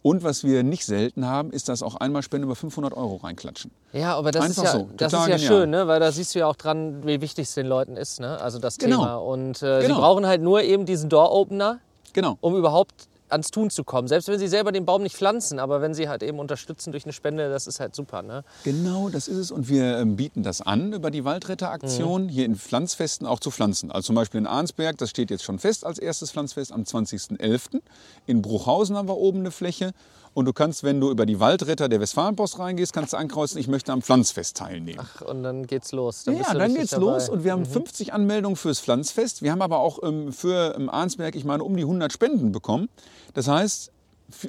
Und 0.03 0.23
was 0.25 0.44
wir 0.44 0.62
nicht 0.62 0.87
selten 0.87 1.27
haben, 1.27 1.51
ist, 1.51 1.68
dass 1.68 1.83
auch 1.83 1.94
einmal 1.96 2.23
Spenden 2.23 2.44
über 2.44 2.57
500 2.57 2.94
Euro 2.96 3.16
reinklatschen. 3.16 3.70
Ja, 3.92 4.14
aber 4.16 4.31
das 4.31 4.44
Einfach 4.46 4.64
ist 4.64 4.73
ja, 4.73 4.79
so, 4.81 4.88
das 4.96 5.12
ist 5.12 5.27
ja 5.29 5.38
schön, 5.38 5.68
ne? 5.68 5.87
weil 5.88 6.01
da 6.01 6.11
siehst 6.11 6.35
du 6.35 6.38
ja 6.38 6.46
auch 6.46 6.57
dran, 6.57 7.03
wie 7.05 7.20
wichtig 7.20 7.49
es 7.49 7.55
den 7.55 7.66
Leuten 7.66 7.99
ist, 7.99 8.18
ne? 8.18 8.40
also 8.40 8.59
das 8.59 8.79
Genau. 8.79 8.96
Thema. 9.01 9.16
Und 9.16 9.62
äh, 9.62 9.81
sie 9.83 9.88
Genau. 9.88 10.01
brauchen 10.01 10.27
halt 10.27 10.40
nur 10.40 10.62
eben 10.62 10.87
diesen 10.87 11.11
Door-Opener, 11.11 11.81
Genau. 12.14 12.38
um 12.40 12.57
überhaupt 12.57 12.94
ans 13.33 13.51
Tun 13.51 13.71
zu 13.71 13.85
kommen. 13.85 14.09
Selbst 14.09 14.29
wenn 14.29 14.38
sie 14.38 14.49
selber 14.49 14.73
den 14.73 14.85
Baum 14.85 15.03
nicht 15.03 15.16
pflanzen, 15.16 15.59
aber 15.59 15.81
wenn 15.83 15.95
sie 15.95 16.09
halt 16.09 16.23
eben 16.23 16.38
unterstützen 16.38 16.93
durch 16.93 17.05
eine 17.05 17.12
Spende, 17.12 17.49
das 17.51 17.66
ist 17.66 17.81
halt 17.81 17.95
super. 17.95 18.23
Ne? 18.23 18.45
Genau, 18.64 19.09
das 19.09 19.29
ist 19.29 19.37
es. 19.37 19.51
Und 19.51 19.69
wir 19.69 19.99
ähm, 19.99 20.16
bieten 20.16 20.43
das 20.43 20.61
an 20.61 20.93
über 20.93 21.11
die 21.11 21.25
Waldretteraktion, 21.25 22.25
Mhm. 22.25 22.29
hier 22.29 22.45
in 22.45 22.57
Pflanzfesten 22.57 23.27
auch 23.27 23.40
zu 23.40 23.51
pflanzen. 23.51 23.90
Also 23.90 24.07
zum 24.07 24.14
Beispiel 24.16 24.38
in 24.40 24.47
Arnsberg, 24.47 24.99
das 24.99 25.11
steht 25.11 25.31
jetzt 25.31 25.45
schon 25.45 25.59
fest 25.59 25.85
als 25.87 25.99
erstes 25.99 26.31
Pflanzfest 26.33 26.73
am 26.73 26.83
20.11. 26.85 27.81
In 28.27 28.43
Bruchhausen 28.43 28.97
haben 28.97 29.09
wir 29.09 29.16
oben 29.16 29.40
eine 29.40 29.51
Fläche. 29.51 29.93
Und 30.33 30.45
du 30.45 30.53
kannst, 30.53 30.85
wenn 30.85 31.01
du 31.01 31.11
über 31.11 31.27
die 31.27 31.40
Waldretter 31.40 31.88
der 31.88 32.01
Westfalenpost 32.01 32.61
reingehst, 32.61 32.93
kannst 32.93 33.12
du 33.12 33.16
ankreuzen, 33.16 33.59
ich 33.59 33.66
möchte 33.66 33.90
am 33.90 34.01
Pflanzfest 34.01 34.57
teilnehmen. 34.57 35.01
Ach, 35.03 35.23
und 35.23 35.43
dann 35.43 35.66
geht's 35.66 35.90
los. 35.90 36.23
Dann 36.23 36.37
Ja, 36.37 36.55
dann 36.55 36.73
geht's 36.73 36.90
dabei. 36.93 37.05
Mhm. 37.05 37.11
los 37.11 37.29
und 37.29 37.43
wir 37.43 37.51
haben 37.51 37.66
50 37.66 38.12
Anmeldungen 38.12 38.55
fürs 38.55 38.79
Pflanzfest. 38.79 39.43
Wir 39.43 39.51
haben 39.51 39.61
aber 39.61 39.79
auch 39.81 39.99
ähm, 40.05 40.33
für 40.33 40.77
ähm, 40.77 40.88
Arnsberg, 40.88 41.35
ich 41.35 41.45
meine, 41.45 41.64
um 41.64 41.77
die 41.77 41.83
100 41.83 42.12
Spenden 42.12 42.53
bekommen. 42.53 42.88
Das 43.35 43.49
heißt, 43.49 43.90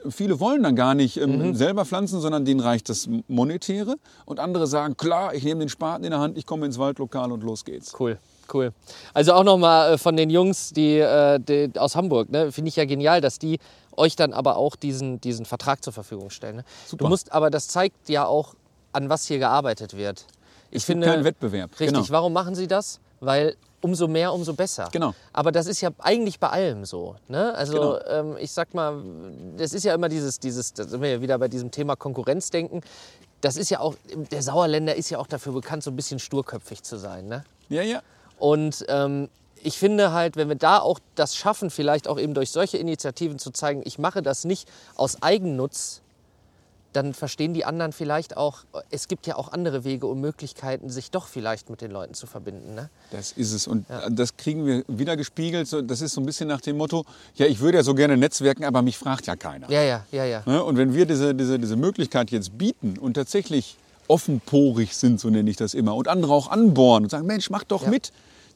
viele 0.10 0.39
wollen 0.39 0.62
dann 0.63 0.76
gar 0.76 0.94
nicht 0.94 1.17
ähm, 1.17 1.39
Mhm. 1.50 1.56
selber 1.56 1.86
pflanzen, 1.86 2.20
sondern 2.20 2.46
denen 2.46 2.60
reicht 2.60 2.88
das 2.89 3.10
Monetäre. 3.28 3.96
Und 4.26 4.39
andere 4.39 4.67
sagen, 4.67 4.96
klar, 4.98 5.34
ich 5.34 5.44
nehme 5.44 5.60
den 5.60 5.70
Spaten 5.70 6.04
in 6.04 6.12
der 6.12 6.20
Hand, 6.20 6.38
ich 6.38 6.46
komme 6.46 6.65
ins 6.65 6.78
Waldlokal 6.78 7.32
und 7.32 7.44
los 7.44 7.65
geht's. 7.65 7.94
Cool, 8.00 8.20
cool. 8.54 8.74
Also 9.13 9.34
auch 9.34 9.44
nochmal 9.44 9.98
von 9.98 10.15
den 10.15 10.30
Jungs 10.30 10.72
die, 10.72 10.98
äh, 11.00 11.39
die 11.39 11.72
aus 11.80 11.96
Hamburg, 11.96 12.30
ne? 12.30 12.52
finde 12.52 12.70
ich 12.70 12.76
ja 12.76 12.86
genial, 12.86 13.22
dass 13.22 13.39
die 13.39 13.58
euch 13.98 14.15
dann 14.15 14.34
aber 14.34 14.56
auch 14.58 14.76
diesen, 14.76 15.20
diesen 15.20 15.46
Vertrag 15.46 15.84
zur 15.84 15.94
Verfügung 15.94 16.30
stellen. 16.30 16.58
Ne? 16.58 16.63
Du 16.96 17.08
musst, 17.08 17.32
aber 17.32 17.50
das 17.50 17.67
zeigt 17.67 18.08
ja 18.10 18.26
auch, 18.26 18.54
an 18.94 19.10
was 19.10 19.26
hier 19.26 19.39
gearbeitet 19.39 19.96
wird. 19.96 20.26
Ich 20.70 20.86
finde, 20.86 21.08
keinen 21.08 21.24
Wettbewerb. 21.24 21.72
Richtig, 21.80 21.88
Genau. 21.98 22.10
warum 22.10 22.34
machen 22.34 22.56
sie 22.56 22.67
das? 22.67 23.00
Weil 23.20 23.56
umso 23.82 24.08
mehr, 24.08 24.34
umso 24.34 24.54
besser. 24.54 24.89
Genau. 24.91 25.13
Aber 25.34 25.52
das 25.52 25.67
ist 25.67 25.82
ja 25.82 25.89
eigentlich 26.00 26.39
bei 26.39 26.50
allem 26.50 26.86
so. 26.86 27.15
Ne? 27.28 27.54
Also 27.56 27.74
Genau. 27.74 28.00
ähm, 28.08 28.38
ich 28.39 28.52
sag 28.52 28.74
mal, 28.74 29.02
das 29.58 29.74
ist 29.74 29.84
ja 29.84 29.94
immer 29.94 30.10
dieses, 30.10 30.39
dieses, 30.39 30.74
da 30.74 30.84
sind 30.86 31.02
wir 31.02 31.10
ja 31.10 31.22
wieder 31.22 31.38
bei 31.38 31.48
diesem 31.48 31.72
Thema 31.72 31.96
Konkurrenzdenken. 31.96 32.82
Das 33.41 33.58
ist 33.58 33.70
ja 33.70 33.80
auch, 33.80 33.96
der 34.32 34.44
Sauerländer 34.44 34.96
ist 34.96 35.10
ja 35.10 35.17
auch 35.17 35.28
dafür 35.28 35.54
bekannt, 35.54 35.84
so 35.84 35.89
ein 35.91 35.96
bisschen 35.96 36.20
sturköpfig 36.20 36.84
zu 36.84 36.98
sein. 36.98 37.28
Ne? 37.28 37.44
Ja, 37.70 37.82
ja. 37.82 38.02
Und 38.38 38.86
ähm, 38.88 39.30
ich 39.63 39.78
finde 39.78 40.12
halt, 40.12 40.36
wenn 40.36 40.48
wir 40.48 40.56
da 40.56 40.80
auch 40.80 41.00
das 41.15 41.36
schaffen, 41.36 41.70
vielleicht 41.70 42.08
auch 42.08 42.20
eben 42.20 42.34
durch 42.34 42.52
solche 42.52 42.78
Initiativen 42.78 43.39
zu 43.39 43.52
zeigen, 43.52 43.82
ich 43.86 44.00
mache 44.00 44.22
das 44.22 44.46
nicht 44.46 44.67
aus 44.96 45.22
Eigennutz, 45.22 46.02
dann 46.93 47.13
verstehen 47.13 47.54
die 47.54 47.63
anderen 47.65 47.93
vielleicht 47.93 48.36
auch, 48.38 48.60
es 48.89 49.08
gibt 49.08 49.25
ja 49.27 49.36
auch 49.38 49.51
andere 49.54 49.84
Wege 49.84 50.08
und 50.08 50.19
Möglichkeiten, 50.19 50.89
sich 50.89 51.10
doch 51.12 51.27
vielleicht 51.27 51.69
mit 51.69 51.82
den 51.82 51.91
Leuten 51.91 52.13
zu 52.13 52.27
verbinden. 52.27 52.75
Ne? 52.75 52.89
Das 53.12 53.32
ist 53.32 53.54
es. 53.54 53.67
Und 53.67 53.86
das 54.10 54.36
kriegen 54.38 54.65
wir 54.65 54.84
wieder 54.88 55.15
gespiegelt. 55.15 55.73
Das 55.89 56.01
ist 56.01 56.13
so 56.13 56.21
ein 56.21 56.25
bisschen 56.25 56.47
nach 56.47 56.62
dem 56.62 56.77
Motto, 56.77 57.06
ja, 57.36 57.45
ich 57.45 57.60
würde 57.60 57.77
ja 57.77 57.84
so 57.84 57.93
gerne 57.95 58.17
netzwerken, 58.17 58.65
aber 58.65 58.82
mich 58.82 58.97
fragt 58.97 59.27
ja 59.27 59.36
keiner. 59.36 59.69
Ja, 59.69 59.82
ja, 59.84 60.06
ja, 60.12 60.25
ja. 60.25 60.43
Ne? 60.45 60.63
Und 60.63 60.77
wenn 60.77 60.93
wir 60.93 61.06
diese, 61.06 61.34
diese, 61.34 61.58
diese 61.60 61.75
Möglichkeit 61.75 62.32
jetzt 62.32 62.58
bieten 62.58 62.97
und 62.97 63.13
tatsächlich 63.13 63.77
offenporig 64.08 64.95
sind, 64.95 65.19
so 65.19 65.30
nenne 65.30 65.49
ich 65.49 65.56
das 65.58 65.73
immer, 65.73 65.95
und 65.95 66.08
andere 66.08 66.34
auch 66.34 66.49
anbohren 66.49 67.04
und 67.04 67.10
sagen, 67.10 67.25
Mensch, 67.25 67.49
mach 67.49 67.63
doch 67.63 67.84
Ja. 67.84 67.89
mit, 67.89 68.12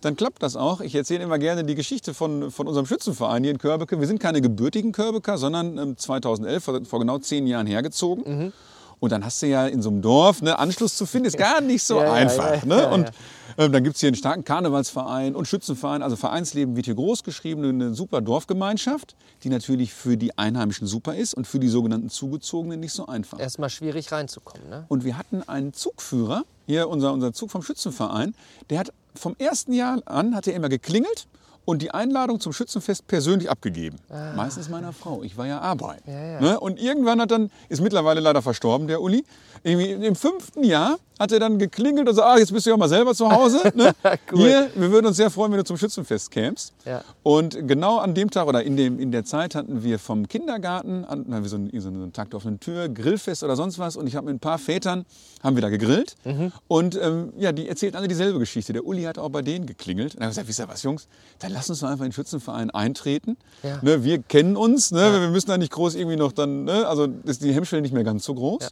dann 0.05 0.15
klappt 0.15 0.43
das 0.43 0.55
auch. 0.55 0.81
Ich 0.81 0.93
erzähle 0.93 1.23
immer 1.23 1.39
gerne 1.39 1.63
die 1.63 1.75
Geschichte 1.75 2.13
von, 2.13 2.51
von 2.51 2.67
unserem 2.67 2.85
Schützenverein 2.85 3.43
hier 3.43 3.51
in 3.51 3.57
Körbeke. 3.57 3.99
Wir 3.99 4.07
sind 4.07 4.19
keine 4.19 4.39
gebürtigen 4.39 4.91
Körbeker, 4.91 5.37
sondern 5.37 5.77
ähm, 5.77 5.97
2011, 5.97 6.63
vor, 6.63 6.85
vor 6.85 6.99
genau 6.99 7.17
zehn 7.17 7.47
Jahren 7.47 7.67
hergezogen. 7.67 8.23
Mhm. 8.45 8.53
Und 8.99 9.11
dann 9.11 9.25
hast 9.25 9.41
du 9.41 9.47
ja 9.47 9.67
in 9.67 9.81
so 9.81 9.89
einem 9.89 10.01
Dorf, 10.01 10.41
ne, 10.41 10.57
Anschluss 10.57 10.95
zu 10.95 11.05
finden, 11.05 11.27
ist 11.27 11.37
gar 11.37 11.59
nicht 11.59 11.83
so 11.83 11.99
Ja, 11.99 12.13
einfach. 12.13 12.63
ja, 12.63 12.65
ne? 12.65 12.81
ja, 12.81 12.91
und 12.91 13.11
ähm, 13.57 13.71
dann 13.71 13.83
gibt 13.83 13.95
es 13.95 13.99
hier 13.99 14.07
einen 14.07 14.15
starken 14.15 14.43
Karnevalsverein 14.43 15.35
und 15.35 15.47
Schützenverein. 15.47 16.01
Also 16.01 16.15
Vereinsleben 16.15 16.75
wird 16.75 16.85
hier 16.85 16.95
groß 16.95 17.23
geschrieben, 17.23 17.63
eine 17.63 17.93
super 17.93 18.21
Dorfgemeinschaft, 18.21 19.15
die 19.43 19.49
natürlich 19.49 19.93
für 19.93 20.17
die 20.17 20.37
Einheimischen 20.37 20.87
super 20.87 21.15
ist 21.15 21.33
und 21.33 21.45
für 21.45 21.59
die 21.59 21.67
sogenannten 21.67 22.09
Zugezogenen 22.09 22.79
nicht 22.79 22.93
so 22.93 23.07
einfach. 23.07 23.39
Erstmal 23.39 23.69
schwierig 23.69 24.11
reinzukommen. 24.11 24.69
Ne? 24.69 24.85
Und 24.87 25.03
wir 25.03 25.17
hatten 25.17 25.43
einen 25.43 25.73
Zugführer, 25.73 26.43
hier 26.65 26.87
unser, 26.89 27.13
unser 27.13 27.33
Zug 27.33 27.51
vom 27.51 27.61
Schützenverein, 27.61 28.33
der 28.69 28.79
hat 28.79 28.93
vom 29.17 29.35
ersten 29.37 29.73
Jahr 29.73 30.01
an 30.05 30.35
hat 30.35 30.47
er 30.47 30.53
immer 30.53 30.69
geklingelt 30.69 31.27
und 31.65 31.81
die 31.81 31.91
Einladung 31.91 32.39
zum 32.39 32.53
Schützenfest 32.53 33.07
persönlich 33.07 33.49
abgegeben. 33.49 33.97
Meistens 34.35 34.69
meiner 34.69 34.93
Frau. 34.93 35.23
Ich 35.23 35.37
war 35.37 35.47
ja 35.47 35.59
arbeiten. 35.59 36.09
Ah. 36.09 36.11
Ja, 36.11 36.25
ja. 36.25 36.41
Ne? 36.41 36.59
Und 36.59 36.79
irgendwann 36.79 37.19
hat 37.19 37.31
dann, 37.31 37.51
ist 37.69 37.81
mittlerweile 37.81 38.19
leider 38.19 38.41
verstorben, 38.41 38.87
der 38.87 39.01
Uli. 39.01 39.25
Irgendwie 39.63 39.91
Im 39.91 40.15
fünften 40.15 40.63
Jahr 40.63 40.97
hat 41.19 41.31
er 41.31 41.39
dann 41.39 41.57
geklingelt 41.57 42.07
und 42.07 42.15
so, 42.15 42.21
ah, 42.21 42.37
jetzt 42.37 42.51
bist 42.51 42.65
du 42.65 42.71
ja 42.71 42.77
mal 42.77 42.89
selber 42.89 43.13
zu 43.13 43.29
Hause. 43.29 43.61
Ne? 43.75 43.93
Cool. 44.31 44.39
Hier, 44.39 44.69
wir 44.75 44.91
würden 44.91 45.07
uns 45.07 45.17
sehr 45.17 45.29
freuen, 45.29 45.51
wenn 45.51 45.57
du 45.57 45.65
zum 45.65 45.77
Schützenfest 45.77 46.31
kämst. 46.31 46.73
Ja. 46.85 47.03
Und 47.23 47.67
genau 47.67 47.97
an 47.97 48.13
dem 48.13 48.29
Tag 48.29 48.47
oder 48.47 48.63
in, 48.63 48.77
dem, 48.77 48.99
in 48.99 49.11
der 49.11 49.25
Zeit 49.25 49.53
hatten 49.53 49.83
wir 49.83 49.99
vom 49.99 50.27
Kindergarten, 50.29 51.05
hatten 51.05 51.29
wir 51.29 51.49
so, 51.49 51.57
einen, 51.57 51.81
so 51.81 51.89
einen 51.89 52.13
Tag 52.13 52.29
der 52.29 52.37
offenen 52.37 52.59
Tür, 52.59 52.87
Grillfest 52.87 53.43
oder 53.43 53.55
sonst 53.55 53.79
was. 53.79 53.97
Und 53.97 54.07
ich 54.07 54.15
habe 54.15 54.27
mit 54.27 54.35
ein 54.35 54.39
paar 54.39 54.59
Vätern, 54.59 55.05
haben 55.43 55.57
wir 55.57 55.61
da 55.61 55.69
gegrillt. 55.69 56.15
Mhm. 56.23 56.53
Und 56.67 56.97
ähm, 57.01 57.33
ja, 57.37 57.51
die 57.51 57.67
erzählten 57.67 57.97
alle 57.97 58.07
dieselbe 58.07 58.39
Geschichte. 58.39 58.71
Der 58.71 58.85
Uli 58.85 59.03
hat 59.03 59.17
auch 59.17 59.29
bei 59.29 59.41
denen 59.41 59.65
geklingelt. 59.65 60.15
Und 60.15 60.21
er 60.21 60.27
hat 60.27 60.31
gesagt, 60.31 60.47
wisst 60.47 60.59
ihr 60.59 60.69
was, 60.69 60.83
Jungs, 60.83 61.07
dann 61.39 61.51
lass 61.55 61.69
uns 61.69 61.79
doch 61.79 61.87
einfach 61.87 62.05
in 62.05 62.09
den 62.09 62.13
Schützenverein 62.13 62.69
eintreten. 62.69 63.37
Ja. 63.63 63.79
Ne, 63.81 64.03
wir 64.03 64.21
kennen 64.21 64.57
uns, 64.57 64.91
ne, 64.91 65.21
wir 65.21 65.29
müssen 65.29 65.47
da 65.47 65.57
nicht 65.57 65.71
groß 65.71 65.95
irgendwie 65.95 66.17
noch 66.17 66.31
dann, 66.31 66.65
ne, 66.65 66.85
also 66.87 67.07
ist 67.23 67.41
die 67.43 67.53
Hemmschwelle 67.53 67.81
nicht 67.81 67.93
mehr 67.93 68.03
ganz 68.03 68.25
so 68.25 68.35
groß. 68.35 68.63
Ja. 68.63 68.69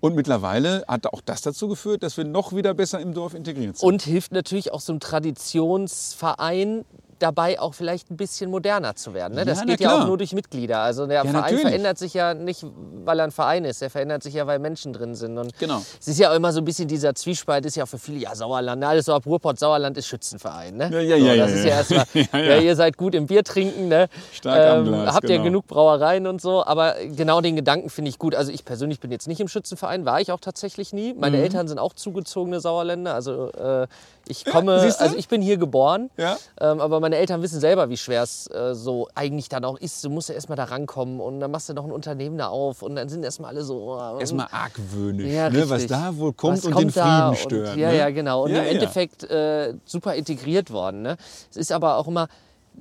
Und 0.00 0.16
mittlerweile 0.16 0.84
hat 0.88 1.06
auch 1.06 1.20
das 1.20 1.42
dazu 1.42 1.68
geführt, 1.68 2.02
dass 2.02 2.16
wir 2.16 2.24
noch 2.24 2.52
wieder 2.52 2.74
besser 2.74 2.98
im 2.98 3.14
Dorf 3.14 3.34
integriert 3.34 3.78
sind. 3.78 3.86
Und 3.86 4.02
hilft 4.02 4.32
natürlich 4.32 4.72
auch 4.72 4.80
so 4.80 4.92
ein 4.92 4.98
Traditionsverein 4.98 6.84
dabei 7.22 7.60
auch 7.60 7.74
vielleicht 7.74 8.10
ein 8.10 8.16
bisschen 8.16 8.50
moderner 8.50 8.94
zu 8.96 9.14
werden. 9.14 9.34
Ne? 9.34 9.44
Das 9.44 9.60
Ja, 9.60 9.64
geht 9.64 9.80
ja 9.80 10.00
auch 10.02 10.06
nur 10.06 10.18
durch 10.18 10.32
Mitglieder. 10.32 10.80
Also 10.80 11.06
der 11.06 11.22
Verein 11.22 11.32
natürlich. 11.34 11.60
verändert 11.62 11.98
sich 11.98 12.14
ja 12.14 12.34
nicht, 12.34 12.64
weil 13.04 13.18
er 13.20 13.24
ein 13.24 13.30
Verein 13.30 13.64
ist. 13.64 13.80
Der 13.80 13.90
verändert 13.90 14.22
sich 14.22 14.34
ja, 14.34 14.46
weil 14.46 14.58
Menschen 14.58 14.92
drin 14.92 15.14
sind. 15.14 15.38
Und 15.38 15.56
Genau. 15.58 15.82
Es 16.00 16.08
ist 16.08 16.18
ja 16.18 16.30
auch 16.30 16.34
immer 16.34 16.52
so 16.52 16.60
ein 16.60 16.64
bisschen 16.64 16.88
dieser 16.88 17.14
Zwiespalt, 17.14 17.64
ist 17.66 17.76
ja 17.76 17.84
auch 17.84 17.88
für 17.88 17.98
viele, 17.98 18.18
ja 18.18 18.34
Sauerland, 18.34 18.82
alles 18.84 19.06
so 19.06 19.14
ab 19.14 19.24
Ruhrpott, 19.26 19.58
Sauerland 19.58 19.96
ist 19.98 20.06
Schützenverein. 20.06 20.76
Ne? 20.76 20.90
Ja, 20.92 21.00
ja, 21.00 21.18
so, 21.18 21.24
ja, 21.24 21.36
Das 21.36 21.50
ja, 21.50 21.56
ist 21.56 21.64
ja. 21.64 21.70
ja 21.70 21.76
erstmal, 21.76 22.06
Ja, 22.14 22.38
ja, 22.38 22.54
ja. 22.56 22.60
ihr 22.60 22.76
seid 22.76 22.96
gut 22.96 23.14
im 23.14 23.26
Bier 23.26 23.44
trinken, 23.44 23.88
ne? 23.88 24.08
Stark 24.32 24.66
am 24.78 24.84
Glas, 24.84 25.14
habt 25.14 25.24
ihr 25.24 25.30
genau. 25.36 25.44
genug 25.44 25.66
Brauereien 25.66 26.26
und 26.26 26.40
so, 26.40 26.64
aber 26.64 26.94
genau 27.16 27.40
den 27.40 27.56
Gedanken 27.56 27.90
finde 27.90 28.08
ich 28.08 28.18
gut. 28.18 28.34
Also 28.34 28.50
ich 28.52 28.64
persönlich 28.64 29.00
bin 29.00 29.10
jetzt 29.12 29.28
nicht 29.28 29.40
im 29.40 29.48
Schützenverein, 29.48 30.04
war 30.04 30.20
ich 30.20 30.32
auch 30.32 30.40
tatsächlich 30.40 30.92
nie. 30.92 31.14
Meine 31.14 31.36
Mhm. 31.36 31.42
Eltern 31.44 31.68
sind 31.68 31.78
auch 31.78 31.92
zugezogene 31.94 32.60
Sauerländer, 32.60 33.14
also 33.14 33.50
äh, 33.52 33.86
ich 34.28 34.44
komme, 34.44 34.74
also 34.74 35.16
ich 35.16 35.28
bin 35.28 35.42
hier 35.42 35.56
geboren, 35.56 36.10
Ja. 36.16 36.36
ähm, 36.60 36.80
aber 36.80 37.00
meine 37.00 37.11
Eltern 37.18 37.42
wissen 37.42 37.60
selber, 37.60 37.88
wie 37.88 37.96
schwer 37.96 38.22
es 38.22 38.46
äh, 38.48 38.74
so 38.74 39.08
eigentlich 39.14 39.48
dann 39.48 39.64
auch 39.64 39.78
ist. 39.78 40.04
Du 40.04 40.10
musst 40.10 40.28
ja 40.28 40.34
erstmal 40.34 40.56
da 40.56 40.64
rankommen 40.64 41.20
und 41.20 41.40
dann 41.40 41.50
machst 41.50 41.68
du 41.68 41.74
noch 41.74 41.84
ein 41.84 41.92
Unternehmen 41.92 42.38
da 42.38 42.48
auf 42.48 42.82
und 42.82 42.96
dann 42.96 43.08
sind 43.08 43.24
erstmal 43.24 43.50
alle 43.50 43.62
so. 43.64 43.98
oh, 43.98 44.18
Erstmal 44.18 44.48
argwöhnisch, 44.50 45.32
ja, 45.32 45.50
ne, 45.50 45.68
was 45.68 45.86
da 45.86 46.16
wohl 46.16 46.32
kommt 46.32 46.58
Was 46.58 46.64
und 46.64 46.72
kommt 46.72 46.84
den 46.84 46.90
Frieden 46.90 47.36
stört. 47.36 47.72
Und, 47.74 47.78
ja, 47.78 47.90
ne? 47.90 47.98
ja, 47.98 48.10
genau. 48.10 48.44
Und 48.44 48.50
Ja, 48.50 48.58
im 48.58 48.64
ja. 48.64 48.70
Endeffekt 48.72 49.24
äh, 49.24 49.74
super 49.84 50.14
integriert 50.14 50.70
worden. 50.70 51.02
Ne? 51.02 51.16
Es 51.50 51.56
ist 51.56 51.72
aber 51.72 51.96
auch 51.96 52.08
immer 52.08 52.28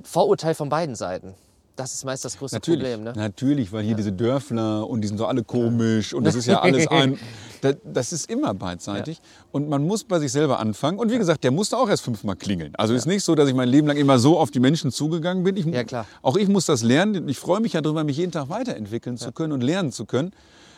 Vorurteil 0.03 0.55
von 0.55 0.69
beiden 0.69 0.95
Seiten. 0.95 1.35
Das 1.75 1.93
ist 1.93 2.03
meist 2.05 2.25
das 2.25 2.37
größte 2.37 2.57
Natürlich, 2.57 2.81
Problem. 2.81 3.03
Ne? 3.03 3.13
natürlich, 3.15 3.71
weil 3.71 3.83
hier 3.83 3.95
diese 3.95 4.11
Dörfler 4.11 4.87
und 4.87 5.01
die 5.01 5.07
sind 5.07 5.17
so 5.17 5.25
alle 5.25 5.43
komisch 5.43 6.13
und 6.13 6.25
das 6.25 6.35
ist 6.35 6.45
ja 6.45 6.59
alles 6.61 6.87
ein. 6.87 7.17
Das, 7.61 7.75
das 7.83 8.11
ist 8.11 8.29
immer 8.29 8.53
beidseitig 8.53 9.21
und 9.51 9.69
man 9.69 9.85
muss 9.85 10.03
bei 10.03 10.19
sich 10.19 10.31
selber 10.31 10.59
anfangen. 10.59 10.99
Und 10.99 11.11
wie 11.11 11.17
gesagt, 11.17 11.43
der 11.43 11.51
musste 11.51 11.77
auch 11.77 11.89
erst 11.89 12.03
fünfmal 12.03 12.35
klingeln. 12.35 12.75
Also 12.75 12.93
ist 12.93 13.05
nicht 13.05 13.23
so, 13.23 13.35
dass 13.35 13.47
ich 13.47 13.55
mein 13.55 13.69
Leben 13.69 13.87
lang 13.87 13.97
immer 13.97 14.19
so 14.19 14.37
auf 14.39 14.51
die 14.51 14.59
Menschen 14.59 14.91
zugegangen 14.91 15.43
bin. 15.43 15.55
Ich, 15.55 15.65
Ja, 15.65 15.83
klar. 15.83 16.05
Auch 16.21 16.37
ich 16.37 16.49
muss 16.49 16.65
das 16.65 16.83
lernen. 16.83 17.27
Ich 17.29 17.39
freue 17.39 17.61
mich 17.61 17.73
ja 17.73 17.81
darüber, 17.81 18.03
mich 18.03 18.17
jeden 18.17 18.31
Tag 18.31 18.49
weiterentwickeln 18.49 19.17
zu 19.17 19.31
können 19.31 19.53
und 19.53 19.61
lernen 19.61 19.91
zu 19.91 20.05
können. 20.05 20.31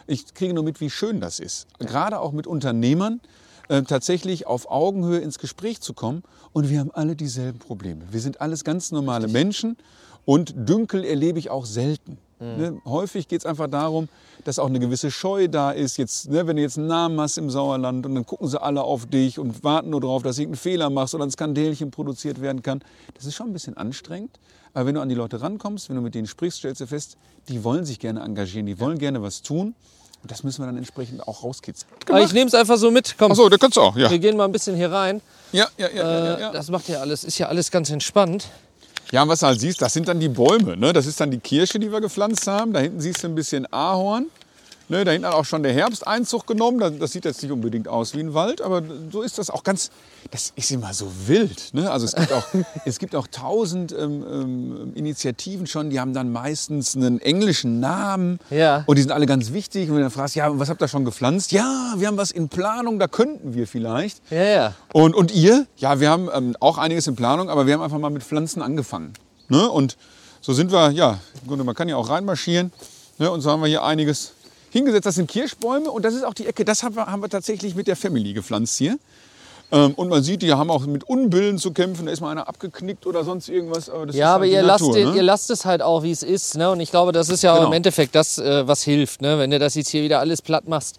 Ich 0.05 0.33
kriege 0.33 0.53
nur 0.53 0.63
mit, 0.63 0.81
wie 0.81 0.89
schön 0.89 1.21
das 1.21 1.39
ist. 1.39 1.67
Gerade 1.79 2.19
auch 2.19 2.33
mit 2.33 2.45
Unternehmern 2.45 3.21
äh, 3.69 3.83
tatsächlich 3.83 4.45
auf 4.47 4.69
Augenhöhe 4.69 5.19
ins 5.19 5.39
Gespräch 5.39 5.79
zu 5.81 5.93
kommen. 5.93 6.23
Und 6.51 6.69
wir 6.69 6.79
haben 6.79 6.91
alle 6.91 7.15
dieselben 7.15 7.59
Probleme. 7.59 8.01
Wir 8.11 8.19
sind 8.19 8.41
alles 8.41 8.63
ganz 8.63 8.91
normale 8.91 9.27
Menschen 9.27 9.77
und 10.25 10.53
Dünkel 10.55 11.03
erlebe 11.03 11.39
ich 11.39 11.49
auch 11.49 11.65
selten. 11.65 12.17
Ne? 12.39 12.81
Häufig 12.85 13.29
geht 13.29 13.39
es 13.39 13.45
einfach 13.45 13.67
darum, 13.67 14.09
dass 14.43 14.59
auch 14.59 14.67
eine 14.67 14.79
gewisse 14.79 15.11
Scheu 15.11 15.47
da 15.47 15.71
ist. 15.71 15.97
Jetzt, 15.97 16.29
ne, 16.29 16.45
wenn 16.45 16.57
du 16.57 16.61
jetzt 16.61 16.77
einen 16.77 16.87
Namen 16.87 17.19
hast 17.21 17.37
im 17.37 17.49
Sauerland 17.49 18.05
und 18.05 18.15
dann 18.15 18.25
gucken 18.25 18.49
sie 18.49 18.61
alle 18.61 18.83
auf 18.83 19.05
dich 19.05 19.39
und 19.39 19.63
warten 19.63 19.91
nur 19.91 20.01
darauf, 20.01 20.23
dass 20.23 20.35
du 20.35 20.41
irgendeinen 20.41 20.59
Fehler 20.59 20.89
machst 20.89 21.15
oder 21.15 21.23
ein 21.23 21.31
Skandälchen 21.31 21.89
produziert 21.89 22.41
werden 22.41 22.61
kann. 22.61 22.83
Das 23.13 23.25
ist 23.25 23.35
schon 23.35 23.47
ein 23.47 23.53
bisschen 23.53 23.77
anstrengend. 23.77 24.39
Aber 24.73 24.87
wenn 24.87 24.95
du 24.95 25.01
an 25.01 25.07
die 25.07 25.15
Leute 25.15 25.41
rankommst, 25.41 25.87
wenn 25.87 25.95
du 25.95 26.01
mit 26.01 26.15
denen 26.15 26.27
sprichst, 26.27 26.59
stellst 26.59 26.81
du 26.81 26.87
fest, 26.87 27.15
die 27.47 27.63
wollen 27.63 27.85
sich 27.85 27.99
gerne 27.99 28.21
engagieren, 28.21 28.65
die 28.65 28.79
wollen 28.79 28.97
gerne 28.97 29.21
was 29.21 29.41
tun. 29.41 29.75
Und 30.21 30.31
das 30.31 30.43
müssen 30.43 30.61
wir 30.61 30.65
dann 30.65 30.77
entsprechend 30.77 31.25
auch 31.27 31.43
rauskitzeln. 31.43 31.91
Aber 32.09 32.21
ich 32.21 32.33
nehme 32.33 32.47
es 32.47 32.55
einfach 32.55 32.77
so 32.77 32.91
mit. 32.91 33.15
Komm, 33.17 33.31
Achso, 33.31 33.47
der 33.49 33.59
kannst 33.59 33.77
du 33.77 33.81
auch, 33.81 33.95
ja. 33.95 34.09
wir 34.09 34.19
gehen 34.19 34.35
mal 34.35 34.45
ein 34.45 34.51
bisschen 34.51 34.75
hier 34.75 34.91
rein. 34.91 35.21
Ja, 35.51 35.67
ja, 35.77 35.89
ja, 35.89 35.95
ja, 35.95 36.03
ja, 36.03 36.35
Äh, 36.35 36.41
ja. 36.41 36.51
Das 36.51 36.69
macht 36.69 36.87
ja 36.89 36.99
alles, 36.99 37.23
ist 37.23 37.37
ja 37.37 37.47
alles 37.47 37.71
ganz 37.71 37.89
entspannt. 37.89 38.47
Ja, 39.11 39.23
und 39.23 39.29
was 39.29 39.41
du 39.41 39.47
halt 39.47 39.59
siehst, 39.59 39.81
das 39.81 39.93
sind 39.93 40.07
dann 40.07 40.19
die 40.19 40.29
Bäume. 40.29 40.75
Ne? 40.75 40.93
Das 40.93 41.05
ist 41.05 41.19
dann 41.19 41.31
die 41.31 41.39
Kirsche, 41.39 41.79
die 41.79 41.91
wir 41.91 42.01
gepflanzt 42.01 42.47
haben. 42.47 42.73
Da 42.73 42.79
hinten 42.79 42.99
siehst 42.99 43.23
du 43.23 43.27
ein 43.27 43.35
bisschen 43.35 43.71
Ahorn. 43.71 44.27
Ne? 44.89 45.05
Da 45.05 45.11
hinten 45.11 45.27
hat 45.27 45.33
auch 45.33 45.45
schon 45.45 45.63
der 45.63 45.73
Herbst 45.73 46.05
Einzug 46.05 46.45
genommen. 46.45 46.99
Das, 46.99 47.11
sieht 47.11 47.25
jetzt 47.25 47.41
nicht 47.41 47.51
unbedingt 47.51 47.87
aus 47.87 48.13
wie 48.13 48.19
ein 48.19 48.33
Wald, 48.33 48.61
aber 48.61 48.81
so 49.11 49.21
ist 49.21 49.37
das 49.37 49.49
auch 49.49 49.63
ganz. 49.63 49.91
Das 50.31 50.51
ist 50.55 50.71
immer 50.71 50.93
so 50.93 51.11
wild. 51.27 51.73
Ne? 51.73 51.89
Also 51.91 52.05
es 52.05 52.15
gibt 52.15 52.31
auch, 52.31 52.45
es 52.85 52.99
gibt 52.99 53.15
auch 53.15 53.27
tausend 53.27 53.91
ähm, 53.91 54.23
ähm, 54.29 54.91
Initiativen 54.95 55.67
schon, 55.67 55.89
die 55.89 55.99
haben 55.99 56.13
dann 56.13 56.31
meistens 56.31 56.95
einen 56.95 57.19
englischen 57.21 57.79
Namen. 57.79 58.39
Ja. 58.49 58.83
Und 58.85 58.97
die 58.97 59.01
sind 59.01 59.11
alle 59.11 59.25
ganz 59.25 59.53
wichtig. 59.53 59.89
Und 59.89 59.95
wenn 59.95 59.97
du 59.97 60.03
dann 60.03 60.11
fragst, 60.11 60.35
ja, 60.35 60.47
was 60.59 60.69
habt 60.69 60.81
ihr 60.81 60.87
schon 60.87 61.05
gepflanzt? 61.05 61.51
Ja, 61.51 61.93
wir 61.97 62.07
haben 62.07 62.17
was 62.17 62.31
in 62.31 62.49
Planung, 62.49 62.99
da 62.99 63.07
könnten 63.07 63.53
wir 63.53 63.67
vielleicht. 63.67 64.21
Ja, 64.29 64.43
ja. 64.43 64.73
Und, 64.91 65.15
und 65.15 65.33
ihr? 65.33 65.67
Ja, 65.77 65.99
wir 65.99 66.09
haben 66.09 66.29
ähm, 66.33 66.55
auch 66.59 66.77
einiges 66.77 67.07
in 67.07 67.15
Planung, 67.15 67.49
aber 67.49 67.67
wir 67.67 67.73
haben 67.73 67.81
einfach 67.81 67.99
mal 67.99 68.09
mit 68.09 68.23
Pflanzen 68.23 68.61
angefangen. 68.61 69.13
Ne? 69.49 69.69
Und 69.69 69.97
so 70.41 70.51
sind 70.53 70.71
wir, 70.71 70.91
ja, 70.91 71.19
im 71.41 71.47
Grunde, 71.47 71.63
man 71.63 71.75
kann 71.75 71.87
ja 71.87 71.95
auch 71.95 72.09
reinmarschieren. 72.09 72.71
Ne? 73.17 73.31
Und 73.31 73.41
so 73.41 73.51
haben 73.51 73.61
wir 73.61 73.67
hier 73.67 73.83
einiges 73.83 74.33
hingesetzt. 74.73 75.05
Das 75.05 75.15
sind 75.15 75.29
Kirschbäume 75.31 75.89
und 75.89 76.03
das 76.03 76.13
ist 76.13 76.25
auch 76.25 76.33
die 76.33 76.45
Ecke, 76.47 76.65
das 76.65 76.83
haben 76.83 76.95
wir, 76.95 77.05
haben 77.05 77.21
wir 77.21 77.29
tatsächlich 77.29 77.75
mit 77.75 77.87
der 77.87 77.95
Family 77.95 78.33
gepflanzt 78.33 78.77
hier. 78.77 78.97
Ähm, 79.71 79.93
und 79.95 80.09
man 80.09 80.21
sieht, 80.21 80.41
die 80.41 80.53
haben 80.53 80.69
auch 80.69 80.85
mit 80.85 81.03
Unbillen 81.05 81.57
zu 81.57 81.71
kämpfen. 81.71 82.05
Da 82.05 82.11
ist 82.11 82.19
mal 82.21 82.29
einer 82.31 82.47
abgeknickt 82.47 83.07
oder 83.07 83.23
sonst 83.23 83.47
irgendwas. 83.49 83.89
Aber 83.89 84.11
Ja, 84.11 84.25
halt 84.27 84.35
aber 84.35 84.45
die 84.45 84.51
ihr 84.51 84.61
lasst, 84.61 84.81
Natur, 84.83 84.95
den- 84.97 85.09
ne? 85.11 85.15
ihr 85.15 85.23
lasst 85.23 85.49
es 85.49 85.65
halt 85.65 85.81
auch, 85.81 86.03
wie 86.03 86.11
es 86.11 86.21
ist. 86.21 86.57
Ne? 86.57 86.69
Und 86.69 86.79
ich 86.81 86.91
glaube, 86.91 87.11
das 87.13 87.29
ist 87.29 87.41
ja 87.43 87.55
Genau. 87.55 87.67
im 87.67 87.73
Endeffekt 87.73 88.13
das, 88.13 88.37
äh, 88.37 88.67
was 88.67 88.83
hilft. 88.83 89.21
Ne? 89.21 89.39
Wenn 89.39 89.49
du 89.51 89.57
das 89.59 89.73
jetzt 89.75 89.89
hier 89.89 90.03
wieder 90.03 90.19
alles 90.19 90.41
platt 90.41 90.67
machst, 90.67 90.97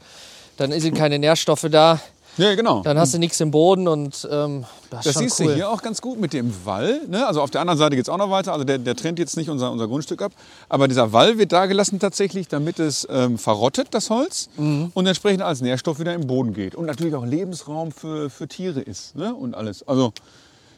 dann 0.57 0.73
sind 0.81 0.97
keine 0.97 1.19
Nährstoffe 1.19 1.67
da, 1.71 2.01
Ja, 2.37 2.55
genau. 2.55 2.83
dann 2.83 2.99
hast 2.99 3.15
du 3.15 3.19
nichts 3.19 3.41
im 3.41 3.51
Boden 3.51 3.87
und 3.87 4.27
ähm, 4.31 4.65
das 4.91 5.07
ist 5.07 5.15
Das 5.15 5.23
siehst 5.23 5.41
cool. 5.41 5.47
du 5.49 5.55
hier 5.55 5.71
auch 5.71 5.83
ganz 5.83 6.01
gut 6.03 6.19
mit 6.19 6.33
dem 6.33 6.53
Wall. 6.65 7.01
Ne? 7.09 7.27
Also 7.27 7.41
auf 7.41 7.51
der 7.51 7.61
anderen 7.61 7.79
Seite 7.79 7.95
geht 7.97 8.05
es 8.05 8.09
auch 8.09 8.19
noch 8.19 8.31
weiter. 8.31 8.53
Also 8.53 8.65
der, 8.65 8.79
der 8.79 8.97
trennt 8.97 9.19
jetzt 9.19 9.37
nicht 9.37 9.51
unser, 9.51 9.71
unser 9.71 9.87
Grundstück 9.87 10.21
ab. 10.23 10.33
Aber 10.69 10.89
dieser 10.89 11.13
Wall 11.13 11.39
wird 11.39 11.53
da 11.53 11.67
gelassen 11.67 12.01
tatsächlich, 12.01 12.49
damit 12.49 12.79
es 12.81 13.07
ähm, 13.11 13.39
verrottet, 13.39 13.89
das 13.93 14.11
Holz. 14.11 14.49
Mhm. 14.57 14.91
Und 14.95 15.07
entsprechend 15.07 15.43
als 15.43 15.61
Nährstoff 15.61 16.01
wieder 16.01 16.15
im 16.15 16.27
Boden 16.27 16.55
geht. 16.55 16.75
Und 16.75 16.87
natürlich 16.87 17.15
auch 17.15 17.25
Lebensraum 17.25 17.93
für, 17.93 18.31
für 18.31 18.49
Tiere 18.49 18.81
ist. 18.81 19.15
Ne? 19.17 19.35
Und 19.35 19.55
alles. 19.55 19.87
Also 19.87 20.13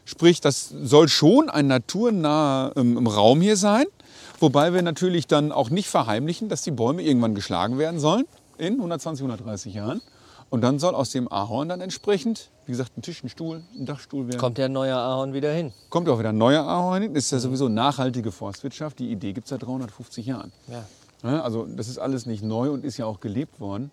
sprich, 0.05 0.41
das 0.41 0.71
soll 0.83 1.07
schon 1.09 1.49
ein 1.49 1.67
naturnaher 1.67 2.73
ähm, 2.75 3.07
Raum 3.07 3.41
hier 3.41 3.57
sein. 3.57 3.85
Wobei 4.39 4.73
wir 4.73 4.83
natürlich 4.83 5.25
dann 5.25 5.51
auch 5.51 5.71
nicht 5.71 5.89
verheimlichen, 5.89 6.49
dass 6.49 6.61
die 6.61 6.71
Bäume 6.71 7.01
irgendwann 7.01 7.33
geschlagen 7.33 7.79
werden 7.79 7.99
sollen. 7.99 8.25
In 8.59 8.73
120, 8.75 9.23
130 9.23 9.73
Jahren. 9.73 10.01
Und 10.49 10.61
dann 10.61 10.79
soll 10.79 10.95
aus 10.95 11.09
dem 11.09 11.31
Ahorn 11.31 11.69
dann 11.69 11.81
entsprechend, 11.81 12.49
wie 12.65 12.71
gesagt, 12.71 12.97
ein 12.97 13.01
Tisch, 13.01 13.23
ein 13.23 13.29
Stuhl, 13.29 13.63
ein 13.77 13.85
Dachstuhl 13.85 14.27
werden. 14.27 14.39
Kommt 14.39 14.57
der 14.57 14.69
neue 14.69 14.95
Ahorn 14.95 15.33
wieder 15.33 15.51
hin. 15.51 15.73
Kommt 15.89 16.07
auch 16.07 16.19
wieder 16.19 16.29
ein 16.29 16.37
neuer 16.37 16.63
Ahorn 16.63 17.01
hin. 17.01 17.15
Ist 17.15 17.31
ja 17.31 17.39
sowieso 17.39 17.67
nachhaltige 17.67 18.31
Forstwirtschaft. 18.31 18.99
Die 18.99 19.11
Idee 19.11 19.33
gibt 19.33 19.45
es 19.45 19.49
seit 19.49 19.63
350 19.63 20.25
Jahren. 20.25 20.51
Ja. 20.67 20.85
Ja, 21.23 21.41
also 21.41 21.65
das 21.65 21.87
ist 21.87 21.97
alles 21.97 22.25
nicht 22.25 22.43
neu 22.43 22.69
und 22.71 22.85
ist 22.85 22.97
ja 22.97 23.05
auch 23.05 23.19
gelebt 23.19 23.59
worden. 23.59 23.91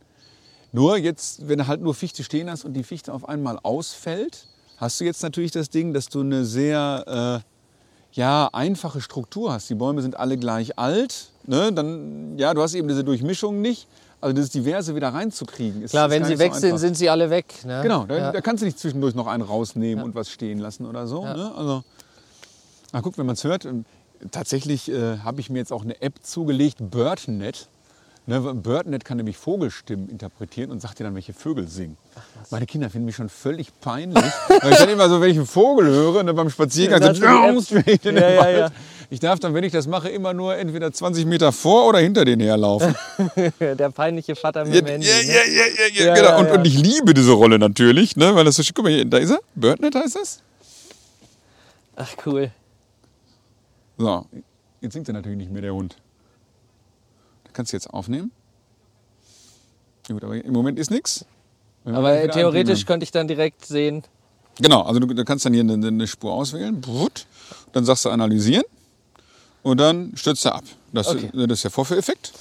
Nur 0.72 0.96
jetzt, 0.98 1.48
wenn 1.48 1.58
du 1.58 1.66
halt 1.66 1.80
nur 1.80 1.94
Fichte 1.94 2.22
stehen 2.22 2.50
hast 2.50 2.64
und 2.64 2.74
die 2.74 2.82
Fichte 2.82 3.12
auf 3.12 3.28
einmal 3.28 3.58
ausfällt, 3.62 4.46
hast 4.76 5.00
du 5.00 5.04
jetzt 5.04 5.22
natürlich 5.22 5.52
das 5.52 5.70
Ding, 5.70 5.94
dass 5.94 6.06
du 6.06 6.20
eine 6.20 6.44
sehr 6.44 7.42
äh, 7.42 8.18
ja, 8.18 8.50
einfache 8.52 9.00
Struktur 9.00 9.52
hast. 9.52 9.70
Die 9.70 9.74
Bäume 9.74 10.02
sind 10.02 10.16
alle 10.16 10.36
gleich 10.36 10.78
alt. 10.78 11.30
Ne? 11.46 11.72
Dann, 11.72 12.38
ja, 12.38 12.52
du 12.54 12.62
hast 12.62 12.74
eben 12.74 12.88
diese 12.88 13.04
Durchmischung 13.04 13.60
nicht. 13.60 13.88
Also 14.24 14.36
das 14.36 14.48
Diverse 14.48 14.96
wieder 14.96 15.10
reinzukriegen. 15.10 15.82
Ist, 15.82 15.90
Klar, 15.90 16.06
ist 16.06 16.12
wenn 16.12 16.24
sie 16.24 16.30
nicht 16.30 16.38
so 16.38 16.44
weg 16.44 16.54
sind, 16.54 16.78
sind 16.78 16.96
sie 16.96 17.10
alle 17.10 17.28
weg. 17.28 17.44
Ne? 17.66 17.80
Genau, 17.82 18.06
da, 18.06 18.16
Ja. 18.16 18.32
da 18.32 18.40
kannst 18.40 18.62
du 18.62 18.64
nicht 18.64 18.78
zwischendurch 18.78 19.14
noch 19.14 19.26
einen 19.26 19.42
rausnehmen 19.42 20.02
und 20.02 20.14
was 20.14 20.30
stehen 20.30 20.58
lassen 20.60 20.86
oder 20.86 21.06
so. 21.06 21.22
Ja. 21.24 21.36
Ne? 21.36 21.52
Also, 21.54 21.84
na 22.92 23.02
guck, 23.02 23.18
wenn 23.18 23.26
man 23.26 23.34
es 23.34 23.44
hört, 23.44 23.66
ähm, 23.66 23.84
tatsächlich 24.30 24.90
äh, 24.90 25.18
habe 25.18 25.40
ich 25.42 25.50
mir 25.50 25.58
jetzt 25.58 25.74
auch 25.74 25.82
eine 25.82 26.00
App 26.00 26.14
zugelegt, 26.22 26.78
BirdNet. 26.90 27.68
Ne, 28.26 28.40
BirdNet 28.40 29.04
kann 29.04 29.18
nämlich 29.18 29.36
Vogelstimmen 29.36 30.08
interpretieren 30.08 30.70
und 30.70 30.80
sagt 30.80 30.98
dir 30.98 31.04
dann, 31.04 31.14
welche 31.14 31.34
Vögel 31.34 31.68
singen. 31.68 31.98
Meine 32.50 32.66
Kinder 32.66 32.90
finden 32.90 33.06
mich 33.06 33.16
schon 33.16 33.28
völlig 33.28 33.68
peinlich, 33.80 34.22
weil 34.62 34.72
ich 34.72 34.78
dann 34.78 34.88
immer 34.88 35.08
so, 35.08 35.20
wenn 35.20 35.30
ich 35.30 35.36
einen 35.36 35.46
Vogel 35.46 35.86
höre, 35.86 36.22
ne, 36.22 36.34
beim 36.34 36.50
Spaziergang 36.50 37.02
Ja, 37.02 37.14
so, 37.60 37.76
App. 37.76 37.86
in 38.04 38.14
den 38.14 38.16
Ja, 38.16 38.36
Wald. 38.38 38.58
ja. 38.58 38.70
Ich 39.10 39.20
darf 39.20 39.38
dann, 39.38 39.54
wenn 39.54 39.64
ich 39.64 39.72
das 39.72 39.86
mache, 39.86 40.08
immer 40.08 40.32
nur 40.34 40.56
entweder 40.56 40.90
20 40.92 41.26
Meter 41.26 41.52
vor 41.52 41.86
oder 41.88 41.98
hinter 41.98 42.24
denen 42.24 42.40
herlaufen. 42.42 42.94
Der 43.60 43.90
peinliche 43.90 44.34
Vater 44.34 44.64
mit 44.64 44.74
Ja, 44.74 44.80
dem 44.80 44.86
Handy. 44.88 45.06
ja, 45.06 45.16
ne? 45.16 45.24
ja, 45.26 45.34
ja, 45.44 46.04
ja, 46.06 46.14
genau. 46.14 46.38
und, 46.40 46.50
und 46.58 46.66
ich 46.66 46.76
liebe 46.78 47.12
diese 47.14 47.32
Rolle 47.32 47.58
natürlich, 47.58 48.16
ne? 48.16 48.34
weil 48.34 48.44
das 48.44 48.56
so 48.56 48.62
schön. 48.62 48.72
Guck 48.74 48.84
mal, 48.84 48.92
hier, 48.92 49.04
da 49.04 49.18
ist 49.18 49.30
er. 49.30 49.40
Birdnet 49.54 49.94
heißt 49.94 50.16
das? 50.16 50.40
Ach 51.96 52.10
cool. 52.26 52.50
So, 53.98 54.26
jetzt 54.80 54.94
singt 54.94 55.06
er 55.08 55.14
natürlich 55.14 55.38
nicht 55.38 55.52
mehr, 55.52 55.62
der 55.62 55.74
Hund. 55.74 55.96
Da 57.44 57.50
kannst 57.52 57.72
du 57.72 57.76
jetzt 57.76 57.88
aufnehmen. 57.90 58.32
Gut, 60.08 60.24
aber 60.24 60.34
im 60.34 60.52
Moment 60.52 60.78
ist 60.78 60.90
nichts. 60.90 61.24
Aber 61.84 62.28
theoretisch 62.28 62.86
könnte 62.86 63.04
ich 63.04 63.10
dann 63.10 63.28
direkt 63.28 63.64
sehen. 63.66 64.02
Genau, 64.60 64.82
also 64.82 65.00
du, 65.00 65.06
du 65.06 65.24
kannst 65.24 65.44
dann 65.44 65.52
hier 65.52 65.62
eine, 65.62 65.86
eine 65.86 66.06
Spur 66.06 66.32
auswählen. 66.32 66.80
Brut. 66.80 67.26
Dann 67.72 67.84
sagst 67.84 68.04
du 68.04 68.10
analysieren. 68.10 68.64
Und 69.62 69.80
dann 69.80 70.12
stürzt 70.14 70.44
er 70.44 70.54
ab. 70.54 70.64
Das, 70.92 71.08
Okay. 71.08 71.30
das 71.32 71.50
ist 71.50 71.64
der 71.64 71.70
Vorführeffekt. 71.70 72.32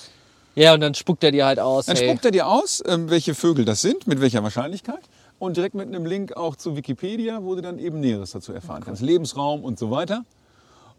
Ja, 0.55 0.73
und 0.75 0.81
dann 0.81 0.93
spuckt 0.93 1.23
er 1.23 1.31
dir 1.31 1.45
halt 1.45 1.59
aus. 1.59 1.87
Dann 1.87 1.95
hey. 1.97 2.07
spuckt 2.09 2.25
er 2.25 2.31
dir 2.31 2.47
aus, 2.47 2.83
ähm, 2.85 3.09
welche 3.09 3.33
Vögel 3.33 3.65
das 3.65 3.81
sind, 3.81 4.05
mit 4.05 4.21
welcher 4.21 4.43
Wahrscheinlichkeit. 4.43 5.01
Und 5.39 5.57
direkt 5.57 5.73
mit 5.73 5.87
einem 5.87 6.05
Link 6.05 6.37
auch 6.37 6.55
zu 6.55 6.75
Wikipedia, 6.75 7.43
wo 7.43 7.55
du 7.55 7.61
dann 7.61 7.79
eben 7.79 7.99
Näheres 7.99 8.31
dazu 8.31 8.53
erfahren 8.53 8.83
kannst. 8.85 9.01
Lebensraum 9.01 9.63
und 9.63 9.79
so 9.79 9.89
weiter. 9.89 10.23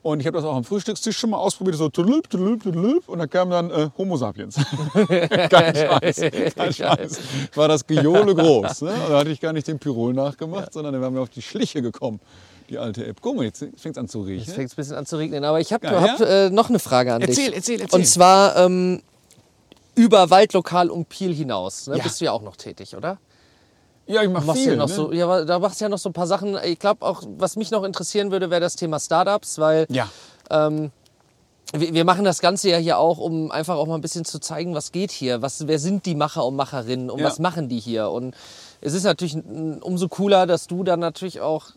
Und 0.05 0.20
ich 0.20 0.26
habe 0.26 0.36
das 0.36 0.44
auch 0.44 0.55
am 0.55 0.64
Frühstückstisch 0.64 1.16
schon 1.16 1.30
mal 1.30 1.38
ausprobiert, 1.38 1.78
so 1.78 1.88
tudulüp, 1.88 2.28
tudulüp, 2.28 2.62
tudulüp, 2.62 3.09
und 3.09 3.20
da 3.20 3.26
kam 3.26 3.48
dann 3.48 3.70
äh, 3.70 3.88
Homo 3.96 4.18
sapiens. 4.18 4.55
kein 5.48 5.74
Scheiß, 5.74 6.20
kein 6.55 6.72
Scheiß. 6.74 7.20
War 7.55 7.68
das 7.68 7.86
Gejohle 7.86 8.34
groß. 8.34 8.82
Ne? 8.82 8.92
Da 9.09 9.20
hatte 9.20 9.30
ich 9.30 9.40
gar 9.40 9.55
nicht 9.55 9.66
den 9.66 9.78
Pyrol 9.78 10.12
nachgemacht, 10.12 10.74
sondern 10.74 10.92
da 10.92 11.00
waren 11.00 11.14
wir 11.14 11.22
auf 11.22 11.30
die 11.30 11.40
Schliche 11.40 11.80
gekommen, 11.80 12.20
die 12.68 12.76
alte 12.76 13.07
App. 13.07 13.16
Guck 13.22 13.36
mal, 13.36 13.46
jetzt 13.46 13.61
fängt 13.76 13.96
es 13.96 13.98
an 13.98 14.07
zu 14.07 14.26
Jetzt 14.26 14.28
riechen. 14.42 14.55
fängt 14.55 14.66
es 14.66 14.74
ein 14.74 14.76
bisschen 14.76 14.96
an 14.96 15.07
zu 15.07 15.16
regnen. 15.16 15.42
Aber 15.42 15.59
ich 15.59 15.72
habe 15.72 15.86
Geil, 15.86 15.98
hab, 15.98 16.20
äh, 16.20 16.50
noch 16.50 16.68
eine 16.68 16.80
Frage 16.80 17.14
an 17.14 17.22
Erzähl, 17.22 17.46
dich. 17.46 17.57
erzähl, 17.57 17.80
erzähl. 17.80 17.98
Und 17.98 18.05
zwar 18.05 18.57
ähm, 18.57 19.00
über 19.94 20.28
Waldlokal 20.28 20.90
und 20.90 21.09
Piel 21.09 21.32
hinaus. 21.34 21.86
Ne? 21.86 21.96
Ja. 21.96 22.02
Bist 22.02 22.20
du 22.20 22.26
ja 22.26 22.32
auch 22.32 22.42
noch 22.42 22.57
tätig, 22.57 22.94
oder? 22.94 23.16
Ja, 24.07 24.22
ich 24.22 24.28
mache 24.28 24.52
viel. 24.55 24.72
ja 24.72 24.76
noch 24.76 24.88
ne? 24.88 24.94
so, 24.94 25.12
ja, 25.12 25.44
da 25.44 25.59
machst 25.59 25.80
du 25.80 25.86
ja 25.86 25.88
noch 25.88 25.98
so 25.98 26.11
ein 26.11 26.12
paar 26.12 26.26
Sachen. 26.26 26.59
Ich 26.64 26.78
glaube 26.78 27.05
auch, 27.05 27.22
was 27.38 27.57
mich 27.57 27.70
noch 27.70 27.84
interessieren 27.84 28.30
würde, 28.30 28.50
wäre 28.50 28.61
das 28.61 28.76
Thema 28.76 29.00
Startups, 29.00 29.59
weil 29.59 29.86
ja. 29.88 30.09
ähm, 30.50 30.90
wir, 31.72 31.94
wir 31.94 32.05
machen 32.05 32.24
das 32.24 32.40
Ganze 32.40 32.70
ja 32.70 32.76
hier 32.76 32.98
auch, 32.98 33.18
um 33.18 33.50
einfach 33.50 33.76
auch 33.76 33.86
mal 33.86 33.94
ein 33.94 34.00
bisschen 34.00 34.24
zu 34.24 34.38
zeigen, 34.38 34.74
was 34.74 34.92
geht 34.92 35.11
hier, 35.11 35.42
was, 35.42 35.66
wer 35.66 35.78
sind 35.78 36.07
die 36.07 36.14
Macher 36.14 36.44
und 36.44 36.57
Macherinnen 36.57 37.11
und 37.11 37.20
Ja. 37.20 37.26
was 37.26 37.38
machen 37.38 37.68
die 37.68 37.80
hier. 37.80 38.11
Und 38.11 38.34
es 38.87 38.93
ist 38.95 39.05
natürlich 39.05 39.35
umso 39.80 40.09
cooler, 40.09 40.47
dass 40.47 40.66
du 40.66 40.85
dann 40.85 41.01
natürlich 41.01 41.41
auch 41.41 41.68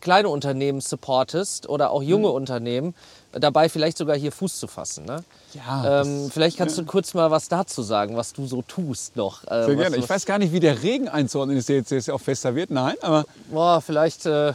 kleine 0.00 0.28
Unternehmen 0.28 0.80
supportest 0.80 1.68
oder 1.68 1.90
auch 1.90 2.02
Mhm. 2.02 2.08
junge 2.08 2.28
Unternehmen, 2.28 2.94
dabei 3.32 3.68
vielleicht 3.68 3.96
sogar 3.96 4.16
hier 4.16 4.30
Fuß 4.30 4.58
zu 4.60 4.66
fassen. 4.66 5.06
Ne? 5.06 5.24
Ja, 5.54 6.02
Ähm, 6.02 6.30
vielleicht 6.32 6.58
kannst 6.58 6.76
du 6.78 6.84
kurz 6.84 7.14
mal 7.14 7.30
was 7.30 7.48
dazu 7.48 7.82
sagen, 7.82 8.16
was 8.16 8.32
du 8.34 8.46
so 8.46 8.60
tust 8.62 9.16
noch. 9.16 9.42
Äh, 9.50 9.64
Sehr 9.64 9.76
gerne. 9.76 9.96
Ich 9.96 10.08
weiß 10.08 10.26
gar 10.26 10.38
nicht, 10.38 10.52
wie 10.52 10.60
der 10.60 10.82
Regen 10.82 11.08
einzuordnen 11.08 11.56
ist, 11.56 11.68
der 11.70 11.76
jetzt, 11.76 12.10
auch 12.10 12.20
fester 12.20 12.54
wird. 12.54 12.70
Nein, 12.70 12.94
aber 13.00 13.24
Boah, 13.50 13.80
vielleicht. 13.80 14.26
Äh, 14.26 14.52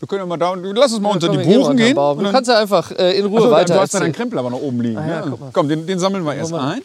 wir 0.00 0.06
können 0.08 0.20
ja 0.22 0.26
mal 0.26 0.36
da, 0.36 0.54
lass 0.54 0.92
uns 0.92 1.00
mal 1.00 1.10
unter 1.12 1.28
die 1.28 1.38
gehen 1.38 1.60
Buchen 1.60 1.76
gehen. 1.76 1.94
Du 1.94 2.30
kannst 2.32 2.48
ja 2.50 2.58
einfach 2.58 2.90
äh, 2.92 3.18
in 3.18 3.26
Ruhe 3.26 3.38
Achso, 3.38 3.50
weiter 3.50 3.74
du 3.74 3.80
hast 3.80 3.94
deinen. 3.94 4.12
Krempel 4.12 4.38
aber 4.38 4.50
noch 4.50 4.60
oben 4.60 4.80
liegen. 4.80 4.94
ja, 4.94 5.24
ne? 5.26 5.38
Komm, 5.52 5.68
den, 5.68 5.86
den 5.86 5.98
sammeln 5.98 6.24
wir 6.24 6.34
erst 6.34 6.50
mal. 6.52 6.74
ein. 6.74 6.82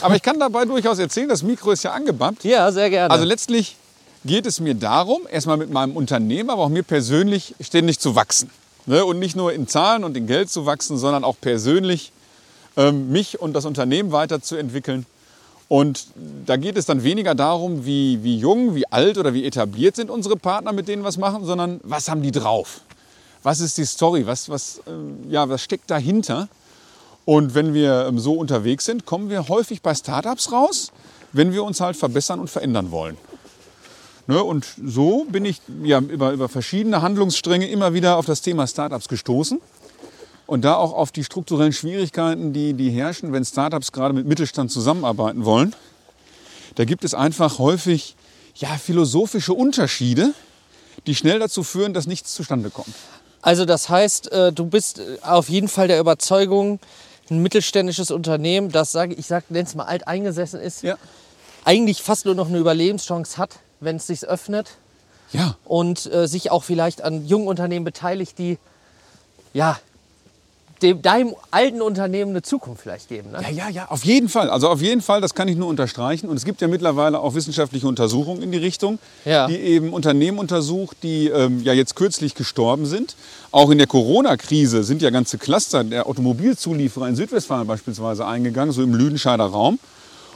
Aber 0.00 0.14
ich 0.16 0.22
kann 0.22 0.38
dabei 0.40 0.64
durchaus 0.64 0.98
erzählen, 0.98 1.28
das 1.28 1.42
Mikro 1.42 1.72
ist 1.72 1.82
ja 1.82 1.92
angebappt. 1.92 2.44
Ja, 2.44 2.70
sehr 2.72 2.88
gerne. 2.88 3.12
Also 3.12 3.24
letztlich 3.24 3.76
geht 4.24 4.46
es 4.46 4.60
mir 4.60 4.74
darum, 4.74 5.22
erstmal 5.30 5.56
mit 5.56 5.70
meinem 5.70 5.96
Unternehmen, 5.96 6.50
aber 6.50 6.62
auch 6.62 6.68
mir 6.68 6.82
persönlich 6.82 7.54
ständig 7.60 7.98
zu 7.98 8.14
wachsen. 8.14 8.50
Ne? 8.86 9.04
Und 9.04 9.18
nicht 9.18 9.36
nur 9.36 9.52
in 9.52 9.66
Zahlen 9.66 10.04
und 10.04 10.16
in 10.16 10.26
Geld 10.26 10.50
zu 10.50 10.66
wachsen, 10.66 10.96
sondern 10.96 11.24
auch 11.24 11.36
persönlich 11.40 12.12
ähm, 12.76 13.10
mich 13.10 13.40
und 13.40 13.52
das 13.52 13.64
Unternehmen 13.64 14.12
weiterzuentwickeln. 14.12 15.06
Und 15.68 16.06
da 16.44 16.56
geht 16.56 16.76
es 16.76 16.84
dann 16.84 17.02
weniger 17.02 17.34
darum, 17.34 17.86
wie, 17.86 18.22
wie 18.22 18.36
jung, 18.36 18.74
wie 18.74 18.86
alt 18.92 19.16
oder 19.16 19.32
wie 19.32 19.46
etabliert 19.46 19.96
sind 19.96 20.10
unsere 20.10 20.36
Partner, 20.36 20.72
mit 20.72 20.86
denen 20.86 21.02
wir 21.02 21.08
was 21.08 21.16
machen, 21.16 21.44
sondern 21.44 21.80
was 21.82 22.08
haben 22.08 22.22
die 22.22 22.30
drauf? 22.30 22.82
Was 23.42 23.60
ist 23.60 23.78
die 23.78 23.86
Story? 23.86 24.26
Was, 24.26 24.48
was, 24.48 24.82
ähm, 24.86 25.30
ja, 25.30 25.48
was 25.48 25.62
steckt 25.62 25.90
dahinter? 25.90 26.48
Und 27.24 27.54
wenn 27.54 27.72
wir 27.72 28.06
ähm, 28.06 28.18
so 28.18 28.34
unterwegs 28.34 28.84
sind, 28.84 29.06
kommen 29.06 29.30
wir 29.30 29.48
häufig 29.48 29.80
bei 29.80 29.94
Startups 29.94 30.52
raus, 30.52 30.92
wenn 31.32 31.52
wir 31.52 31.64
uns 31.64 31.80
halt 31.80 31.96
verbessern 31.96 32.40
und 32.40 32.50
verändern 32.50 32.90
wollen. 32.90 33.16
Ne, 34.32 34.42
und 34.42 34.64
so 34.82 35.26
bin 35.28 35.44
ich 35.44 35.60
ja, 35.84 35.98
über, 35.98 36.32
über 36.32 36.48
verschiedene 36.48 37.02
Handlungsstränge 37.02 37.68
immer 37.68 37.92
wieder 37.92 38.16
auf 38.16 38.24
das 38.24 38.40
Thema 38.40 38.66
Startups 38.66 39.06
gestoßen. 39.08 39.60
Und 40.46 40.62
da 40.64 40.76
auch 40.76 40.94
auf 40.94 41.12
die 41.12 41.22
strukturellen 41.22 41.74
Schwierigkeiten, 41.74 42.54
die, 42.54 42.72
die 42.72 42.88
herrschen, 42.88 43.34
wenn 43.34 43.44
Startups 43.44 43.92
gerade 43.92 44.14
mit 44.14 44.26
Mittelstand 44.26 44.72
zusammenarbeiten 44.72 45.44
wollen. 45.44 45.74
Da 46.76 46.86
gibt 46.86 47.04
es 47.04 47.12
einfach 47.12 47.58
häufig 47.58 48.16
ja, 48.54 48.68
philosophische 48.78 49.52
Unterschiede, 49.52 50.32
die 51.06 51.14
schnell 51.14 51.38
dazu 51.38 51.62
führen, 51.62 51.92
dass 51.92 52.06
nichts 52.06 52.32
zustande 52.32 52.70
kommt. 52.70 52.94
Also 53.42 53.66
das 53.66 53.90
heißt, 53.90 54.32
äh, 54.32 54.50
du 54.50 54.64
bist 54.64 54.98
äh, 54.98 55.18
auf 55.20 55.50
jeden 55.50 55.68
Fall 55.68 55.88
der 55.88 56.00
Überzeugung, 56.00 56.80
ein 57.30 57.42
mittelständisches 57.42 58.10
Unternehmen, 58.10 58.72
das 58.72 58.92
sage 58.92 59.12
ich 59.12 59.26
sag, 59.26 59.50
nenn's 59.50 59.74
mal 59.74 59.84
alteingesessen 59.84 60.58
ist, 60.58 60.82
Ja. 60.84 60.96
eigentlich 61.66 62.02
fast 62.02 62.24
nur 62.24 62.34
noch 62.34 62.48
eine 62.48 62.56
Überlebenschance 62.56 63.36
hat, 63.36 63.58
wenn 63.82 63.96
es 63.96 64.06
sich 64.06 64.24
öffnet 64.24 64.70
Ja, 65.32 65.56
und 65.64 66.12
äh, 66.12 66.26
sich 66.28 66.50
auch 66.50 66.64
vielleicht 66.64 67.02
an 67.02 67.26
jungen 67.26 67.48
Unternehmen 67.48 67.84
beteiligt, 67.84 68.38
die 68.38 68.58
ja 69.52 69.78
dem, 70.82 71.00
deinem 71.00 71.34
alten 71.50 71.80
Unternehmen 71.80 72.32
eine 72.32 72.42
Zukunft 72.42 72.82
vielleicht 72.82 73.08
geben. 73.08 73.30
Ne? 73.30 73.38
Ja, 73.42 73.48
ja, 73.50 73.68
ja, 73.68 73.86
auf 73.88 74.04
jeden 74.04 74.28
Fall. 74.28 74.50
Also 74.50 74.68
auf 74.68 74.82
jeden 74.82 75.00
Fall, 75.00 75.20
das 75.20 75.34
kann 75.34 75.46
ich 75.46 75.56
nur 75.56 75.68
unterstreichen. 75.68 76.28
Und 76.28 76.36
es 76.36 76.44
gibt 76.44 76.60
ja 76.60 76.66
mittlerweile 76.68 77.20
auch 77.20 77.34
wissenschaftliche 77.34 77.86
Untersuchungen 77.86 78.42
in 78.42 78.50
die 78.50 78.58
Richtung, 78.58 78.98
Ja. 79.24 79.46
die 79.46 79.56
eben 79.58 79.92
Unternehmen 79.92 80.38
untersucht, 80.38 80.96
die 81.04 81.28
ähm, 81.28 81.62
ja 81.62 81.72
jetzt 81.72 81.94
kürzlich 81.94 82.34
gestorben 82.34 82.86
sind. 82.86 83.14
Auch 83.52 83.70
in 83.70 83.78
der 83.78 83.86
Corona-Krise 83.86 84.82
sind 84.82 85.02
ja 85.02 85.10
ganze 85.10 85.38
Cluster 85.38 85.84
der 85.84 86.06
Automobilzulieferer 86.08 87.06
in 87.08 87.16
Südwestfalen 87.16 87.66
beispielsweise 87.66 88.26
eingegangen, 88.26 88.72
so 88.72 88.82
im 88.82 88.94
Lüdenscheider 88.94 89.44
Raum. 89.44 89.78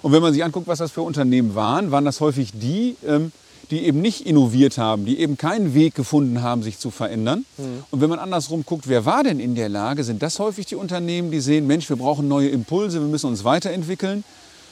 Und 0.03 0.12
wenn 0.12 0.22
man 0.22 0.32
sich 0.32 0.44
anguckt, 0.44 0.68
was 0.68 0.78
das 0.78 0.90
für 0.90 1.03
Unternehmen 1.03 1.55
waren, 1.55 1.90
waren 1.90 2.05
das 2.05 2.20
häufig 2.20 2.53
die, 2.55 2.97
ähm, 3.07 3.32
die 3.70 3.84
eben 3.84 4.01
nicht 4.01 4.26
innoviert 4.26 4.78
haben, 4.78 5.05
die 5.07 5.18
eben 5.18 5.36
keinen 5.36 5.74
Weg 5.74 5.94
gefunden 5.94 6.42
haben, 6.42 6.62
sich 6.62 6.78
zu 6.78 6.90
verändern. 6.90 7.44
Und 7.90 8.01
wenn 8.01 8.09
man 8.09 8.18
andersrum 8.18 8.64
guckt, 8.64 8.86
wer 8.88 9.05
war 9.05 9.24
denn 9.24 9.40
in 9.40 9.55
der 9.55 9.68
Lage, 9.68 10.05
sind 10.05 10.22
das 10.22 10.38
häufig 10.38 10.66
die 10.66 10.76
Unternehmen, 10.76 11.30
die 11.30 11.40
sehen, 11.40 11.66
Mensch, 11.66 11.88
wir 11.88 11.97
brauchen 11.97 12.28
neue 12.28 12.49
Impulse, 12.49 13.01
wir 13.01 13.09
müssen 13.09 13.26
uns 13.26 13.42
weiterentwickeln. 13.42 14.22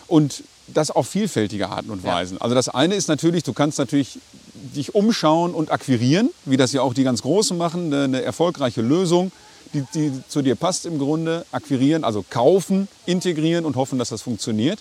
Und 0.07 0.45
das 0.69 0.91
auf 0.91 1.09
vielfältige 1.09 1.69
Arten 1.69 1.91
und 1.91 2.05
Weisen. 2.05 2.41
Also 2.41 2.55
das 2.55 2.69
eine 2.69 2.95
ist 2.95 3.09
natürlich, 3.09 3.43
du 3.43 3.53
kannst 3.53 3.79
natürlich 3.79 4.19
dich 4.55 4.95
umschauen 4.95 5.53
und 5.55 5.71
akquirieren, 5.71 6.31
wie 6.45 6.57
das 6.57 6.73
ja 6.73 6.81
auch 6.83 6.95
die 6.95 7.05
ganz 7.05 7.23
Großen 7.23 7.57
machen, 7.57 7.93
eine, 7.93 8.05
eine 8.05 8.23
erfolgreiche 8.23 8.81
Lösung, 8.81 9.31
die, 9.75 9.85
die 9.95 10.13
zu 10.29 10.43
dir 10.43 10.55
passt 10.55 10.87
im 10.87 10.99
Grunde, 10.99 11.45
akquirieren, 11.53 12.05
also 12.05 12.25
kaufen, 12.29 12.89
integrieren 13.07 13.65
und 13.65 13.77
hoffen, 13.77 13.99
dass 13.99 14.09
das 14.09 14.23
funktioniert. 14.23 14.79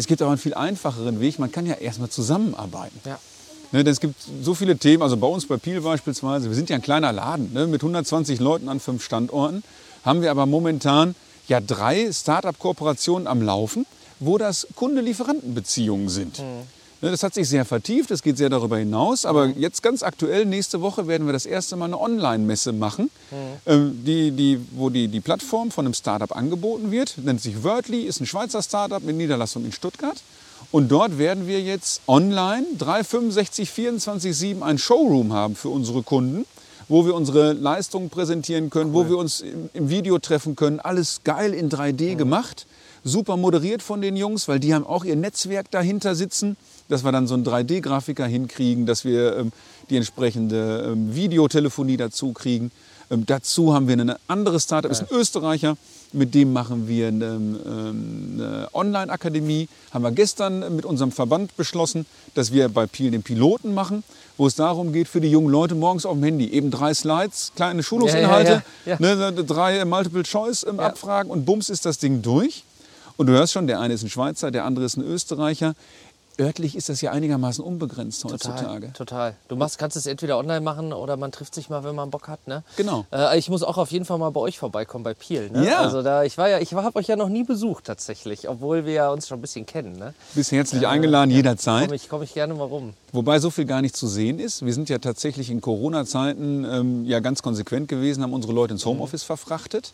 Es 0.00 0.06
gibt 0.06 0.22
aber 0.22 0.30
einen 0.30 0.38
viel 0.38 0.54
einfacheren 0.54 1.20
Weg, 1.20 1.38
man 1.38 1.52
kann 1.52 1.66
ja 1.66 1.74
erstmal 1.74 2.08
zusammenarbeiten. 2.08 2.98
Ja. 3.04 3.18
Ne, 3.70 3.84
denn 3.84 3.92
es 3.92 4.00
gibt 4.00 4.14
so 4.42 4.54
viele 4.54 4.78
Themen, 4.78 5.02
also 5.02 5.18
bei 5.18 5.26
uns 5.26 5.44
bei 5.44 5.58
Piel 5.58 5.82
beispielsweise, 5.82 6.48
wir 6.48 6.56
sind 6.56 6.70
ja 6.70 6.76
ein 6.76 6.80
kleiner 6.80 7.12
Laden 7.12 7.52
ne, 7.52 7.66
mit 7.66 7.82
120 7.82 8.40
Leuten 8.40 8.70
an 8.70 8.80
fünf 8.80 9.04
Standorten, 9.04 9.62
haben 10.02 10.22
wir 10.22 10.30
aber 10.30 10.46
momentan 10.46 11.14
ja 11.48 11.60
drei 11.60 12.10
Start-up-Kooperationen 12.10 13.26
am 13.26 13.42
Laufen, 13.42 13.84
wo 14.20 14.38
das 14.38 14.68
Kunde-Lieferanten-Beziehungen 14.74 16.08
sind. 16.08 16.38
Ne, 16.38 16.62
Das 17.00 17.22
hat 17.22 17.32
sich 17.32 17.48
sehr 17.48 17.64
vertieft, 17.64 18.10
es 18.10 18.22
geht 18.22 18.36
sehr 18.36 18.50
darüber 18.50 18.76
hinaus. 18.76 19.24
Aber 19.24 19.46
jetzt 19.46 19.82
ganz 19.82 20.02
aktuell, 20.02 20.44
nächste 20.44 20.82
Woche 20.82 21.06
werden 21.06 21.26
wir 21.26 21.32
das 21.32 21.46
erste 21.46 21.76
Mal 21.76 21.86
eine 21.86 21.98
Online-Messe 21.98 22.72
machen, 22.72 23.10
ähm, 23.66 24.04
die, 24.04 24.30
die, 24.32 24.60
wo 24.72 24.90
die, 24.90 25.08
die 25.08 25.20
Plattform 25.20 25.70
von 25.70 25.86
einem 25.86 25.94
Startup 25.94 26.34
angeboten 26.36 26.90
wird. 26.90 27.16
Nennt 27.18 27.40
sich 27.40 27.62
Wordly, 27.62 28.02
ist 28.02 28.20
ein 28.20 28.26
Schweizer 28.26 28.62
Startup 28.62 29.02
mit 29.02 29.16
Niederlassung 29.16 29.64
in 29.64 29.72
Stuttgart. 29.72 30.16
Und 30.72 30.88
dort 30.88 31.18
werden 31.18 31.46
wir 31.46 31.60
jetzt 31.62 32.02
online 32.06 32.66
365, 32.78 33.70
24, 33.70 34.36
7 34.36 34.62
ein 34.62 34.78
Showroom 34.78 35.32
haben 35.32 35.56
für 35.56 35.70
unsere 35.70 36.02
Kunden, 36.02 36.44
wo 36.90 37.06
wir 37.06 37.14
unsere 37.14 37.52
Leistungen 37.52 38.10
präsentieren 38.10 38.68
können, 38.68 38.92
wo 38.92 39.08
wir 39.08 39.16
uns 39.16 39.40
im, 39.40 39.70
im 39.72 39.88
Video 39.90 40.18
treffen 40.18 40.56
können. 40.56 40.80
Alles 40.80 41.20
geil 41.22 41.54
in 41.54 41.70
3D 41.70 42.16
gemacht. 42.16 42.66
Super 43.04 43.36
moderiert 43.36 43.80
von 43.80 44.02
den 44.02 44.16
Jungs, 44.16 44.48
weil 44.48 44.58
die 44.58 44.74
haben 44.74 44.84
auch 44.84 45.04
ihr 45.04 45.14
Netzwerk 45.14 45.70
dahinter 45.70 46.16
sitzen, 46.16 46.56
dass 46.88 47.04
wir 47.04 47.12
dann 47.12 47.28
so 47.28 47.34
einen 47.34 47.46
3D-Grafiker 47.46 48.26
hinkriegen, 48.26 48.86
dass 48.86 49.04
wir 49.04 49.36
ähm, 49.36 49.52
die 49.88 49.96
entsprechende 49.96 50.90
ähm, 50.92 51.14
Videotelefonie 51.14 51.96
dazu 51.96 52.32
kriegen. 52.32 52.72
Ähm, 53.10 53.26
dazu 53.26 53.74
haben 53.74 53.88
wir 53.88 53.96
ein 53.96 54.14
anderes 54.28 54.64
Startup, 54.64 54.90
ist 54.90 55.00
ein 55.00 55.08
Österreicher, 55.10 55.76
mit 56.12 56.34
dem 56.34 56.52
machen 56.52 56.86
wir 56.86 57.08
eine, 57.08 57.24
ähm, 57.24 57.58
eine 58.34 58.68
Online-Akademie. 58.72 59.68
Haben 59.92 60.04
wir 60.04 60.12
gestern 60.12 60.74
mit 60.76 60.84
unserem 60.84 61.10
Verband 61.10 61.56
beschlossen, 61.56 62.06
dass 62.34 62.52
wir 62.52 62.68
bei 62.68 62.86
Piel 62.86 63.10
den 63.10 63.22
Piloten 63.22 63.74
machen, 63.74 64.04
wo 64.36 64.46
es 64.46 64.54
darum 64.54 64.92
geht, 64.92 65.08
für 65.08 65.20
die 65.20 65.30
jungen 65.30 65.50
Leute 65.50 65.74
morgens 65.74 66.06
auf 66.06 66.14
dem 66.14 66.22
Handy 66.22 66.48
eben 66.50 66.70
drei 66.70 66.94
Slides, 66.94 67.52
kleine 67.56 67.82
Schulungsinhalte, 67.82 68.62
Ja, 68.86 68.96
ja, 68.98 68.98
ja. 69.00 69.30
Ne, 69.30 69.44
drei 69.44 69.84
Multiple-Choice-Abfragen 69.84 71.30
und 71.30 71.44
bums 71.44 71.68
ist 71.68 71.84
das 71.86 71.98
Ding 71.98 72.22
durch. 72.22 72.64
Und 73.16 73.26
du 73.26 73.34
hörst 73.34 73.52
schon, 73.52 73.66
der 73.66 73.80
eine 73.80 73.92
ist 73.92 74.02
ein 74.02 74.08
Schweizer, 74.08 74.50
der 74.50 74.64
andere 74.64 74.86
ist 74.86 74.96
ein 74.96 75.04
Österreicher. 75.04 75.74
Örtlich 76.38 76.76
ist 76.76 76.88
das 76.88 77.00
ja 77.00 77.12
einigermaßen 77.12 77.62
unbegrenzt 77.62 78.24
heutzutage. 78.24 78.92
Total, 78.92 78.92
total. 78.92 79.36
Du 79.48 79.56
machst, 79.56 79.78
kannst 79.78 79.96
es 79.96 80.06
entweder 80.06 80.38
online 80.38 80.60
machen 80.60 80.92
oder 80.92 81.16
man 81.16 81.32
trifft 81.32 81.54
sich 81.54 81.68
mal, 81.70 81.84
wenn 81.84 81.94
man 81.94 82.10
Bock 82.10 82.28
hat. 82.28 82.46
Ne? 82.46 82.62
Genau. 82.76 83.06
Äh, 83.12 83.38
ich 83.38 83.48
muss 83.50 83.62
auch 83.62 83.78
auf 83.78 83.90
jeden 83.90 84.04
Fall 84.04 84.18
mal 84.18 84.30
bei 84.30 84.40
euch 84.40 84.58
vorbeikommen, 84.58 85.04
bei 85.04 85.14
Piel. 85.14 85.50
Ne? 85.50 85.66
Ja. 85.66 85.80
Also 85.80 86.02
da, 86.02 86.24
ich 86.24 86.38
war 86.38 86.48
ja, 86.48 86.58
ich 86.58 86.72
habe 86.72 86.96
euch 86.98 87.06
ja 87.06 87.16
noch 87.16 87.28
nie 87.28 87.44
besucht 87.44 87.84
tatsächlich, 87.84 88.48
obwohl 88.48 88.86
wir 88.86 88.92
ja 88.92 89.10
uns 89.10 89.28
schon 89.28 89.38
ein 89.38 89.42
bisschen 89.42 89.66
kennen. 89.66 89.98
Ne? 89.98 90.14
Bist 90.34 90.52
herzlich 90.52 90.86
eingeladen, 90.86 91.30
jederzeit. 91.30 91.84
Komme 91.84 91.96
ich, 91.96 92.08
komm 92.08 92.22
ich 92.22 92.34
gerne 92.34 92.54
mal 92.54 92.64
rum. 92.64 92.94
Wobei 93.12 93.38
so 93.38 93.50
viel 93.50 93.64
gar 93.64 93.82
nicht 93.82 93.96
zu 93.96 94.06
sehen 94.06 94.38
ist. 94.38 94.64
Wir 94.64 94.72
sind 94.72 94.88
ja 94.88 94.98
tatsächlich 94.98 95.50
in 95.50 95.60
Corona-Zeiten 95.60 96.64
ähm, 96.64 97.04
ja 97.04 97.20
ganz 97.20 97.42
konsequent 97.42 97.88
gewesen, 97.88 98.22
haben 98.22 98.32
unsere 98.32 98.52
Leute 98.52 98.74
ins 98.74 98.86
Homeoffice 98.86 99.24
verfrachtet. 99.24 99.92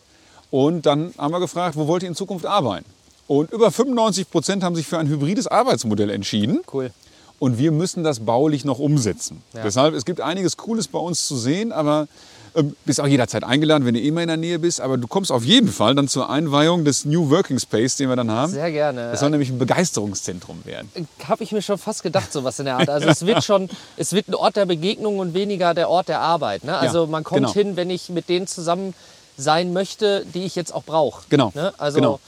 Und 0.49 0.85
dann 0.85 1.13
haben 1.17 1.31
wir 1.31 1.39
gefragt, 1.39 1.75
wo 1.75 1.87
wollt 1.87 2.03
ihr 2.03 2.09
in 2.09 2.15
Zukunft 2.15 2.45
arbeiten? 2.45 2.85
Und 3.27 3.51
über 3.51 3.71
95 3.71 4.29
Prozent 4.31 4.63
haben 4.63 4.75
sich 4.75 4.87
für 4.87 4.97
ein 4.97 5.07
hybrides 5.07 5.47
Arbeitsmodell 5.47 6.09
entschieden. 6.09 6.61
Cool. 6.71 6.91
Und 7.39 7.59
wir 7.59 7.71
müssen 7.71 8.03
das 8.03 8.21
baulich 8.21 8.65
noch 8.65 8.79
umsetzen. 8.79 9.43
Ja. 9.53 9.63
Deshalb, 9.63 9.93
es 9.93 10.05
gibt 10.05 10.21
einiges 10.21 10.57
Cooles 10.57 10.87
bei 10.87 10.97
uns 10.97 11.27
zu 11.27 11.35
sehen, 11.35 11.71
aber 11.71 12.07
ähm, 12.55 12.75
bist 12.85 12.99
auch 12.99 13.05
jederzeit 13.05 13.43
eingeladen, 13.43 13.85
wenn 13.85 13.93
du 13.93 13.99
immer 13.99 14.21
in 14.21 14.27
der 14.27 14.37
Nähe 14.37 14.57
bist. 14.57 14.81
Aber 14.81 14.97
du 14.97 15.07
kommst 15.07 15.31
auf 15.31 15.43
jeden 15.43 15.67
Fall 15.67 15.93
dann 15.93 16.07
zur 16.07 16.29
Einweihung 16.29 16.83
des 16.83 17.05
New 17.05 17.29
Working 17.29 17.59
Space, 17.59 17.97
den 17.97 18.09
wir 18.09 18.15
dann 18.15 18.31
haben. 18.31 18.51
Sehr 18.51 18.71
gerne. 18.71 19.11
Das 19.11 19.19
soll 19.19 19.29
nämlich 19.29 19.49
ein 19.49 19.59
Begeisterungszentrum 19.59 20.61
werden. 20.65 20.89
habe 21.27 21.43
ich 21.43 21.51
mir 21.51 21.61
schon 21.61 21.77
fast 21.77 22.01
gedacht, 22.01 22.33
sowas 22.33 22.57
in 22.57 22.65
der 22.65 22.77
Art. 22.77 22.89
Also 22.89 23.07
es 23.07 23.25
wird 23.25 23.43
schon, 23.43 23.69
es 23.97 24.13
wird 24.13 24.29
ein 24.29 24.35
Ort 24.35 24.55
der 24.55 24.65
Begegnung 24.65 25.19
und 25.19 25.35
weniger 25.35 25.75
der 25.75 25.89
Ort 25.89 26.07
der 26.07 26.21
Arbeit. 26.21 26.63
Ne? 26.63 26.75
Also 26.75 27.05
man 27.05 27.23
kommt 27.23 27.41
genau. 27.41 27.53
hin, 27.53 27.75
wenn 27.75 27.91
ich 27.91 28.09
mit 28.09 28.29
denen 28.29 28.47
zusammen 28.47 28.95
sein 29.37 29.71
möchte, 29.73 30.25
die 30.33 30.45
ich 30.45 30.55
jetzt 30.55 30.73
auch 30.73 30.83
brauche. 30.83 31.23
Genau, 31.29 31.51
Ne? 31.53 31.73
Also 31.77 31.97
genau. 31.99 32.19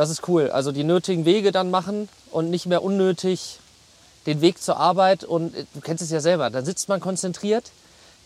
Das 0.00 0.08
ist 0.08 0.26
cool. 0.28 0.50
Also 0.50 0.72
die 0.72 0.82
nötigen 0.82 1.26
Wege 1.26 1.52
dann 1.52 1.70
machen 1.70 2.08
und 2.30 2.48
nicht 2.48 2.64
mehr 2.64 2.82
unnötig 2.82 3.58
den 4.24 4.40
Weg 4.40 4.62
zur 4.62 4.78
Arbeit. 4.78 5.24
Und 5.24 5.54
äh, 5.54 5.66
du 5.74 5.82
kennst 5.82 6.02
es 6.02 6.10
ja 6.10 6.20
selber, 6.20 6.48
dann 6.48 6.64
sitzt 6.64 6.88
man 6.88 7.00
konzentriert, 7.00 7.70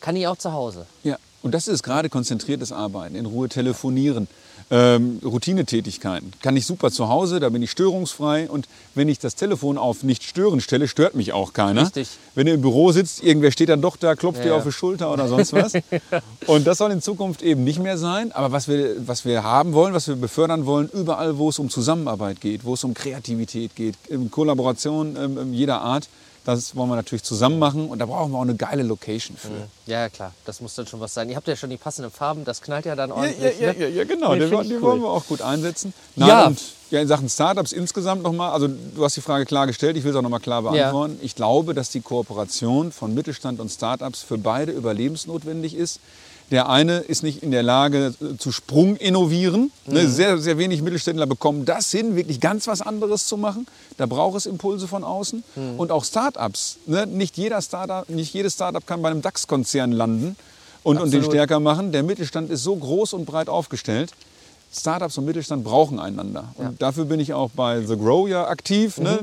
kann 0.01 0.14
ich 0.14 0.29
auch 0.29 0.37
zu 0.37 0.53
Hause. 0.53 0.87
Ja, 1.03 1.18
und 1.45 1.53
das 1.53 1.68
ist 1.68 1.82
gerade 1.82 2.09
konzentriertes 2.09 2.72
Arbeiten, 2.72 3.14
in 3.16 3.26
Ruhe 3.26 3.51
telefonieren, 3.51 4.28
ähm, 4.70 5.20
Routinetätigkeiten. 5.22 6.32
Kann 6.40 6.57
ich 6.57 6.64
super 6.64 6.90
zu 6.90 7.11
Hause, 7.11 7.38
da 7.38 7.51
bin 7.51 7.61
ich 7.61 7.70
störungsfrei. 7.70 8.49
Und 8.49 8.66
wenn 8.95 9.11
ich 9.11 9.18
das 9.18 9.34
Telefon 9.34 9.76
auf 9.76 10.05
nicht 10.05 10.22
stören 10.22 10.62
stelle, 10.62 10.88
stört 10.88 11.14
mich 11.14 11.34
auch 11.34 11.53
keiner. 11.53 11.82
Richtig. 11.82 12.09
Wenn 12.34 12.47
du 12.47 12.55
im 12.55 12.62
Büro 12.62 12.92
sitzt, 12.92 13.22
irgendwer 13.22 13.53
steht 13.53 13.68
dann 13.68 13.82
doch 13.82 13.99
da, 13.99 14.14
klopft 14.14 14.38
Ja, 14.38 14.47
dir 14.47 14.55
auf 14.55 14.64
die 14.64 14.72
Schulter 14.72 15.12
oder 15.12 15.28
sonst 15.28 15.53
was. 15.53 15.74
Und 16.47 16.66
das 16.66 16.78
soll 16.78 16.92
in 16.92 17.03
Zukunft 17.03 17.42
eben 17.42 17.62
nicht 17.62 17.78
mehr 17.78 17.99
sein. 17.99 18.32
Aber 18.32 18.51
was 18.53 18.66
wir, 18.66 19.07
was 19.07 19.26
wir 19.26 19.42
haben 19.42 19.74
wollen, 19.74 19.92
was 19.92 20.09
wir 20.09 20.16
befördern 20.16 20.64
wollen, 20.64 20.88
überall, 20.95 21.36
wo 21.36 21.51
es 21.51 21.59
um 21.59 21.68
Zusammenarbeit 21.68 22.40
geht, 22.40 22.64
wo 22.64 22.72
es 22.72 22.84
um 22.84 22.95
Kreativität 22.95 23.76
geht, 23.76 23.97
um 24.09 24.30
Kollaboration 24.30 25.14
ähm, 25.20 25.36
ähm, 25.36 25.53
jeder 25.53 25.82
Art, 25.82 26.09
das 26.45 26.76
wollen 26.76 26.88
wir 26.90 26.97
natürlich 26.97 27.22
zusammen 27.22 27.59
machen. 27.59 27.88
Und 27.88 27.99
da 27.99 28.07
brauchen 28.07 28.32
wir 28.32 28.38
auch 28.38 28.42
eine 28.42 28.55
geile 28.55 28.82
Location 28.82 29.36
für. 29.36 29.49
Ja, 29.86 30.03
ja, 30.03 30.09
klar, 30.09 30.32
das 30.45 30.61
muss 30.61 30.74
dann 30.74 30.86
schon 30.86 31.01
was 31.01 31.14
sein. 31.14 31.28
Ihr 31.30 31.36
habt 31.36 31.49
ja 31.49 31.57
schon 31.57 31.70
die 31.70 31.76
passenden 31.76 32.11
Farben, 32.11 32.45
das 32.45 32.61
knallt 32.61 32.84
ja 32.86 32.95
dann 32.95 33.11
Ja, 33.11 33.16
ordentlich. 33.16 33.59
ja, 33.61 33.66
ja, 33.68 33.72
ne? 33.72 33.78
ja, 33.80 33.88
ja, 33.88 34.05
genau. 34.05 34.34
Nee, 34.34 34.40
Den, 34.40 34.51
den 34.51 34.72
cool. 34.76 34.82
wollen 34.82 35.01
wir 35.03 35.09
auch 35.11 35.26
gut 35.26 35.40
einsetzen. 35.42 35.92
Ja. 36.16 36.26
Ja. 36.28 36.47
Und 36.47 36.61
ja, 36.90 37.01
in 37.01 37.09
Sachen 37.09 37.28
Startups 37.28 37.72
insgesamt 37.72 38.22
nochmal, 38.22 38.53
also 38.53 38.68
du 38.68 39.05
hast 39.05 39.16
die 39.16 39.20
Frage 39.20 39.47
klar 39.47 39.66
gestellt, 39.66 39.97
ich 39.97 40.05
will 40.05 40.11
es 40.11 40.16
auch 40.16 40.22
nochmal 40.22 40.40
klar 40.40 40.62
beantworten. 40.62 41.18
Ich 41.22 41.34
glaube, 41.34 41.74
dass 41.74 41.90
die 41.90 42.01
Kooperation 42.03 42.92
von 42.92 43.14
Mittelstand 43.14 43.59
und 43.59 43.70
Startups 43.70 44.22
für 44.22 44.38
beide 44.38 44.72
überlebensnotwendig 44.72 45.74
ist. 45.74 45.99
Der 46.51 46.68
eine 46.68 46.99
ist 46.99 47.22
nicht 47.22 47.42
in 47.42 47.51
der 47.51 47.62
Lage 47.62 48.14
zu 48.38 48.53
Sprung 48.53 48.97
innovieren. 48.97 49.70
Mhm. 49.86 49.95
Ne, 49.95 50.09
sehr, 50.09 50.38
sehr 50.38 50.59
wenig 50.59 50.82
Mittelständler 50.82 51.26
bekommen 51.26 51.64
das 51.64 51.90
hin, 51.90 52.16
wirklich 52.16 52.40
ganz 52.40 52.66
was 52.66 52.82
anderes 52.82 53.26
zu 53.26 53.36
machen. 53.36 53.66
Da 53.97 54.07
braucht 54.07 54.36
es 54.36 54.47
Impulse 54.47 54.86
von 54.86 55.05
außen. 55.05 55.42
Mhm. 55.57 55.78
Und 55.78 55.90
auch 55.90 56.05
Startups. 56.05 56.78
Ne? 56.86 57.07
Nicht, 57.07 57.36
jeder 57.36 57.62
Startup, 57.62 58.09
nicht 58.09 58.32
jedes 58.34 58.55
Startup 58.55 58.86
kann 58.86 59.03
bei 59.03 59.11
einem 59.11 59.22
DAX-Konzern 59.22 59.92
landen 59.92 60.36
und, 60.82 60.99
und 60.99 61.12
den 61.12 61.24
stärker 61.24 61.61
machen. 61.61 61.92
Der 61.92 62.03
Mittelstand 62.03 62.51
ist 62.51 62.62
so 62.62 62.76
groß 62.76 63.14
und 63.14 63.24
breit 63.24 63.49
aufgestellt. 63.49 64.12
Startups 64.75 65.16
und 65.18 65.25
Mittelstand 65.25 65.62
brauchen 65.62 66.01
einander. 66.01 66.53
Und 66.57 66.83
dafür 66.83 67.05
bin 67.05 67.20
ich 67.20 67.33
auch 67.33 67.51
bei 67.51 67.81
The 67.81 67.97
Grow 67.97 68.29
ja 68.29 68.49
aktiv. 68.49 68.99
Ne? 68.99 69.18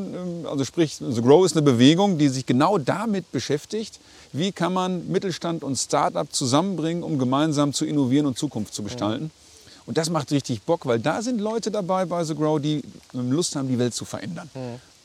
Also 0.49 0.63
sprich, 0.63 0.95
The 0.95 1.21
Grow 1.21 1.45
ist 1.45 1.53
eine 1.53 1.61
Bewegung, 1.61 2.17
die 2.17 2.29
sich 2.29 2.45
genau 2.45 2.77
damit 2.77 3.31
beschäftigt, 3.31 3.99
wie 4.31 4.51
kann 4.51 4.73
man 4.73 5.07
Mittelstand 5.09 5.63
und 5.63 5.75
Startup 5.75 6.31
zusammenbringen, 6.31 7.03
um 7.03 7.19
gemeinsam 7.19 7.73
zu 7.73 7.85
innovieren 7.85 8.25
und 8.25 8.37
Zukunft 8.37 8.73
zu 8.73 8.83
gestalten. 8.83 9.31
Und 9.85 9.97
das 9.97 10.09
macht 10.09 10.31
richtig 10.31 10.61
Bock, 10.61 10.85
weil 10.85 10.99
da 10.99 11.21
sind 11.21 11.41
Leute 11.41 11.71
dabei 11.71 12.05
bei 12.05 12.23
The 12.23 12.35
Grow, 12.35 12.61
die 12.61 12.81
ähm, 13.13 13.31
Lust 13.31 13.55
haben, 13.55 13.67
die 13.67 13.79
Welt 13.79 13.93
zu 13.93 14.05
verändern. 14.05 14.49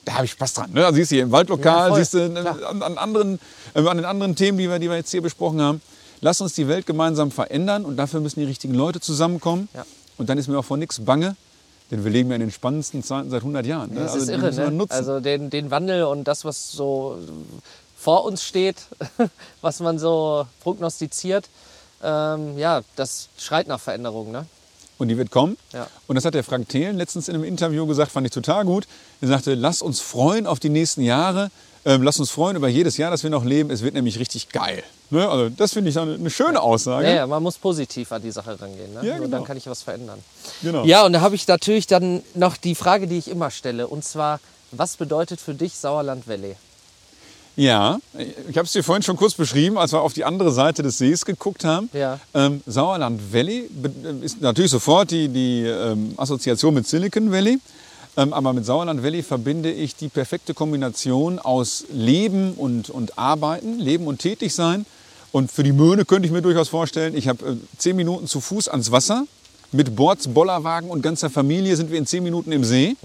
Da 0.05 0.15
habe 0.15 0.27
ich 0.27 0.31
Spaß 0.33 0.55
dran. 0.55 0.71
Ne? 0.73 0.85
Also 0.85 0.97
siehst 0.97 1.11
du 1.11 1.17
hier 1.17 1.25
im 1.25 1.33
Waldlokal, 1.33 1.91
Ja, 1.91 1.97
siehst 1.97 2.15
du 2.15 2.19
äh, 2.19 2.39
an, 2.65 2.83
an, 2.83 2.99
anderen, 2.99 3.41
äh, 3.75 3.81
an 3.81 3.97
den 3.97 4.07
anderen 4.07 4.37
Themen, 4.37 4.59
die 4.59 4.69
wir, 4.69 4.79
die 4.79 4.89
wir 4.89 4.97
jetzt 4.97 5.11
hier 5.11 5.23
besprochen 5.23 5.61
haben. 5.61 5.81
Lass 6.21 6.41
uns 6.41 6.55
die 6.55 6.69
Welt 6.69 6.87
gemeinsam 6.87 7.31
verändern 7.31 7.85
und 7.85 7.97
dafür 7.97 8.21
müssen 8.21 8.41
die 8.41 8.47
richtigen 8.47 8.75
Leute 8.75 9.01
zusammenkommen. 9.01 9.69
Ja. 9.75 9.85
Und 10.19 10.29
dann 10.29 10.39
ist 10.39 10.49
mir 10.49 10.59
auch 10.59 10.65
vor 10.65 10.77
nichts 10.77 11.05
bange, 11.05 11.37
denn 11.91 12.05
wir 12.05 12.11
leben 12.11 12.31
ja 12.31 12.37
in 12.37 12.41
den 12.41 12.51
spannendsten 12.51 13.03
Zeiten 13.03 13.31
seit 13.31 13.43
100 13.43 13.67
Jahren. 13.67 13.93
Ne? 13.93 14.01
Das 14.01 14.13
Also 14.13 14.25
ist 14.25 14.29
irre, 14.31 14.71
ne? 14.71 14.87
Also 14.89 15.21
den, 15.21 15.51
den 15.51 15.71
Wandel 15.71 16.05
und 16.05 16.25
das, 16.25 16.45
was 16.45 16.73
so 16.73 17.19
vor 17.97 18.25
uns 18.25 18.43
steht, 18.43 18.87
was 19.61 19.81
man 19.81 19.99
so 19.99 20.47
prognostiziert, 20.63 21.49
ähm, 22.03 22.59
ja, 22.59 22.83
das 22.97 23.29
schreit 23.39 23.69
nach 23.69 23.81
Veränderung, 23.81 24.31
ne? 24.33 24.47
Und 24.99 25.09
die 25.09 25.19
wird 25.19 25.31
kommen. 25.31 25.59
Ja. 25.73 25.89
Und 26.07 26.17
das 26.17 26.25
hat 26.25 26.35
der 26.35 26.45
Frank 26.45 26.69
Thelen 26.71 26.97
letztens 26.97 27.29
in 27.29 27.35
einem 27.35 27.45
Interview 27.45 27.87
gesagt, 27.87 28.13
fand 28.13 28.27
ich 28.27 28.33
total 28.33 28.65
gut. 28.65 28.87
Er 29.21 29.29
sagte, 29.29 29.55
lass 29.55 29.83
uns 29.83 30.01
freuen 30.01 30.47
auf 30.47 30.59
die 30.59 30.71
nächsten 30.71 31.03
Jahre. 31.03 31.51
Ähm, 31.87 32.03
lass 32.03 32.19
uns 32.19 32.33
freuen 32.33 32.57
über 32.57 32.67
jedes 32.67 32.97
Jahr, 32.97 33.13
das 33.13 33.23
wir 33.23 33.31
noch 33.31 33.45
leben. 33.45 33.71
Es 33.71 33.81
wird 33.81 33.95
nämlich 33.95 34.19
richtig 34.19 34.49
geil. 34.49 34.83
Ne? 35.11 35.29
Also 35.29 35.49
das 35.51 35.73
finde 35.73 35.89
ich 35.89 35.95
dann 35.95 36.13
eine 36.13 36.31
schöne 36.31 36.61
Aussage. 36.61 37.07
Ja, 37.07 37.15
ja, 37.15 37.27
man 37.29 37.41
muss 37.41 37.59
positiv 37.59 38.11
an 38.11 38.21
die 38.21 38.33
Sache 38.33 38.61
rangehen, 38.61 38.93
ne? 38.93 39.07
Ja, 39.07 39.17
Nur 39.17 39.27
genau. 39.27 39.37
dann 39.37 39.47
kann 39.47 39.57
ich 39.57 39.69
was 39.69 39.83
verändern. 39.83 40.19
Genau. 40.63 40.85
Ja, 40.85 41.07
und 41.07 41.13
da 41.13 41.21
habe 41.21 41.37
ich 41.37 41.47
natürlich 41.47 41.87
dann 41.87 42.23
noch 42.35 42.57
die 42.57 42.75
Frage, 42.75 43.07
die 43.07 43.19
ich 43.19 43.29
immer 43.31 43.53
stelle, 43.53 43.87
und 43.87 44.05
zwar, 44.05 44.41
was 44.73 44.97
bedeutet 44.97 45.41
für 45.41 45.55
dich 45.55 45.77
Sauerland 45.77 46.27
Valley? 46.27 46.57
Ja, 47.55 48.01
ich 48.49 48.59
habe 48.59 48.67
es 48.67 48.73
dir 48.73 48.83
vorhin 48.83 49.05
schon 49.05 49.17
kurz 49.17 49.35
beschrieben, 49.35 49.79
als 49.79 49.93
wir 49.93 50.03
auf 50.03 50.13
die 50.13 50.25
andere 50.25 50.51
Seite 50.51 50.83
des 50.83 50.99
Sees 50.99 51.25
geguckt 51.25 51.65
haben. 51.65 51.89
Ja. 51.93 52.19
Ähm, 52.35 52.63
Sauerland 52.67 53.33
Valley 53.33 53.71
ist 54.23 54.43
natürlich 54.43 54.73
sofort 54.73 55.13
die, 55.13 55.29
die 55.29 55.63
ähm, 55.63 56.15
Assoziation 56.17 56.75
mit 56.75 56.87
Silicon 56.87 57.31
Valley. 57.31 57.59
Ähm, 58.17 58.33
aber 58.33 58.53
mit 58.53 58.65
Sauerland 58.65 59.03
Valley 59.03 59.23
verbinde 59.23 59.71
ich 59.71 59.95
die 59.95 60.09
perfekte 60.09 60.55
Kombination 60.55 61.39
aus 61.39 61.85
Leben 61.93 62.55
und, 62.55 62.91
und 62.91 63.19
Arbeiten, 63.19 63.79
Leben 63.79 64.07
und 64.07 64.21
Tätigsein. 64.21 64.87
Und 65.33 65.53
für 65.53 65.63
die 65.63 65.73
Möhne 65.73 66.05
könnte 66.05 66.27
ich 66.27 66.33
mir 66.33 66.41
durchaus 66.41 66.69
vorstellen, 66.69 67.17
ich 67.17 67.29
habe 67.29 67.45
äh, 67.47 67.57
zehn 67.77 67.97
Minuten 67.97 68.27
zu 68.27 68.41
Fuß 68.41 68.69
ans 68.69 68.91
Wasser. 68.91 69.27
Mit 69.73 69.97
Bords, 69.97 70.29
Bollerwagen 70.29 70.89
und 70.89 71.03
ganzer 71.03 71.29
Familie 71.29 71.75
sind 71.77 71.91
wir 71.91 71.99
in 71.99 72.07
zehn 72.07 72.23
Minuten 72.23 72.53
im 72.53 72.65
See. 72.65 72.97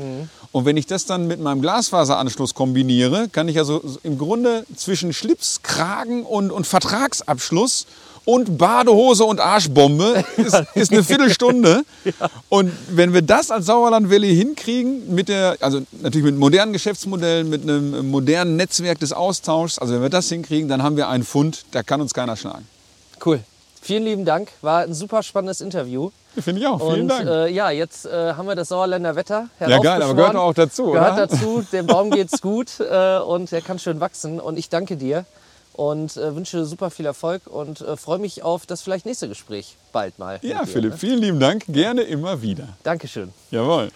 Und 0.52 0.64
wenn 0.64 0.78
ich 0.78 0.86
das 0.86 1.08
dann 1.08 1.26
mit 1.26 1.40
meinem 1.42 1.60
Glasfaseranschluss 1.60 2.54
kombiniere, 2.54 3.30
kann 3.30 3.48
ich 3.48 3.58
also 3.58 3.82
im 4.04 4.20
Grunde 4.20 4.66
zwischen 4.76 5.12
Schlips, 5.12 5.64
Kragen 5.64 6.24
und, 6.24 6.52
und 6.52 6.68
Vertragsabschluss 6.68 7.88
und 8.26 8.58
Badehose 8.58 9.26
und 9.26 9.40
Arschbombe 9.40 10.24
ist, 10.38 10.56
ist 10.76 10.92
eine 10.92 11.04
Viertelstunde. 11.04 11.84
Und 12.50 12.72
wenn 12.90 13.14
wir 13.14 13.22
das 13.22 13.50
als 13.50 13.66
Sauerland 13.66 14.12
Valley 14.12 14.36
hinkriegen, 14.36 15.14
mit 15.14 15.28
der, 15.30 15.58
also 15.60 15.82
natürlich 16.02 16.26
mit 16.26 16.38
modernen 16.38 16.74
Geschäftsmodellen, 16.74 17.50
mit 17.50 17.64
einem 17.64 18.10
modernen 18.10 18.56
Netzwerk 18.58 19.00
des 19.00 19.12
Austauschs, 19.12 19.80
also 19.80 19.96
wenn 19.96 20.02
wir 20.02 20.10
das 20.10 20.30
hinkriegen, 20.30 20.70
dann 20.70 20.84
haben 20.84 20.98
wir 20.98 21.10
einen 21.10 21.24
Fund, 21.24 21.66
da 21.72 21.82
kann 21.84 22.00
uns 22.00 22.14
keiner 22.14 22.36
schlagen. 22.36 22.68
Cool. 23.26 23.40
Vielen 23.82 24.04
lieben 24.04 24.26
Dank. 24.26 24.50
War 24.62 24.82
ein 24.82 24.94
super 24.94 25.24
spannendes 25.24 25.60
Interview. 25.60 26.12
Finde 26.40 26.62
ich 26.62 26.68
auch. 26.68 26.80
Vielen 26.80 27.02
und 27.02 27.08
Dank. 27.08 27.28
Äh, 27.28 27.52
ja, 27.52 27.72
jetzt 27.72 28.06
äh, 28.06 28.34
haben 28.34 28.48
wir 28.48 28.56
das 28.56 28.70
Sauerländer 28.70 29.16
Wetter. 29.16 29.50
Ja, 29.60 29.80
geil, 29.80 30.02
aber 30.02 30.14
gehört 30.14 30.36
auch 30.36 30.54
dazu, 30.54 30.92
Gehört 30.92 31.14
oder? 31.14 31.28
dazu. 31.28 31.66
Dem 31.72 31.88
Baum 31.88 32.12
geht's 32.12 32.42
gut 32.42 32.80
äh, 32.80 33.18
und 33.18 33.52
er 33.52 33.62
kann 33.62 33.80
schön 33.80 34.00
wachsen. 34.00 34.40
Und 34.40 34.58
ich 34.58 34.70
danke 34.70 34.96
dir 34.96 35.26
und 35.74 36.18
äh, 36.18 36.36
wünsche 36.36 36.66
super 36.66 36.90
viel 36.90 37.06
Erfolg 37.06 37.48
und 37.48 37.82
äh, 37.82 37.98
freue 37.98 38.20
mich 38.20 38.44
auf 38.44 38.66
das 38.66 38.82
vielleicht 38.82 39.06
nächste 39.06 39.28
Gespräch 39.30 39.78
bald 39.92 40.20
mal. 40.20 40.40
ja, 40.42 40.62
dir, 40.62 40.68
Philipp, 40.68 40.92
Ne? 40.92 40.98
vielen 40.98 41.20
lieben 41.20 41.40
Dank. 41.40 41.66
Gerne 41.68 42.02
immer 42.02 42.42
wieder. 42.42 42.70
Dankeschön. 42.84 43.32
Jawohl. 43.52 43.90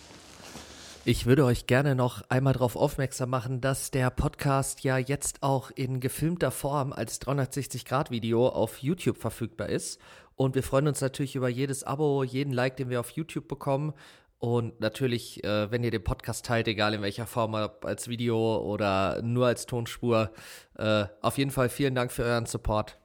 Ich 1.08 1.28
würde 1.28 1.46
euch 1.46 1.68
gerne 1.68 1.94
noch 1.94 2.24
einmal 2.30 2.54
darauf 2.54 2.76
aufmerksam 2.76 3.30
machen, 3.30 3.62
dass 3.62 3.92
der 3.92 4.10
Podcast 4.10 4.84
ja 4.84 4.98
jetzt 4.98 5.44
auch 5.44 5.70
in 5.76 6.00
gefilmter 6.00 6.50
Form 6.50 6.92
als 6.94 7.22
360-Grad-Video 7.22 8.48
auf 8.48 8.80
YouTube 8.80 9.18
verfügbar 9.18 9.70
ist. 9.70 10.00
Und 10.36 10.56
wir 10.56 10.64
freuen 10.64 10.88
uns 10.88 11.02
natürlich 11.02 11.36
über 11.36 11.48
jedes 11.48 11.84
Abo, 11.84 12.24
jeden 12.24 12.52
Like, 12.54 12.78
den 12.78 12.90
wir 12.90 13.00
auf 13.00 13.12
YouTube 13.12 13.48
bekommen. 13.48 13.94
Und 14.40 14.80
natürlich, 14.80 15.44
äh, 15.44 15.72
wenn 15.72 15.84
ihr 15.84 15.92
den 15.92 16.04
Podcast 16.04 16.46
teilt, 16.46 16.68
egal 16.68 16.94
in 16.94 17.02
welcher 17.02 17.26
Form, 17.26 17.54
ob 17.54 17.86
als 17.86 18.08
Video 18.08 18.58
oder 18.58 19.22
nur 19.24 19.48
als 19.48 19.66
Tonspur. 19.66 20.32
Äh, 20.78 21.06
auf 21.22 21.38
jeden 21.38 21.52
Fall 21.52 21.70
vielen 21.70 21.96
Dank 21.96 22.12
für 22.12 22.24
euren 22.24 22.46
Support. 22.46 22.98